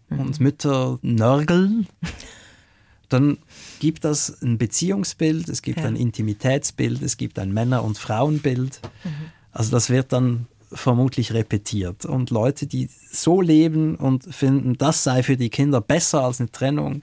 mhm. 0.09 0.19
und 0.19 0.39
Mütter 0.39 0.99
nörgeln, 1.01 1.87
dann 3.09 3.39
gibt 3.79 4.05
das 4.05 4.39
ein 4.43 4.59
Beziehungsbild, 4.59 5.49
es 5.49 5.63
gibt 5.63 5.79
ja. 5.79 5.85
ein 5.85 5.95
Intimitätsbild, 5.95 7.01
es 7.01 7.17
gibt 7.17 7.39
ein 7.39 7.51
Männer- 7.51 7.83
und 7.83 7.97
Frauenbild. 7.97 8.81
Mhm. 9.03 9.09
Also 9.51 9.71
das 9.71 9.89
wird 9.89 10.13
dann 10.13 10.45
vermutlich 10.71 11.33
repetiert. 11.33 12.05
Und 12.05 12.29
Leute, 12.29 12.67
die 12.67 12.89
so 13.11 13.41
leben 13.41 13.95
und 13.95 14.23
finden, 14.33 14.77
das 14.77 15.03
sei 15.03 15.23
für 15.23 15.37
die 15.37 15.49
Kinder 15.49 15.81
besser 15.81 16.23
als 16.23 16.39
eine 16.39 16.51
Trennung, 16.51 17.01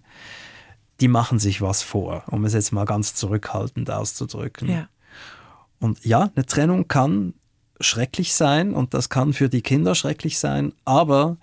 die 1.01 1.09
machen 1.09 1.39
sich 1.39 1.61
was 1.61 1.83
vor, 1.83 2.25
um 2.29 2.45
es 2.45 2.55
jetzt 2.55 2.73
mal 2.73 2.85
ganz 2.85 3.15
zurückhaltend 3.15 3.91
auszudrücken. 3.91 4.69
Ja. 4.69 4.89
Und 5.81 6.05
ja, 6.05 6.31
eine 6.35 6.47
Trennung 6.47 6.89
kann 6.89 7.35
schrecklich 7.81 8.35
sein 8.35 8.75
und 8.75 8.95
das 8.95 9.09
kann 9.09 9.33
für 9.33 9.49
die 9.49 9.63
Kinder 9.63 9.95
schrecklich 9.95 10.39
sein, 10.39 10.73
aber 10.85 11.37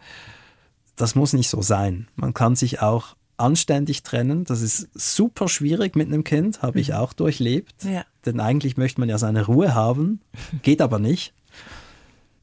das 0.98 1.16
muss 1.16 1.34
nicht 1.34 1.50
so 1.50 1.62
sein. 1.62 2.08
Man 2.16 2.34
kann 2.34 2.56
sich 2.56 2.82
auch 2.82 3.16
anständig 3.38 4.04
trennen. 4.04 4.46
Das 4.46 4.62
ist 4.62 4.90
super 4.94 5.48
schwierig 5.48 5.96
mit 5.96 6.08
einem 6.08 6.24
Kind, 6.24 6.62
habe 6.62 6.80
ich 6.80 6.90
mhm. 6.90 6.96
auch 6.96 7.14
durchlebt. 7.14 7.84
Ja. 7.84 8.06
Denn 8.26 8.40
eigentlich 8.40 8.78
möchte 8.78 9.00
man 9.00 9.10
ja 9.10 9.18
seine 9.18 9.46
Ruhe 9.46 9.76
haben, 9.76 10.22
geht 10.64 10.82
aber 10.82 11.00
nicht. 11.00 11.34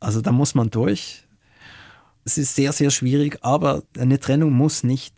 Also 0.02 0.20
da 0.20 0.32
muss 0.32 0.54
man 0.54 0.70
durch. 0.70 1.24
Es 2.24 2.38
ist 2.38 2.54
sehr, 2.54 2.72
sehr 2.72 2.90
schwierig, 2.90 3.38
aber 3.42 3.82
eine 3.98 4.20
Trennung 4.20 4.52
muss 4.52 4.84
nicht 4.84 5.14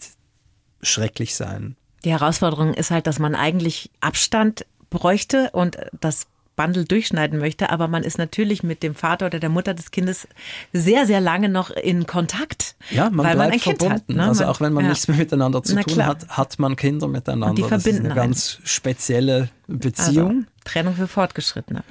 schrecklich 0.82 1.35
sein. 1.35 1.76
Die 2.05 2.11
Herausforderung 2.11 2.74
ist 2.74 2.91
halt, 2.91 3.07
dass 3.07 3.18
man 3.18 3.35
eigentlich 3.35 3.91
Abstand 4.01 4.66
bräuchte 4.91 5.51
und 5.53 5.78
das 6.01 6.26
Bundle 6.57 6.85
durchschneiden 6.85 7.41
möchte, 7.41 7.70
aber 7.70 7.89
man 7.89 8.05
ist 8.05 8.18
natürlich 8.18 8.62
mit 8.62 8.82
dem 8.82 8.95
Vater 8.95 9.26
oder 9.26 9.41
der 9.41 9.49
Mutter 9.49 9.74
des 9.74 9.91
Kindes 9.91 10.28
sehr, 10.72 11.07
sehr 11.07 11.20
lange 11.20 11.49
noch 11.49 11.70
in 11.70 12.07
Kontakt. 12.07 12.76
Ja, 12.91 13.11
man 13.11 13.26
weil 13.26 13.35
bleibt 13.35 13.39
man 13.39 13.53
ein 13.53 13.59
verbunden. 13.61 14.07
Kind 14.07 14.09
hat, 14.11 14.16
ne? 14.16 14.28
Also 14.28 14.45
auch 14.45 14.61
wenn 14.61 14.72
man 14.72 14.85
ja. 14.85 14.91
nichts 14.91 15.09
mehr 15.09 15.16
miteinander 15.16 15.62
zu 15.62 15.74
Na 15.74 15.82
tun 15.82 15.95
klar. 15.95 16.09
hat, 16.09 16.28
hat 16.28 16.59
man 16.59 16.76
Kinder 16.76 17.09
miteinander. 17.09 17.49
Und 17.49 17.59
die 17.59 17.62
verbinden 17.62 18.05
das 18.05 18.05
ist 18.05 18.05
eine 18.05 18.14
ganz 18.14 18.59
spezielle 18.62 19.51
Beziehung. 19.66 20.30
Also, 20.30 20.64
Trennung 20.64 20.95
für 20.95 21.09
Fortgeschrittene. 21.09 21.82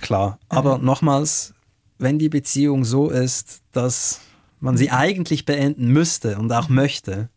Klar, 0.00 0.38
aber 0.48 0.78
mhm. 0.78 0.84
nochmals, 0.84 1.54
wenn 2.02 2.18
die 2.18 2.28
Beziehung 2.28 2.84
so 2.84 3.08
ist, 3.08 3.62
dass 3.72 4.20
man 4.60 4.76
sie 4.76 4.90
eigentlich 4.90 5.44
beenden 5.44 5.88
müsste 5.88 6.38
und 6.38 6.52
auch 6.52 6.68
möchte, 6.68 7.30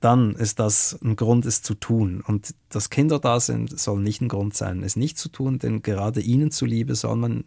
dann 0.00 0.34
ist 0.34 0.58
das 0.58 0.98
ein 1.02 1.14
Grund, 1.14 1.46
es 1.46 1.62
zu 1.62 1.74
tun. 1.74 2.22
Und 2.26 2.54
dass 2.68 2.90
Kinder 2.90 3.20
da 3.20 3.38
sind, 3.38 3.78
soll 3.78 4.00
nicht 4.00 4.20
ein 4.20 4.28
Grund 4.28 4.54
sein, 4.54 4.82
es 4.82 4.96
nicht 4.96 5.16
zu 5.16 5.28
tun, 5.28 5.58
denn 5.58 5.82
gerade 5.82 6.20
ihnen 6.20 6.50
zuliebe 6.50 6.94
soll 6.96 7.16
man 7.16 7.44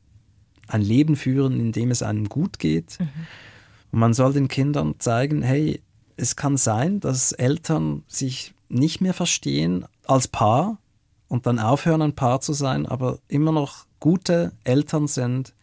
ein 0.67 0.81
Leben 0.81 1.15
führen, 1.15 1.59
in 1.59 1.71
dem 1.71 1.91
es 1.91 2.01
einem 2.01 2.29
gut 2.29 2.59
geht. 2.59 2.97
Mhm. 2.99 3.09
Und 3.91 3.99
man 3.99 4.13
soll 4.13 4.33
den 4.33 4.47
Kindern 4.47 4.95
zeigen, 4.99 5.41
hey, 5.41 5.81
es 6.17 6.35
kann 6.35 6.57
sein, 6.57 7.01
dass 7.01 7.33
Eltern 7.33 8.03
sich 8.07 8.53
nicht 8.69 9.01
mehr 9.01 9.13
verstehen 9.13 9.85
als 10.05 10.27
Paar 10.27 10.79
und 11.27 11.45
dann 11.45 11.59
aufhören, 11.59 12.01
ein 12.01 12.15
Paar 12.15 12.39
zu 12.39 12.53
sein, 12.53 12.85
aber 12.85 13.19
immer 13.27 13.51
noch 13.51 13.85
gute 13.99 14.53
Eltern 14.63 15.07
sind, 15.07 15.53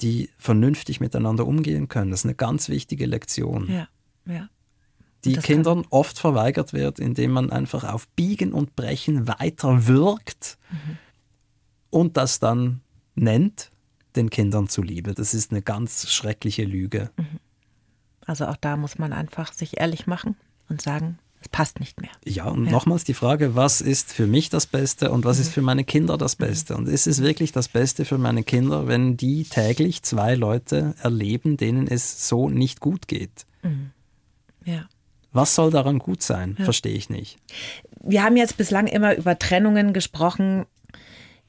die 0.00 0.30
vernünftig 0.38 1.00
miteinander 1.00 1.46
umgehen 1.46 1.88
können. 1.88 2.10
Das 2.10 2.20
ist 2.20 2.26
eine 2.26 2.34
ganz 2.34 2.68
wichtige 2.68 3.06
Lektion. 3.06 3.70
Ja, 3.70 3.88
ja. 4.26 4.48
Die 5.24 5.36
Kindern 5.36 5.84
oft 5.90 6.18
verweigert 6.18 6.72
wird, 6.72 7.00
indem 7.00 7.32
man 7.32 7.50
einfach 7.50 7.82
auf 7.82 8.06
Biegen 8.08 8.52
und 8.52 8.76
Brechen 8.76 9.26
weiter 9.26 9.88
wirkt 9.88 10.56
mhm. 10.70 10.98
und 11.90 12.16
das 12.16 12.38
dann 12.38 12.80
nennt, 13.16 13.70
den 14.14 14.30
Kindern 14.30 14.68
zuliebe. 14.68 15.14
Das 15.14 15.34
ist 15.34 15.50
eine 15.50 15.62
ganz 15.62 16.10
schreckliche 16.12 16.64
Lüge. 16.64 17.10
Mhm. 17.16 17.40
Also 18.24 18.46
auch 18.46 18.56
da 18.56 18.76
muss 18.76 18.98
man 18.98 19.12
einfach 19.12 19.52
sich 19.52 19.78
ehrlich 19.78 20.06
machen 20.06 20.36
und 20.68 20.80
sagen, 20.82 21.18
es 21.46 21.48
passt 21.48 21.78
nicht 21.80 22.00
mehr. 22.00 22.10
Ja, 22.24 22.46
und 22.46 22.66
ja. 22.66 22.72
nochmals 22.72 23.04
die 23.04 23.14
Frage, 23.14 23.54
was 23.54 23.80
ist 23.80 24.12
für 24.12 24.26
mich 24.26 24.50
das 24.50 24.66
Beste 24.66 25.12
und 25.12 25.24
was 25.24 25.36
mhm. 25.36 25.42
ist 25.42 25.52
für 25.52 25.62
meine 25.62 25.84
Kinder 25.84 26.18
das 26.18 26.34
Beste? 26.34 26.76
Und 26.76 26.88
ist 26.88 27.06
es 27.06 27.22
wirklich 27.22 27.52
das 27.52 27.68
Beste 27.68 28.04
für 28.04 28.18
meine 28.18 28.42
Kinder, 28.42 28.88
wenn 28.88 29.16
die 29.16 29.44
täglich 29.44 30.02
zwei 30.02 30.34
Leute 30.34 30.94
erleben, 31.02 31.56
denen 31.56 31.86
es 31.86 32.28
so 32.28 32.48
nicht 32.48 32.80
gut 32.80 33.06
geht? 33.06 33.46
Mhm. 33.62 33.90
Ja. 34.64 34.88
Was 35.32 35.54
soll 35.54 35.70
daran 35.70 35.98
gut 35.98 36.22
sein? 36.22 36.56
Ja. 36.58 36.64
Verstehe 36.64 36.94
ich 36.94 37.10
nicht. 37.10 37.38
Wir 38.02 38.24
haben 38.24 38.36
jetzt 38.36 38.56
bislang 38.56 38.86
immer 38.88 39.14
über 39.16 39.38
Trennungen 39.38 39.92
gesprochen, 39.92 40.66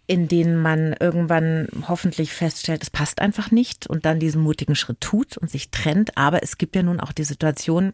in 0.06 0.28
denen 0.28 0.62
man 0.62 0.96
irgendwann 1.00 1.68
hoffentlich 1.88 2.32
feststellt, 2.32 2.84
es 2.84 2.90
passt 2.90 3.20
einfach 3.20 3.52
nicht 3.52 3.88
und 3.88 4.06
dann 4.06 4.20
diesen 4.20 4.42
mutigen 4.42 4.76
Schritt 4.76 5.02
tut 5.02 5.38
und 5.38 5.50
sich 5.50 5.70
trennt. 5.72 6.18
Aber 6.18 6.44
es 6.44 6.58
gibt 6.58 6.76
ja 6.76 6.84
nun 6.84 7.00
auch 7.00 7.12
die 7.12 7.24
Situation, 7.24 7.94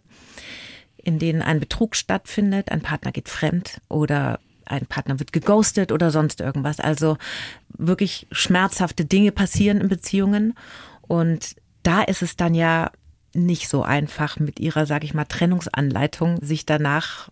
in 1.03 1.19
denen 1.19 1.41
ein 1.41 1.59
Betrug 1.59 1.95
stattfindet, 1.95 2.71
ein 2.71 2.81
Partner 2.81 3.11
geht 3.11 3.29
fremd 3.29 3.81
oder 3.89 4.39
ein 4.65 4.85
Partner 4.85 5.19
wird 5.19 5.33
geghostet 5.33 5.91
oder 5.91 6.09
sonst 6.09 6.39
irgendwas. 6.39 6.79
Also 6.79 7.17
wirklich 7.69 8.27
schmerzhafte 8.31 9.05
Dinge 9.05 9.31
passieren 9.31 9.81
in 9.81 9.89
Beziehungen. 9.89 10.53
Und 11.01 11.55
da 11.83 12.01
ist 12.01 12.21
es 12.21 12.35
dann 12.37 12.55
ja 12.55 12.91
nicht 13.33 13.67
so 13.67 13.83
einfach 13.83 14.39
mit 14.39 14.59
ihrer, 14.59 14.85
sage 14.85 15.05
ich 15.05 15.13
mal, 15.13 15.25
Trennungsanleitung, 15.25 16.39
sich 16.41 16.65
danach 16.65 17.29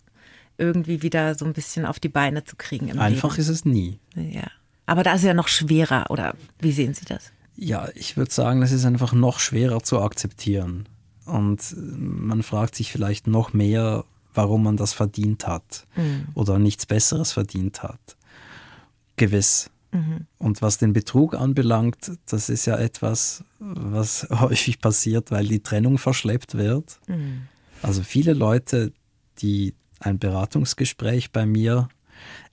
irgendwie 0.58 1.02
wieder 1.02 1.34
so 1.34 1.44
ein 1.44 1.54
bisschen 1.54 1.86
auf 1.86 1.98
die 1.98 2.08
Beine 2.08 2.44
zu 2.44 2.56
kriegen. 2.56 2.98
einfach 2.98 3.30
Leben. 3.30 3.40
ist 3.40 3.48
es 3.48 3.64
nie. 3.64 3.98
Ja. 4.14 4.50
Aber 4.84 5.02
da 5.02 5.12
ist 5.12 5.20
es 5.20 5.26
ja 5.26 5.34
noch 5.34 5.48
schwerer, 5.48 6.10
oder 6.10 6.34
wie 6.60 6.72
sehen 6.72 6.92
Sie 6.92 7.04
das? 7.06 7.32
Ja, 7.56 7.88
ich 7.94 8.16
würde 8.16 8.32
sagen, 8.32 8.62
es 8.62 8.72
ist 8.72 8.84
einfach 8.84 9.12
noch 9.12 9.38
schwerer 9.38 9.82
zu 9.82 10.00
akzeptieren. 10.00 10.86
Und 11.24 11.74
man 11.76 12.42
fragt 12.42 12.74
sich 12.74 12.90
vielleicht 12.90 13.26
noch 13.26 13.52
mehr, 13.52 14.04
warum 14.34 14.64
man 14.64 14.76
das 14.76 14.92
verdient 14.92 15.46
hat 15.46 15.86
mhm. 15.96 16.26
oder 16.34 16.58
nichts 16.58 16.86
Besseres 16.86 17.32
verdient 17.32 17.82
hat. 17.82 18.16
Gewiss. 19.16 19.70
Mhm. 19.92 20.26
Und 20.38 20.62
was 20.62 20.78
den 20.78 20.92
Betrug 20.92 21.34
anbelangt, 21.34 22.12
das 22.26 22.48
ist 22.48 22.66
ja 22.66 22.76
etwas, 22.78 23.44
was 23.58 24.26
häufig 24.30 24.80
passiert, 24.80 25.30
weil 25.30 25.46
die 25.46 25.60
Trennung 25.60 25.98
verschleppt 25.98 26.54
wird. 26.54 26.98
Mhm. 27.06 27.42
Also 27.82 28.02
viele 28.02 28.32
Leute, 28.32 28.92
die 29.38 29.74
ein 30.00 30.18
Beratungsgespräch 30.18 31.30
bei 31.30 31.46
mir 31.46 31.88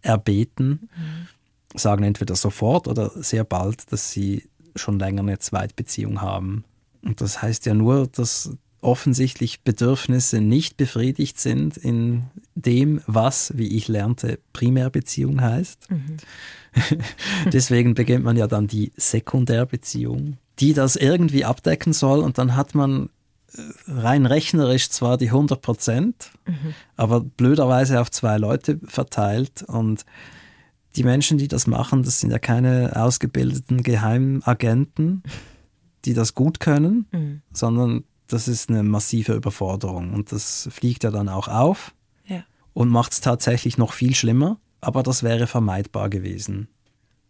erbeten, 0.01 0.89
mhm. 0.95 1.77
sagen 1.77 2.03
entweder 2.03 2.35
sofort 2.35 2.87
oder 2.87 3.09
sehr 3.15 3.43
bald, 3.43 3.91
dass 3.91 4.11
sie 4.11 4.49
schon 4.75 4.99
länger 4.99 5.21
eine 5.21 5.39
Zweitbeziehung 5.39 6.21
haben. 6.21 6.65
Und 7.03 7.21
das 7.21 7.41
heißt 7.41 7.65
ja 7.65 7.73
nur, 7.73 8.07
dass 8.07 8.51
offensichtlich 8.81 9.61
Bedürfnisse 9.61 10.41
nicht 10.41 10.77
befriedigt 10.77 11.39
sind 11.39 11.77
in 11.77 12.23
dem, 12.55 13.01
was, 13.07 13.57
wie 13.57 13.75
ich 13.75 13.87
lernte, 13.87 14.39
Primärbeziehung 14.53 15.41
heißt. 15.41 15.89
Mhm. 15.91 16.17
Deswegen 17.51 17.93
beginnt 17.93 18.23
man 18.23 18.37
ja 18.37 18.47
dann 18.47 18.67
die 18.67 18.91
Sekundärbeziehung, 18.95 20.37
die 20.59 20.73
das 20.73 20.95
irgendwie 20.95 21.45
abdecken 21.45 21.93
soll 21.93 22.19
und 22.19 22.37
dann 22.37 22.55
hat 22.55 22.73
man 22.75 23.09
äh, 23.53 23.61
rein 23.87 24.25
rechnerisch 24.25 24.89
zwar 24.89 25.17
die 25.17 25.27
100 25.27 25.61
Prozent, 25.61 26.31
mhm. 26.45 26.73
aber 26.95 27.21
blöderweise 27.21 27.99
auf 27.99 28.11
zwei 28.11 28.37
Leute 28.37 28.79
verteilt 28.85 29.63
und 29.63 30.05
die 30.95 31.03
Menschen, 31.03 31.37
die 31.37 31.47
das 31.47 31.67
machen, 31.67 32.03
das 32.03 32.19
sind 32.19 32.31
ja 32.31 32.39
keine 32.39 32.93
ausgebildeten 32.95 33.83
Geheimagenten, 33.83 35.23
die 36.05 36.13
das 36.13 36.35
gut 36.35 36.59
können, 36.59 37.07
mhm. 37.11 37.41
sondern 37.51 38.03
das 38.27 38.47
ist 38.47 38.69
eine 38.69 38.83
massive 38.83 39.33
Überforderung 39.33 40.13
und 40.13 40.31
das 40.31 40.69
fliegt 40.71 41.03
ja 41.03 41.11
dann 41.11 41.29
auch 41.29 41.47
auf 41.47 41.93
ja. 42.25 42.43
und 42.73 42.89
macht 42.89 43.13
es 43.13 43.21
tatsächlich 43.21 43.77
noch 43.77 43.93
viel 43.93 44.15
schlimmer, 44.15 44.59
aber 44.81 45.03
das 45.03 45.23
wäre 45.23 45.47
vermeidbar 45.47 46.09
gewesen. 46.09 46.67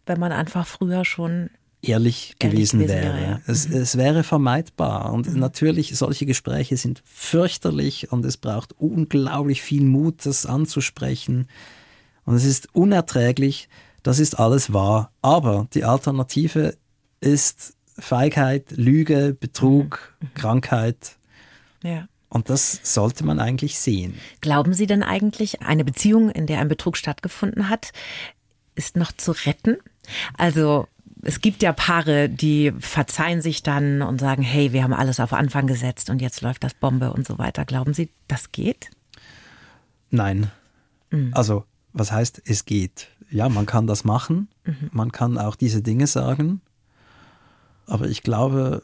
Wenn 0.06 0.20
man 0.20 0.32
einfach 0.32 0.66
früher 0.66 1.04
schon 1.04 1.50
ehrlich, 1.82 2.36
gewesen, 2.38 2.80
gewesen, 2.80 2.88
wäre. 2.88 3.14
wäre 3.14 3.22
ja. 3.22 3.40
es, 3.46 3.68
mhm. 3.68 3.76
es, 3.76 3.96
wäre 3.96 4.22
vermeidbar. 4.22 5.12
Und 5.12 5.32
mhm. 5.32 5.38
natürlich, 5.38 5.96
solche 5.96 6.26
Gespräche 6.26 6.76
sind 6.76 7.02
fürchterlich 7.04 8.12
und 8.12 8.24
es 8.24 8.36
braucht 8.36 8.74
unglaublich 8.78 9.62
viel 9.62 9.84
Mut, 9.84 10.26
das 10.26 10.46
anzusprechen. 10.46 11.48
Und 12.24 12.34
es 12.34 12.44
ist 12.44 12.74
unerträglich, 12.74 13.68
das 14.02 14.18
ist 14.18 14.38
alles 14.38 14.72
wahr. 14.72 15.12
Aber 15.22 15.66
die 15.74 15.84
Alternative 15.84 16.76
ist 17.20 17.74
Feigheit, 18.00 18.72
Lüge, 18.72 19.36
Betrug, 19.38 20.14
mhm. 20.20 20.34
Krankheit. 20.34 21.16
Ja. 21.82 22.08
Und 22.28 22.48
das 22.48 22.80
sollte 22.82 23.24
man 23.24 23.40
eigentlich 23.40 23.78
sehen. 23.78 24.14
Glauben 24.40 24.72
Sie 24.72 24.86
denn 24.86 25.02
eigentlich, 25.02 25.62
eine 25.62 25.84
Beziehung, 25.84 26.30
in 26.30 26.46
der 26.46 26.60
ein 26.60 26.68
Betrug 26.68 26.96
stattgefunden 26.96 27.68
hat, 27.68 27.92
ist 28.76 28.96
noch 28.96 29.12
zu 29.12 29.32
retten? 29.32 29.78
Also 30.36 30.86
es 31.22 31.40
gibt 31.40 31.62
ja 31.62 31.72
Paare, 31.72 32.28
die 32.28 32.72
verzeihen 32.78 33.42
sich 33.42 33.62
dann 33.62 34.02
und 34.02 34.20
sagen, 34.20 34.42
hey, 34.42 34.72
wir 34.72 34.82
haben 34.82 34.92
alles 34.92 35.20
auf 35.20 35.32
Anfang 35.32 35.66
gesetzt 35.66 36.08
und 36.08 36.22
jetzt 36.22 36.40
läuft 36.40 36.64
das 36.64 36.74
Bombe 36.74 37.12
und 37.12 37.26
so 37.26 37.38
weiter. 37.38 37.64
Glauben 37.64 37.94
Sie, 37.94 38.10
das 38.28 38.52
geht? 38.52 38.90
Nein. 40.10 40.50
Mhm. 41.10 41.30
Also, 41.34 41.64
was 41.92 42.12
heißt, 42.12 42.42
es 42.46 42.64
geht? 42.64 43.08
Ja, 43.30 43.48
man 43.48 43.66
kann 43.66 43.86
das 43.86 44.04
machen, 44.04 44.48
mhm. 44.64 44.90
man 44.92 45.12
kann 45.12 45.38
auch 45.38 45.56
diese 45.56 45.82
Dinge 45.82 46.06
sagen, 46.06 46.60
aber 47.90 48.08
ich 48.08 48.22
glaube, 48.22 48.82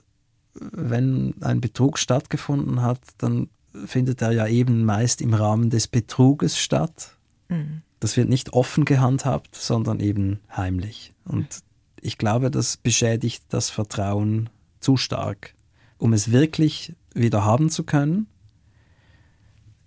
wenn 0.55 1.35
ein 1.41 1.61
Betrug 1.61 1.99
stattgefunden 1.99 2.83
hat, 2.83 3.01
dann 3.19 3.49
findet 3.85 4.23
er 4.23 4.33
ja 4.33 4.47
eben 4.47 4.85
meist 4.85 5.21
im 5.21 5.35
Rahmen 5.35 5.71
des 5.71 5.87
Betruges 5.87 6.59
statt. 6.59 7.17
Mhm. 7.49 7.83
Das 8.01 8.17
wird 8.17 8.29
nicht 8.29 8.53
offen 8.53 8.85
gehandhabt, 8.85 9.55
sondern 9.55 10.01
eben 10.01 10.41
heimlich. 10.55 11.13
Und 11.25 11.61
ich 12.01 12.19
glaube, 12.19 12.51
das 12.51 12.77
beschädigt 12.77 13.45
das 13.49 13.71
Vertrauen 13.71 14.49
zu 14.81 14.97
stark. 14.97 15.55
Um 15.99 16.13
es 16.13 16.33
wirklich 16.33 16.95
wieder 17.15 17.45
haben 17.45 17.71
zu 17.71 17.85
können, 17.85 18.27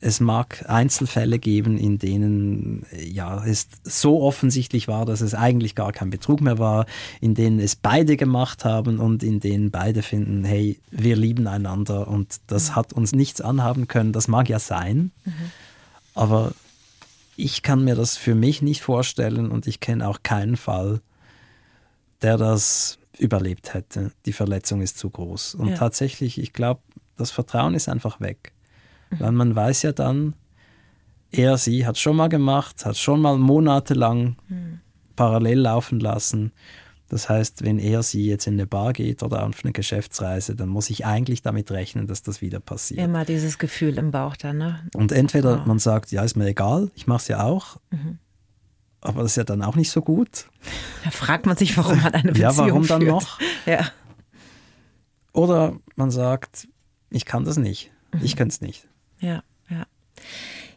es 0.01 0.19
mag 0.19 0.65
Einzelfälle 0.67 1.39
geben, 1.39 1.77
in 1.77 1.99
denen 1.99 2.85
ja, 2.97 3.43
es 3.43 3.67
so 3.83 4.21
offensichtlich 4.21 4.87
war, 4.87 5.05
dass 5.05 5.21
es 5.21 5.33
eigentlich 5.35 5.75
gar 5.75 5.91
kein 5.91 6.09
Betrug 6.09 6.39
mehr 6.39 6.57
war, 6.57 6.85
in 7.19 7.35
denen 7.35 7.59
es 7.59 7.75
beide 7.75 8.15
gemacht 8.15 8.63
haben 8.63 8.99
und 8.99 9.23
in 9.23 9.39
denen 9.39 9.71
beide 9.71 10.01
finden, 10.01 10.45
hey, 10.45 10.79
wir 10.91 11.17
lieben 11.17 11.47
einander 11.47 12.07
und 12.07 12.39
das 12.47 12.69
mhm. 12.69 12.75
hat 12.75 12.93
uns 12.93 13.11
nichts 13.11 13.41
anhaben 13.41 13.87
können. 13.87 14.13
Das 14.13 14.29
mag 14.29 14.47
ja 14.47 14.59
sein, 14.59 15.11
mhm. 15.25 15.33
aber 16.13 16.53
ich 17.35 17.61
kann 17.61 17.83
mir 17.83 17.95
das 17.95 18.17
für 18.17 18.35
mich 18.35 18.61
nicht 18.61 18.81
vorstellen 18.81 19.51
und 19.51 19.67
ich 19.67 19.79
kenne 19.79 20.07
auch 20.07 20.23
keinen 20.23 20.57
Fall, 20.57 21.01
der 22.21 22.37
das 22.37 22.99
überlebt 23.17 23.73
hätte. 23.73 24.11
Die 24.25 24.33
Verletzung 24.33 24.81
ist 24.81 24.97
zu 24.97 25.09
groß. 25.09 25.55
Und 25.55 25.69
ja. 25.69 25.75
tatsächlich, 25.75 26.37
ich 26.37 26.53
glaube, 26.53 26.81
das 27.17 27.31
Vertrauen 27.31 27.75
ist 27.75 27.89
einfach 27.89 28.21
weg. 28.21 28.53
Weil 29.17 29.31
man 29.31 29.55
weiß 29.55 29.81
ja 29.83 29.91
dann, 29.91 30.35
er, 31.31 31.57
sie 31.57 31.85
hat 31.85 31.97
schon 31.97 32.15
mal 32.15 32.27
gemacht, 32.27 32.85
hat 32.85 32.97
schon 32.97 33.21
mal 33.21 33.37
monatelang 33.37 34.35
mhm. 34.47 34.79
parallel 35.15 35.59
laufen 35.59 35.99
lassen. 35.99 36.51
Das 37.07 37.27
heißt, 37.27 37.63
wenn 37.63 37.79
er 37.79 38.03
sie 38.03 38.27
jetzt 38.27 38.45
in 38.45 38.53
eine 38.53 38.67
Bar 38.67 38.93
geht 38.93 39.23
oder 39.23 39.43
auf 39.45 39.63
eine 39.63 39.73
Geschäftsreise, 39.73 40.55
dann 40.55 40.69
muss 40.69 40.91
ich 40.91 41.07
eigentlich 41.07 41.41
damit 41.41 41.71
rechnen, 41.71 42.05
dass 42.05 42.21
das 42.21 42.41
wieder 42.41 42.59
passiert. 42.59 42.99
Immer 42.99 43.25
dieses 43.25 43.57
Gefühl 43.57 43.97
im 43.97 44.11
Bauch 44.11 44.37
dann, 44.37 44.59
ne? 44.59 44.87
Und 44.93 45.11
entweder 45.11 45.63
oh. 45.63 45.67
man 45.67 45.79
sagt, 45.79 46.11
ja, 46.11 46.23
ist 46.23 46.35
mir 46.35 46.45
egal, 46.45 46.91
ich 46.93 47.07
mache 47.07 47.21
es 47.21 47.27
ja 47.27 47.43
auch. 47.43 47.77
Mhm. 47.89 48.19
Aber 49.01 49.23
das 49.23 49.31
ist 49.31 49.37
ja 49.37 49.43
dann 49.43 49.63
auch 49.63 49.75
nicht 49.75 49.89
so 49.89 50.01
gut. 50.01 50.47
Da 51.03 51.09
fragt 51.09 51.45
man 51.45 51.57
sich, 51.57 51.75
warum 51.77 51.99
man 52.01 52.13
eine 52.13 52.31
Beziehung 52.31 52.51
Ja, 52.51 52.57
warum 52.57 52.85
dann 52.85 53.01
führt. 53.01 53.11
noch? 53.11 53.39
Ja. 53.65 53.87
Oder 55.31 55.77
man 55.95 56.11
sagt, 56.11 56.67
ich 57.09 57.25
kann 57.25 57.45
das 57.45 57.57
nicht. 57.57 57.91
Mhm. 58.13 58.19
Ich 58.23 58.35
kann 58.35 58.49
es 58.49 58.61
nicht. 58.61 58.87
Ja, 59.19 59.43
ja. 59.69 59.85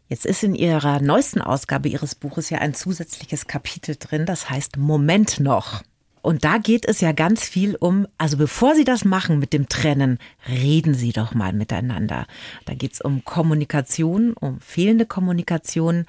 Jetzt 0.09 0.27
ist 0.27 0.43
in 0.43 0.55
Ihrer 0.55 1.01
neuesten 1.01 1.41
Ausgabe 1.41 1.89
Ihres 1.89 2.15
Buches 2.15 2.51
ja 2.51 2.59
ein 2.59 2.75
zusätzliches 2.75 3.47
Kapitel 3.47 3.97
drin, 3.99 4.27
das 4.27 4.51
heißt 4.51 4.77
Moment 4.77 5.41
noch. 5.41 5.83
Und 6.23 6.45
da 6.45 6.59
geht 6.59 6.87
es 6.87 7.01
ja 7.01 7.11
ganz 7.11 7.45
viel 7.45 7.75
um, 7.75 8.07
also 8.17 8.37
bevor 8.37 8.77
Sie 8.77 8.85
das 8.85 9.05
machen 9.05 9.41
mit 9.41 9.53
dem 9.53 9.69
Trennen, 9.69 10.19
reden 10.49 10.95
Sie 10.95 11.13
doch 11.13 11.35
mal 11.35 11.53
miteinander. 11.53 12.27
Da 12.65 12.75
geht 12.75 12.93
es 12.93 13.01
um 13.01 13.25
Kommunikation, 13.25 14.33
um 14.35 14.61
fehlende 14.61 15.05
Kommunikation, 15.05 16.07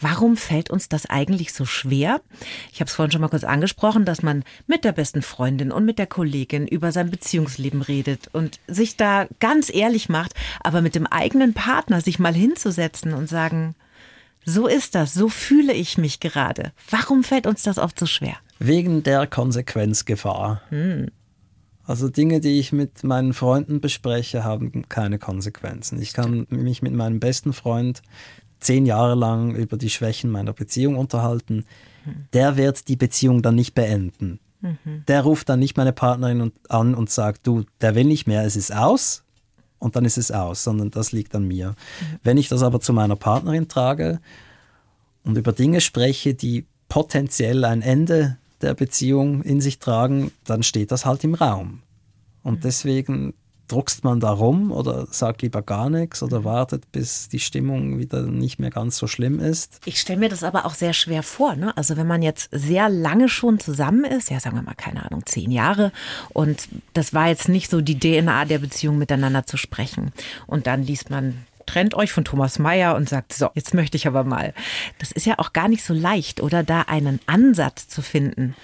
Warum 0.00 0.36
fällt 0.36 0.70
uns 0.70 0.88
das 0.88 1.06
eigentlich 1.06 1.52
so 1.52 1.64
schwer? 1.64 2.20
Ich 2.72 2.80
habe 2.80 2.88
es 2.88 2.94
vorhin 2.94 3.10
schon 3.10 3.20
mal 3.20 3.28
kurz 3.28 3.44
angesprochen, 3.44 4.04
dass 4.04 4.22
man 4.22 4.44
mit 4.66 4.84
der 4.84 4.92
besten 4.92 5.22
Freundin 5.22 5.72
und 5.72 5.84
mit 5.84 5.98
der 5.98 6.06
Kollegin 6.06 6.68
über 6.68 6.92
sein 6.92 7.10
Beziehungsleben 7.10 7.82
redet 7.82 8.28
und 8.32 8.60
sich 8.68 8.96
da 8.96 9.26
ganz 9.40 9.74
ehrlich 9.74 10.08
macht, 10.08 10.34
aber 10.60 10.82
mit 10.82 10.94
dem 10.94 11.06
eigenen 11.06 11.52
Partner 11.52 12.00
sich 12.00 12.18
mal 12.18 12.34
hinzusetzen 12.34 13.12
und 13.12 13.28
sagen, 13.28 13.74
so 14.44 14.66
ist 14.66 14.94
das, 14.94 15.14
so 15.14 15.28
fühle 15.28 15.72
ich 15.72 15.98
mich 15.98 16.20
gerade. 16.20 16.72
Warum 16.90 17.24
fällt 17.24 17.46
uns 17.46 17.64
das 17.64 17.78
oft 17.78 17.98
so 17.98 18.06
schwer? 18.06 18.36
Wegen 18.60 19.02
der 19.02 19.26
Konsequenzgefahr. 19.26 20.62
Hm. 20.70 21.10
Also 21.84 22.08
Dinge, 22.08 22.40
die 22.40 22.58
ich 22.58 22.70
mit 22.70 23.02
meinen 23.02 23.32
Freunden 23.32 23.80
bespreche, 23.80 24.44
haben 24.44 24.88
keine 24.88 25.18
Konsequenzen. 25.18 26.00
Ich 26.00 26.12
kann 26.12 26.46
mich 26.50 26.82
mit 26.82 26.92
meinem 26.92 27.18
besten 27.18 27.52
Freund 27.52 28.02
zehn 28.60 28.86
Jahre 28.86 29.14
lang 29.14 29.54
über 29.54 29.76
die 29.76 29.90
Schwächen 29.90 30.30
meiner 30.30 30.52
Beziehung 30.52 30.96
unterhalten, 30.96 31.64
der 32.32 32.56
wird 32.56 32.88
die 32.88 32.96
Beziehung 32.96 33.42
dann 33.42 33.54
nicht 33.54 33.74
beenden. 33.74 34.40
Mhm. 34.60 35.04
Der 35.06 35.22
ruft 35.22 35.48
dann 35.48 35.60
nicht 35.60 35.76
meine 35.76 35.92
Partnerin 35.92 36.52
an 36.68 36.94
und 36.94 37.10
sagt, 37.10 37.46
du, 37.46 37.64
der 37.80 37.94
will 37.94 38.04
nicht 38.04 38.26
mehr, 38.26 38.44
es 38.44 38.56
ist 38.56 38.74
aus 38.74 39.22
und 39.78 39.96
dann 39.96 40.04
ist 40.04 40.18
es 40.18 40.30
aus, 40.30 40.64
sondern 40.64 40.90
das 40.90 41.12
liegt 41.12 41.34
an 41.34 41.46
mir. 41.46 41.70
Mhm. 41.70 41.74
Wenn 42.22 42.36
ich 42.36 42.48
das 42.48 42.62
aber 42.62 42.80
zu 42.80 42.92
meiner 42.92 43.16
Partnerin 43.16 43.68
trage 43.68 44.20
und 45.24 45.38
über 45.38 45.52
Dinge 45.52 45.80
spreche, 45.80 46.34
die 46.34 46.66
potenziell 46.88 47.64
ein 47.64 47.82
Ende 47.82 48.38
der 48.60 48.74
Beziehung 48.74 49.42
in 49.42 49.60
sich 49.60 49.78
tragen, 49.78 50.32
dann 50.44 50.62
steht 50.62 50.90
das 50.90 51.04
halt 51.06 51.22
im 51.22 51.34
Raum. 51.34 51.82
Und 52.42 52.56
mhm. 52.56 52.60
deswegen 52.62 53.34
druckst 53.68 54.04
man 54.04 54.20
da 54.20 54.30
rum 54.30 54.72
oder 54.72 55.06
sagt 55.10 55.42
lieber 55.42 55.62
gar 55.62 55.90
nichts 55.90 56.22
oder 56.22 56.44
wartet, 56.44 56.90
bis 56.90 57.28
die 57.28 57.38
Stimmung 57.38 57.98
wieder 57.98 58.22
nicht 58.22 58.58
mehr 58.58 58.70
ganz 58.70 58.96
so 58.96 59.06
schlimm 59.06 59.38
ist? 59.38 59.80
Ich 59.84 60.00
stelle 60.00 60.18
mir 60.18 60.28
das 60.28 60.42
aber 60.42 60.64
auch 60.64 60.74
sehr 60.74 60.92
schwer 60.92 61.22
vor. 61.22 61.54
Ne? 61.54 61.76
Also 61.76 61.96
wenn 61.96 62.06
man 62.06 62.22
jetzt 62.22 62.48
sehr 62.52 62.88
lange 62.88 63.28
schon 63.28 63.60
zusammen 63.60 64.04
ist, 64.04 64.30
ja 64.30 64.40
sagen 64.40 64.56
wir 64.56 64.62
mal, 64.62 64.74
keine 64.74 65.04
Ahnung, 65.04 65.24
zehn 65.26 65.50
Jahre 65.50 65.92
und 66.30 66.68
das 66.94 67.14
war 67.14 67.28
jetzt 67.28 67.48
nicht 67.48 67.70
so 67.70 67.80
die 67.80 67.98
DNA 67.98 68.46
der 68.46 68.58
Beziehung 68.58 68.98
miteinander 68.98 69.46
zu 69.46 69.56
sprechen. 69.56 70.12
Und 70.46 70.66
dann 70.66 70.82
liest 70.82 71.10
man 71.10 71.46
trennt 71.66 71.94
euch 71.94 72.12
von 72.12 72.24
Thomas 72.24 72.58
Mayer 72.58 72.96
und 72.96 73.10
sagt, 73.10 73.34
so, 73.34 73.50
jetzt 73.54 73.74
möchte 73.74 73.98
ich 73.98 74.06
aber 74.06 74.24
mal. 74.24 74.54
Das 74.98 75.12
ist 75.12 75.26
ja 75.26 75.34
auch 75.38 75.52
gar 75.52 75.68
nicht 75.68 75.84
so 75.84 75.92
leicht, 75.92 76.40
oder 76.40 76.62
da 76.62 76.82
einen 76.82 77.20
Ansatz 77.26 77.88
zu 77.88 78.00
finden. 78.00 78.56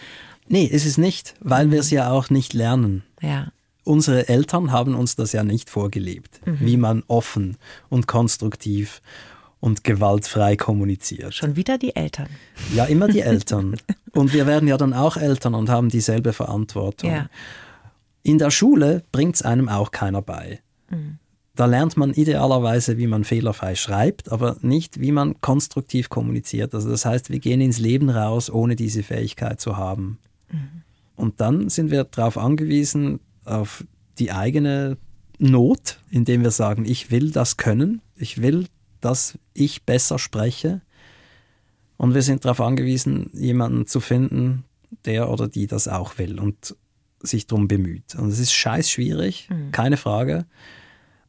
Nee, 0.48 0.64
ist 0.64 0.86
es 0.86 0.96
nicht, 0.96 1.34
weil 1.40 1.70
wir 1.70 1.80
es 1.80 1.90
ja 1.90 2.10
auch 2.10 2.30
nicht 2.30 2.54
lernen. 2.54 3.02
Ja 3.20 3.48
unsere 3.84 4.28
Eltern 4.28 4.72
haben 4.72 4.94
uns 4.94 5.16
das 5.16 5.32
ja 5.32 5.44
nicht 5.44 5.70
vorgelebt, 5.70 6.40
mhm. 6.46 6.58
wie 6.60 6.76
man 6.76 7.02
offen 7.06 7.56
und 7.88 8.06
konstruktiv 8.06 9.00
und 9.60 9.84
gewaltfrei 9.84 10.56
kommuniziert. 10.56 11.34
Schon 11.34 11.56
wieder 11.56 11.78
die 11.78 11.96
Eltern. 11.96 12.28
Ja, 12.74 12.84
immer 12.84 13.08
die 13.08 13.20
Eltern. 13.20 13.76
und 14.12 14.32
wir 14.32 14.46
werden 14.46 14.68
ja 14.68 14.76
dann 14.76 14.92
auch 14.92 15.16
Eltern 15.16 15.54
und 15.54 15.70
haben 15.70 15.88
dieselbe 15.88 16.32
Verantwortung. 16.32 17.10
Ja. 17.10 17.30
In 18.22 18.38
der 18.38 18.50
Schule 18.50 19.04
bringt 19.12 19.36
es 19.36 19.42
einem 19.42 19.68
auch 19.68 19.90
keiner 19.90 20.22
bei. 20.22 20.60
Mhm. 20.90 21.18
Da 21.56 21.66
lernt 21.66 21.96
man 21.96 22.12
idealerweise, 22.12 22.98
wie 22.98 23.06
man 23.06 23.22
fehlerfrei 23.22 23.76
schreibt, 23.76 24.32
aber 24.32 24.56
nicht, 24.60 25.00
wie 25.00 25.12
man 25.12 25.40
konstruktiv 25.40 26.08
kommuniziert. 26.08 26.74
Also 26.74 26.90
das 26.90 27.04
heißt, 27.04 27.30
wir 27.30 27.38
gehen 27.38 27.60
ins 27.60 27.78
Leben 27.78 28.10
raus, 28.10 28.50
ohne 28.50 28.74
diese 28.74 29.02
Fähigkeit 29.02 29.60
zu 29.60 29.76
haben. 29.76 30.18
Mhm. 30.50 30.82
Und 31.16 31.40
dann 31.40 31.68
sind 31.68 31.90
wir 31.90 32.04
darauf 32.04 32.36
angewiesen, 32.36 33.20
auf 33.44 33.84
die 34.18 34.32
eigene 34.32 34.96
Not, 35.38 35.98
indem 36.10 36.42
wir 36.42 36.50
sagen, 36.50 36.84
ich 36.84 37.10
will 37.10 37.30
das 37.30 37.56
können, 37.56 38.00
ich 38.16 38.40
will, 38.40 38.66
dass 39.00 39.38
ich 39.52 39.82
besser 39.84 40.18
spreche. 40.18 40.80
Und 41.96 42.14
wir 42.14 42.22
sind 42.22 42.44
darauf 42.44 42.60
angewiesen, 42.60 43.30
jemanden 43.32 43.86
zu 43.86 44.00
finden, 44.00 44.64
der 45.04 45.30
oder 45.30 45.48
die 45.48 45.66
das 45.66 45.88
auch 45.88 46.18
will 46.18 46.38
und 46.38 46.76
sich 47.20 47.46
darum 47.46 47.68
bemüht. 47.68 48.14
Und 48.14 48.28
es 48.28 48.38
ist 48.38 48.52
scheiß 48.52 48.90
schwierig, 48.90 49.48
mhm. 49.50 49.72
keine 49.72 49.96
Frage. 49.96 50.46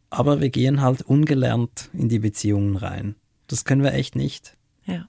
Aber 0.09 0.39
wir 0.39 0.49
gehen 0.49 0.81
halt 0.81 1.01
ungelernt 1.01 1.89
in 1.93 2.09
die 2.09 2.19
Beziehungen 2.19 2.75
rein. 2.75 3.15
Das 3.47 3.65
können 3.65 3.83
wir 3.83 3.93
echt 3.93 4.15
nicht. 4.15 4.55
Ja. 4.85 5.07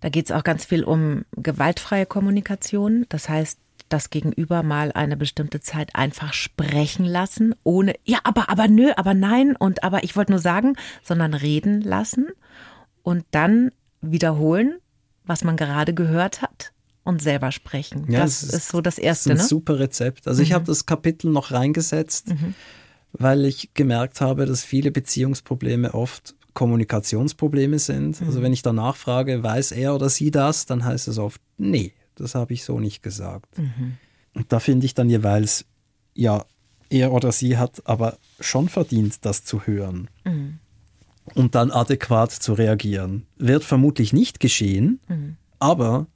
Da 0.00 0.08
geht 0.08 0.26
es 0.26 0.32
auch 0.32 0.44
ganz 0.44 0.64
viel 0.64 0.84
um 0.84 1.24
gewaltfreie 1.36 2.06
Kommunikation. 2.06 3.06
Das 3.08 3.28
heißt, 3.28 3.58
das 3.92 4.10
Gegenüber 4.10 4.62
mal 4.62 4.92
eine 4.92 5.16
bestimmte 5.16 5.60
Zeit 5.60 5.94
einfach 5.94 6.32
sprechen 6.32 7.04
lassen, 7.04 7.54
ohne, 7.62 7.94
ja, 8.04 8.18
aber, 8.24 8.48
aber 8.50 8.68
nö, 8.68 8.90
aber 8.96 9.14
nein 9.14 9.56
und 9.56 9.84
aber 9.84 10.04
ich 10.04 10.16
wollte 10.16 10.32
nur 10.32 10.40
sagen, 10.40 10.76
sondern 11.02 11.34
reden 11.34 11.80
lassen 11.80 12.28
und 13.02 13.24
dann 13.30 13.70
wiederholen, 14.00 14.78
was 15.24 15.44
man 15.44 15.56
gerade 15.56 15.94
gehört 15.94 16.42
hat 16.42 16.72
und 17.04 17.22
selber 17.22 17.52
sprechen. 17.52 18.10
Ja, 18.10 18.20
das 18.20 18.42
ist, 18.42 18.54
ist, 18.54 18.68
so 18.68 18.80
das 18.80 18.98
Erste. 18.98 19.30
Das 19.30 19.38
ist 19.38 19.40
ein 19.40 19.44
ne? 19.44 19.48
super 19.48 19.78
Rezept. 19.78 20.26
Also 20.28 20.40
mhm. 20.40 20.46
ich 20.46 20.52
habe 20.52 20.64
das 20.64 20.86
Kapitel 20.86 21.30
noch 21.30 21.52
reingesetzt, 21.52 22.28
mhm. 22.28 22.54
weil 23.12 23.44
ich 23.44 23.74
gemerkt 23.74 24.20
habe, 24.20 24.46
dass 24.46 24.64
viele 24.64 24.90
Beziehungsprobleme 24.90 25.94
oft 25.94 26.34
Kommunikationsprobleme 26.54 27.78
sind. 27.78 28.14
Also 28.14 28.22
mhm. 28.22 28.28
Also 28.28 28.42
wenn 28.42 28.52
ich 28.52 28.62
danach 28.62 28.96
frage, 28.96 29.42
weiß 29.42 29.72
er 29.72 29.94
oder 29.94 30.08
sie 30.08 30.30
das, 30.30 30.66
dann 30.66 30.84
heißt 30.84 31.08
es 31.08 31.18
oft, 31.18 31.40
nee, 31.58 31.92
das 32.14 32.34
habe 32.34 32.52
ich 32.54 32.64
so 32.64 32.80
nicht 32.80 33.02
gesagt. 33.02 33.58
Mhm. 33.58 33.96
Und 34.34 34.52
da 34.52 34.60
finde 34.60 34.86
ich 34.86 34.94
dann 34.94 35.08
jeweils, 35.08 35.64
ja, 36.14 36.44
er 36.90 37.12
oder 37.12 37.32
sie 37.32 37.56
hat 37.56 37.82
aber 37.86 38.18
schon 38.40 38.68
verdient, 38.68 39.24
das 39.24 39.44
zu 39.44 39.66
hören. 39.66 40.08
Mhm. 40.24 40.58
Und 41.34 41.54
dann 41.54 41.70
adäquat 41.70 42.32
zu 42.32 42.52
reagieren. 42.52 43.26
Wird 43.38 43.64
vermutlich 43.64 44.12
nicht 44.12 44.40
geschehen, 44.40 45.00
mhm. 45.08 45.36
aber 45.58 46.06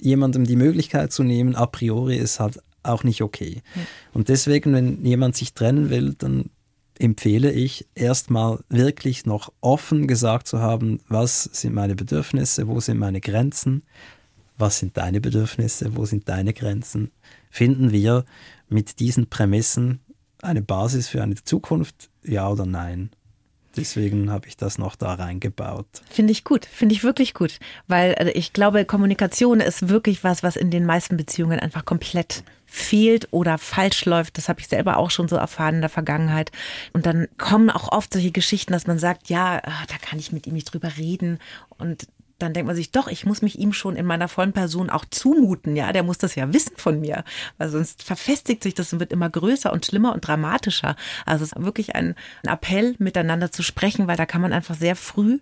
jemandem 0.00 0.44
die 0.44 0.56
Möglichkeit 0.56 1.12
zu 1.12 1.22
nehmen, 1.22 1.54
a 1.54 1.66
priori 1.66 2.16
ist 2.16 2.40
halt 2.40 2.60
auch 2.82 3.04
nicht 3.04 3.22
okay. 3.22 3.62
Ja. 3.74 3.82
Und 4.12 4.28
deswegen, 4.28 4.72
wenn 4.74 5.04
jemand 5.04 5.36
sich 5.36 5.54
trennen 5.54 5.90
will, 5.90 6.14
dann 6.14 6.50
empfehle 6.98 7.50
ich 7.50 7.86
erstmal 7.94 8.60
wirklich 8.68 9.26
noch 9.26 9.52
offen 9.60 10.06
gesagt 10.06 10.46
zu 10.46 10.60
haben, 10.60 11.00
was 11.08 11.44
sind 11.44 11.74
meine 11.74 11.94
Bedürfnisse, 11.94 12.68
wo 12.68 12.80
sind 12.80 12.98
meine 12.98 13.20
Grenzen, 13.20 13.82
was 14.56 14.78
sind 14.78 14.96
deine 14.96 15.20
Bedürfnisse, 15.20 15.96
wo 15.96 16.04
sind 16.04 16.28
deine 16.28 16.52
Grenzen. 16.52 17.10
Finden 17.50 17.92
wir 17.92 18.24
mit 18.68 19.00
diesen 19.00 19.28
Prämissen 19.28 20.00
eine 20.42 20.62
Basis 20.62 21.08
für 21.08 21.22
eine 21.22 21.36
Zukunft, 21.36 22.10
ja 22.22 22.48
oder 22.48 22.66
nein? 22.66 23.10
Deswegen 23.76 24.30
habe 24.30 24.46
ich 24.46 24.56
das 24.56 24.78
noch 24.78 24.94
da 24.94 25.14
reingebaut. 25.14 25.86
Finde 26.08 26.30
ich 26.30 26.44
gut, 26.44 26.64
finde 26.64 26.94
ich 26.94 27.02
wirklich 27.02 27.34
gut, 27.34 27.58
weil 27.88 28.14
also 28.14 28.30
ich 28.32 28.52
glaube, 28.52 28.84
Kommunikation 28.84 29.60
ist 29.60 29.88
wirklich 29.88 30.22
was, 30.22 30.44
was 30.44 30.54
in 30.54 30.70
den 30.70 30.86
meisten 30.86 31.16
Beziehungen 31.16 31.58
einfach 31.58 31.84
komplett 31.84 32.44
fehlt 32.66 33.28
oder 33.32 33.58
falsch 33.58 34.04
läuft. 34.04 34.38
Das 34.38 34.48
habe 34.48 34.60
ich 34.60 34.68
selber 34.68 34.96
auch 34.96 35.10
schon 35.10 35.28
so 35.28 35.36
erfahren 35.36 35.76
in 35.76 35.80
der 35.80 35.90
Vergangenheit. 35.90 36.52
Und 36.92 37.06
dann 37.06 37.26
kommen 37.36 37.70
auch 37.70 37.90
oft 37.90 38.12
solche 38.12 38.30
Geschichten, 38.30 38.72
dass 38.72 38.86
man 38.86 38.98
sagt, 38.98 39.28
ja, 39.28 39.60
ah, 39.64 39.84
da 39.88 39.96
kann 40.00 40.18
ich 40.18 40.32
mit 40.32 40.46
ihm 40.46 40.54
nicht 40.54 40.72
drüber 40.72 40.96
reden. 40.96 41.38
Und 41.78 42.06
dann 42.44 42.52
denkt 42.52 42.66
man 42.66 42.76
sich, 42.76 42.90
doch, 42.90 43.08
ich 43.08 43.24
muss 43.24 43.42
mich 43.42 43.58
ihm 43.58 43.72
schon 43.72 43.96
in 43.96 44.06
meiner 44.06 44.28
vollen 44.28 44.52
Person 44.52 44.90
auch 44.90 45.04
zumuten, 45.10 45.76
ja, 45.76 45.92
der 45.92 46.02
muss 46.02 46.18
das 46.18 46.34
ja 46.34 46.52
wissen 46.52 46.76
von 46.76 47.00
mir, 47.00 47.24
weil 47.58 47.68
sonst 47.68 48.02
verfestigt 48.02 48.62
sich 48.62 48.74
das 48.74 48.92
und 48.92 49.00
wird 49.00 49.12
immer 49.12 49.30
größer 49.30 49.72
und 49.72 49.84
schlimmer 49.84 50.12
und 50.12 50.26
dramatischer. 50.26 50.96
Also 51.26 51.44
es 51.44 51.52
ist 51.52 51.64
wirklich 51.64 51.94
ein, 51.94 52.14
ein 52.44 52.52
Appell, 52.52 52.94
miteinander 52.98 53.50
zu 53.50 53.62
sprechen, 53.62 54.06
weil 54.06 54.16
da 54.16 54.26
kann 54.26 54.40
man 54.40 54.52
einfach 54.52 54.74
sehr 54.74 54.96
früh 54.96 55.38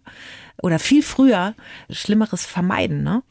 oder 0.62 0.78
viel 0.78 1.03
früher 1.03 1.55
Schlimmeres 1.90 2.46
vermeiden, 2.46 3.03
ne? 3.03 3.22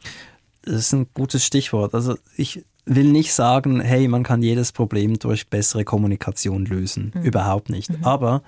Das 0.63 0.75
ist 0.75 0.93
ein 0.93 1.07
gutes 1.13 1.43
Stichwort. 1.43 1.95
Also 1.95 2.17
ich 2.37 2.63
will 2.85 3.11
nicht 3.11 3.33
sagen, 3.33 3.81
hey, 3.81 4.07
man 4.07 4.23
kann 4.23 4.43
jedes 4.43 4.71
Problem 4.71 5.17
durch 5.17 5.47
bessere 5.47 5.85
Kommunikation 5.85 6.65
lösen. 6.65 7.11
Mhm. 7.15 7.23
Überhaupt 7.23 7.69
nicht. 7.69 7.89
Mhm. 7.89 8.03
Aber 8.03 8.43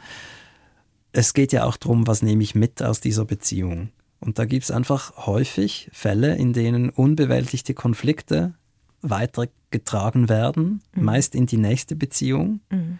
es 1.11 1.33
geht 1.33 1.53
ja 1.53 1.63
auch 1.63 1.77
darum, 1.77 2.07
was 2.07 2.21
nehme 2.21 2.43
ich 2.43 2.55
mit 2.55 2.81
aus 2.81 2.99
dieser 2.99 3.25
Beziehung. 3.25 3.89
Und 4.23 4.39
da 4.39 4.45
gibt 4.45 4.63
es 4.63 4.71
einfach 4.71 5.27
häufig 5.27 5.89
Fälle, 5.91 6.35
in 6.35 6.53
denen 6.53 6.89
unbewältigte 6.89 7.73
Konflikte 7.73 8.53
weitergetragen 9.01 10.29
werden, 10.29 10.81
mhm. 10.95 11.03
meist 11.03 11.35
in 11.35 11.45
die 11.45 11.57
nächste 11.57 11.95
Beziehung. 11.95 12.61
Mhm. 12.69 12.99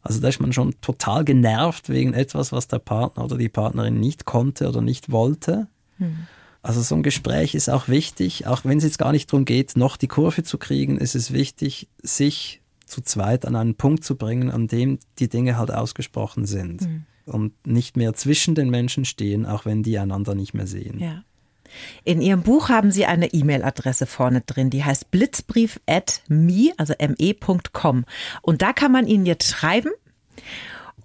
Also 0.00 0.20
da 0.20 0.28
ist 0.28 0.40
man 0.40 0.52
schon 0.52 0.74
total 0.80 1.24
genervt 1.24 1.90
wegen 1.90 2.14
etwas, 2.14 2.52
was 2.52 2.68
der 2.68 2.78
Partner 2.78 3.24
oder 3.24 3.36
die 3.36 3.50
Partnerin 3.50 4.00
nicht 4.00 4.24
konnte 4.24 4.68
oder 4.68 4.80
nicht 4.80 5.12
wollte. 5.12 5.68
Mhm. 5.98 6.26
Also 6.62 6.80
so 6.80 6.94
ein 6.94 7.02
Gespräch 7.02 7.54
ist 7.54 7.68
auch 7.68 7.88
wichtig, 7.88 8.46
auch 8.46 8.64
wenn 8.64 8.78
es 8.78 8.84
jetzt 8.84 8.98
gar 8.98 9.12
nicht 9.12 9.30
darum 9.30 9.44
geht, 9.44 9.76
noch 9.76 9.96
die 9.96 10.08
Kurve 10.08 10.42
zu 10.42 10.58
kriegen, 10.58 10.96
ist 10.96 11.14
es 11.14 11.32
wichtig, 11.32 11.88
sich 12.02 12.62
zu 12.86 13.02
zweit 13.02 13.44
an 13.46 13.56
einen 13.56 13.74
Punkt 13.74 14.04
zu 14.04 14.16
bringen, 14.16 14.50
an 14.50 14.68
dem 14.68 14.98
die 15.18 15.28
Dinge 15.28 15.58
halt 15.58 15.70
ausgesprochen 15.70 16.46
sind. 16.46 16.82
Mhm 16.82 17.04
und 17.26 17.66
nicht 17.66 17.96
mehr 17.96 18.14
zwischen 18.14 18.54
den 18.54 18.70
Menschen 18.70 19.04
stehen, 19.04 19.46
auch 19.46 19.64
wenn 19.64 19.82
die 19.82 19.98
einander 19.98 20.34
nicht 20.34 20.54
mehr 20.54 20.66
sehen. 20.66 20.98
Ja. 20.98 21.24
In 22.04 22.20
Ihrem 22.20 22.42
Buch 22.42 22.68
haben 22.68 22.90
Sie 22.90 23.06
eine 23.06 23.32
E-Mail-Adresse 23.32 24.06
vorne 24.06 24.42
drin, 24.42 24.68
die 24.68 24.84
heißt 24.84 25.10
blitzbrief 25.10 25.80
at 25.86 26.22
me, 26.28 26.72
also 26.76 26.94
me.com. 26.98 28.04
Und 28.42 28.62
da 28.62 28.72
kann 28.72 28.92
man 28.92 29.06
Ihnen 29.06 29.24
jetzt 29.24 29.48
schreiben 29.48 29.90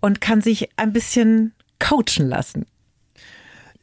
und 0.02 0.22
kann 0.22 0.42
sich 0.42 0.70
ein 0.78 0.94
bisschen 0.94 1.54
coachen 1.80 2.28
lassen. 2.28 2.66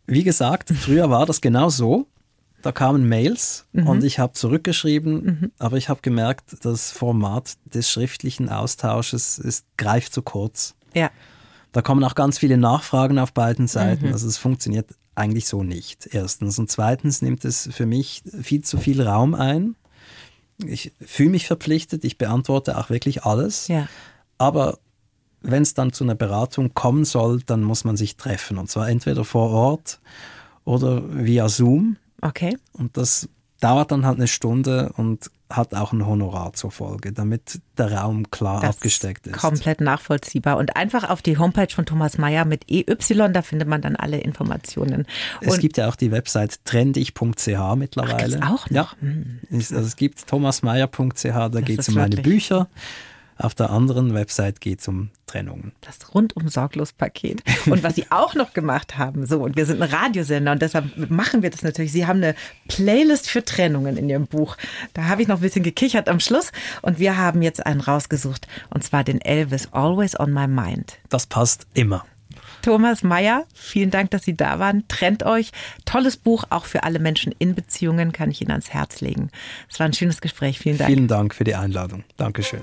Wie 0.06 0.24
gesagt, 0.24 0.70
früher 0.70 1.08
war 1.10 1.26
das 1.26 1.40
genau 1.40 1.70
so. 1.70 2.06
Da 2.60 2.72
kamen 2.72 3.06
Mails 3.06 3.66
mhm. 3.72 3.86
und 3.86 4.04
ich 4.04 4.18
habe 4.18 4.32
zurückgeschrieben, 4.32 5.24
mhm. 5.24 5.52
aber 5.58 5.76
ich 5.76 5.90
habe 5.90 6.00
gemerkt, 6.00 6.56
das 6.62 6.92
Format 6.92 7.56
des 7.66 7.90
schriftlichen 7.90 8.48
Austausches 8.48 9.38
ist, 9.38 9.66
greift 9.76 10.14
zu 10.14 10.22
kurz. 10.22 10.74
Ja. 10.94 11.10
Da 11.74 11.82
kommen 11.82 12.04
auch 12.04 12.14
ganz 12.14 12.38
viele 12.38 12.56
Nachfragen 12.56 13.18
auf 13.18 13.32
beiden 13.32 13.66
Seiten. 13.66 14.06
Mhm. 14.06 14.12
Also 14.12 14.28
es 14.28 14.38
funktioniert 14.38 14.94
eigentlich 15.16 15.48
so 15.48 15.64
nicht. 15.64 16.08
Erstens. 16.12 16.56
Und 16.60 16.70
zweitens 16.70 17.20
nimmt 17.20 17.44
es 17.44 17.68
für 17.72 17.84
mich 17.84 18.22
viel 18.42 18.62
zu 18.62 18.78
viel 18.78 19.02
Raum 19.02 19.34
ein. 19.34 19.74
Ich 20.64 20.92
fühle 21.04 21.30
mich 21.30 21.48
verpflichtet, 21.48 22.04
ich 22.04 22.16
beantworte 22.16 22.78
auch 22.78 22.90
wirklich 22.90 23.24
alles. 23.24 23.66
Ja. 23.66 23.88
Aber 24.38 24.78
wenn 25.40 25.64
es 25.64 25.74
dann 25.74 25.92
zu 25.92 26.04
einer 26.04 26.14
Beratung 26.14 26.74
kommen 26.74 27.04
soll, 27.04 27.42
dann 27.44 27.64
muss 27.64 27.82
man 27.82 27.96
sich 27.96 28.16
treffen. 28.16 28.56
Und 28.58 28.70
zwar 28.70 28.88
entweder 28.88 29.24
vor 29.24 29.50
Ort 29.50 29.98
oder 30.64 31.02
via 31.12 31.48
Zoom. 31.48 31.96
Okay. 32.22 32.56
Und 32.72 32.96
das 32.96 33.28
dauert 33.58 33.90
dann 33.90 34.06
halt 34.06 34.18
eine 34.18 34.28
Stunde 34.28 34.92
und 34.96 35.28
hat 35.56 35.74
auch 35.74 35.92
ein 35.92 36.06
Honorar 36.06 36.52
zur 36.52 36.70
Folge, 36.70 37.12
damit 37.12 37.60
der 37.78 37.92
Raum 37.92 38.30
klar 38.30 38.60
das 38.60 38.76
abgesteckt 38.76 39.26
ist. 39.26 39.36
Komplett 39.36 39.80
nachvollziehbar. 39.80 40.56
Und 40.56 40.76
einfach 40.76 41.08
auf 41.08 41.22
die 41.22 41.38
Homepage 41.38 41.72
von 41.72 41.86
Thomas 41.86 42.18
Mayer 42.18 42.44
mit 42.44 42.70
EY, 42.70 42.84
da 43.32 43.42
findet 43.42 43.68
man 43.68 43.82
dann 43.82 43.96
alle 43.96 44.18
Informationen. 44.18 45.06
Und 45.40 45.48
es 45.48 45.58
gibt 45.58 45.76
ja 45.76 45.88
auch 45.88 45.96
die 45.96 46.10
Website 46.10 46.64
trendig.ch 46.64 47.76
mittlerweile. 47.76 48.38
Ach, 48.42 48.52
auch 48.52 48.70
noch? 48.70 48.70
Ja. 48.70 48.92
Hm. 49.00 49.40
Also 49.50 49.76
es 49.76 49.96
gibt 49.96 50.26
thomasmayer.ch, 50.26 51.24
da 51.24 51.60
geht 51.60 51.80
es 51.80 51.88
um 51.88 51.94
meine 51.94 52.16
Bücher. 52.16 52.68
Auf 53.36 53.54
der 53.54 53.70
anderen 53.70 54.14
Website 54.14 54.60
geht 54.60 54.80
es 54.80 54.88
um 54.88 55.10
Trennungen. 55.26 55.72
Das 55.80 56.14
rundum 56.14 56.48
sorglos 56.48 56.92
Paket. 56.92 57.42
Und 57.66 57.82
was 57.82 57.96
Sie 57.96 58.06
auch 58.10 58.34
noch 58.34 58.52
gemacht 58.52 58.96
haben, 58.96 59.26
so, 59.26 59.42
und 59.42 59.56
wir 59.56 59.66
sind 59.66 59.82
ein 59.82 59.90
Radiosender 59.90 60.52
und 60.52 60.62
deshalb 60.62 61.10
machen 61.10 61.42
wir 61.42 61.50
das 61.50 61.62
natürlich. 61.62 61.92
Sie 61.92 62.06
haben 62.06 62.22
eine 62.22 62.34
Playlist 62.68 63.28
für 63.28 63.44
Trennungen 63.44 63.96
in 63.96 64.08
Ihrem 64.08 64.26
Buch. 64.26 64.56
Da 64.92 65.04
habe 65.04 65.22
ich 65.22 65.28
noch 65.28 65.36
ein 65.36 65.42
bisschen 65.42 65.64
gekichert 65.64 66.08
am 66.08 66.20
Schluss 66.20 66.52
und 66.82 66.98
wir 66.98 67.16
haben 67.16 67.42
jetzt 67.42 67.64
einen 67.64 67.80
rausgesucht 67.80 68.46
und 68.70 68.84
zwar 68.84 69.02
den 69.02 69.20
Elvis 69.20 69.68
Always 69.72 70.18
on 70.18 70.32
My 70.32 70.46
Mind. 70.46 70.98
Das 71.08 71.26
passt 71.26 71.66
immer. 71.74 72.04
Thomas 72.64 73.02
Mayer, 73.02 73.44
vielen 73.52 73.90
Dank, 73.90 74.10
dass 74.10 74.24
Sie 74.24 74.34
da 74.34 74.58
waren. 74.58 74.88
Trennt 74.88 75.22
euch. 75.22 75.50
Tolles 75.84 76.16
Buch, 76.16 76.44
auch 76.48 76.64
für 76.64 76.82
alle 76.84 76.98
Menschen 76.98 77.34
in 77.38 77.54
Beziehungen, 77.54 78.12
kann 78.12 78.30
ich 78.30 78.40
Ihnen 78.40 78.52
ans 78.52 78.70
Herz 78.70 79.02
legen. 79.02 79.30
Es 79.70 79.78
war 79.78 79.86
ein 79.86 79.92
schönes 79.92 80.22
Gespräch. 80.22 80.58
Vielen 80.58 80.78
Dank. 80.78 80.90
Vielen 80.90 81.08
Dank 81.08 81.34
für 81.34 81.44
die 81.44 81.56
Einladung. 81.56 82.04
Dankeschön. 82.16 82.62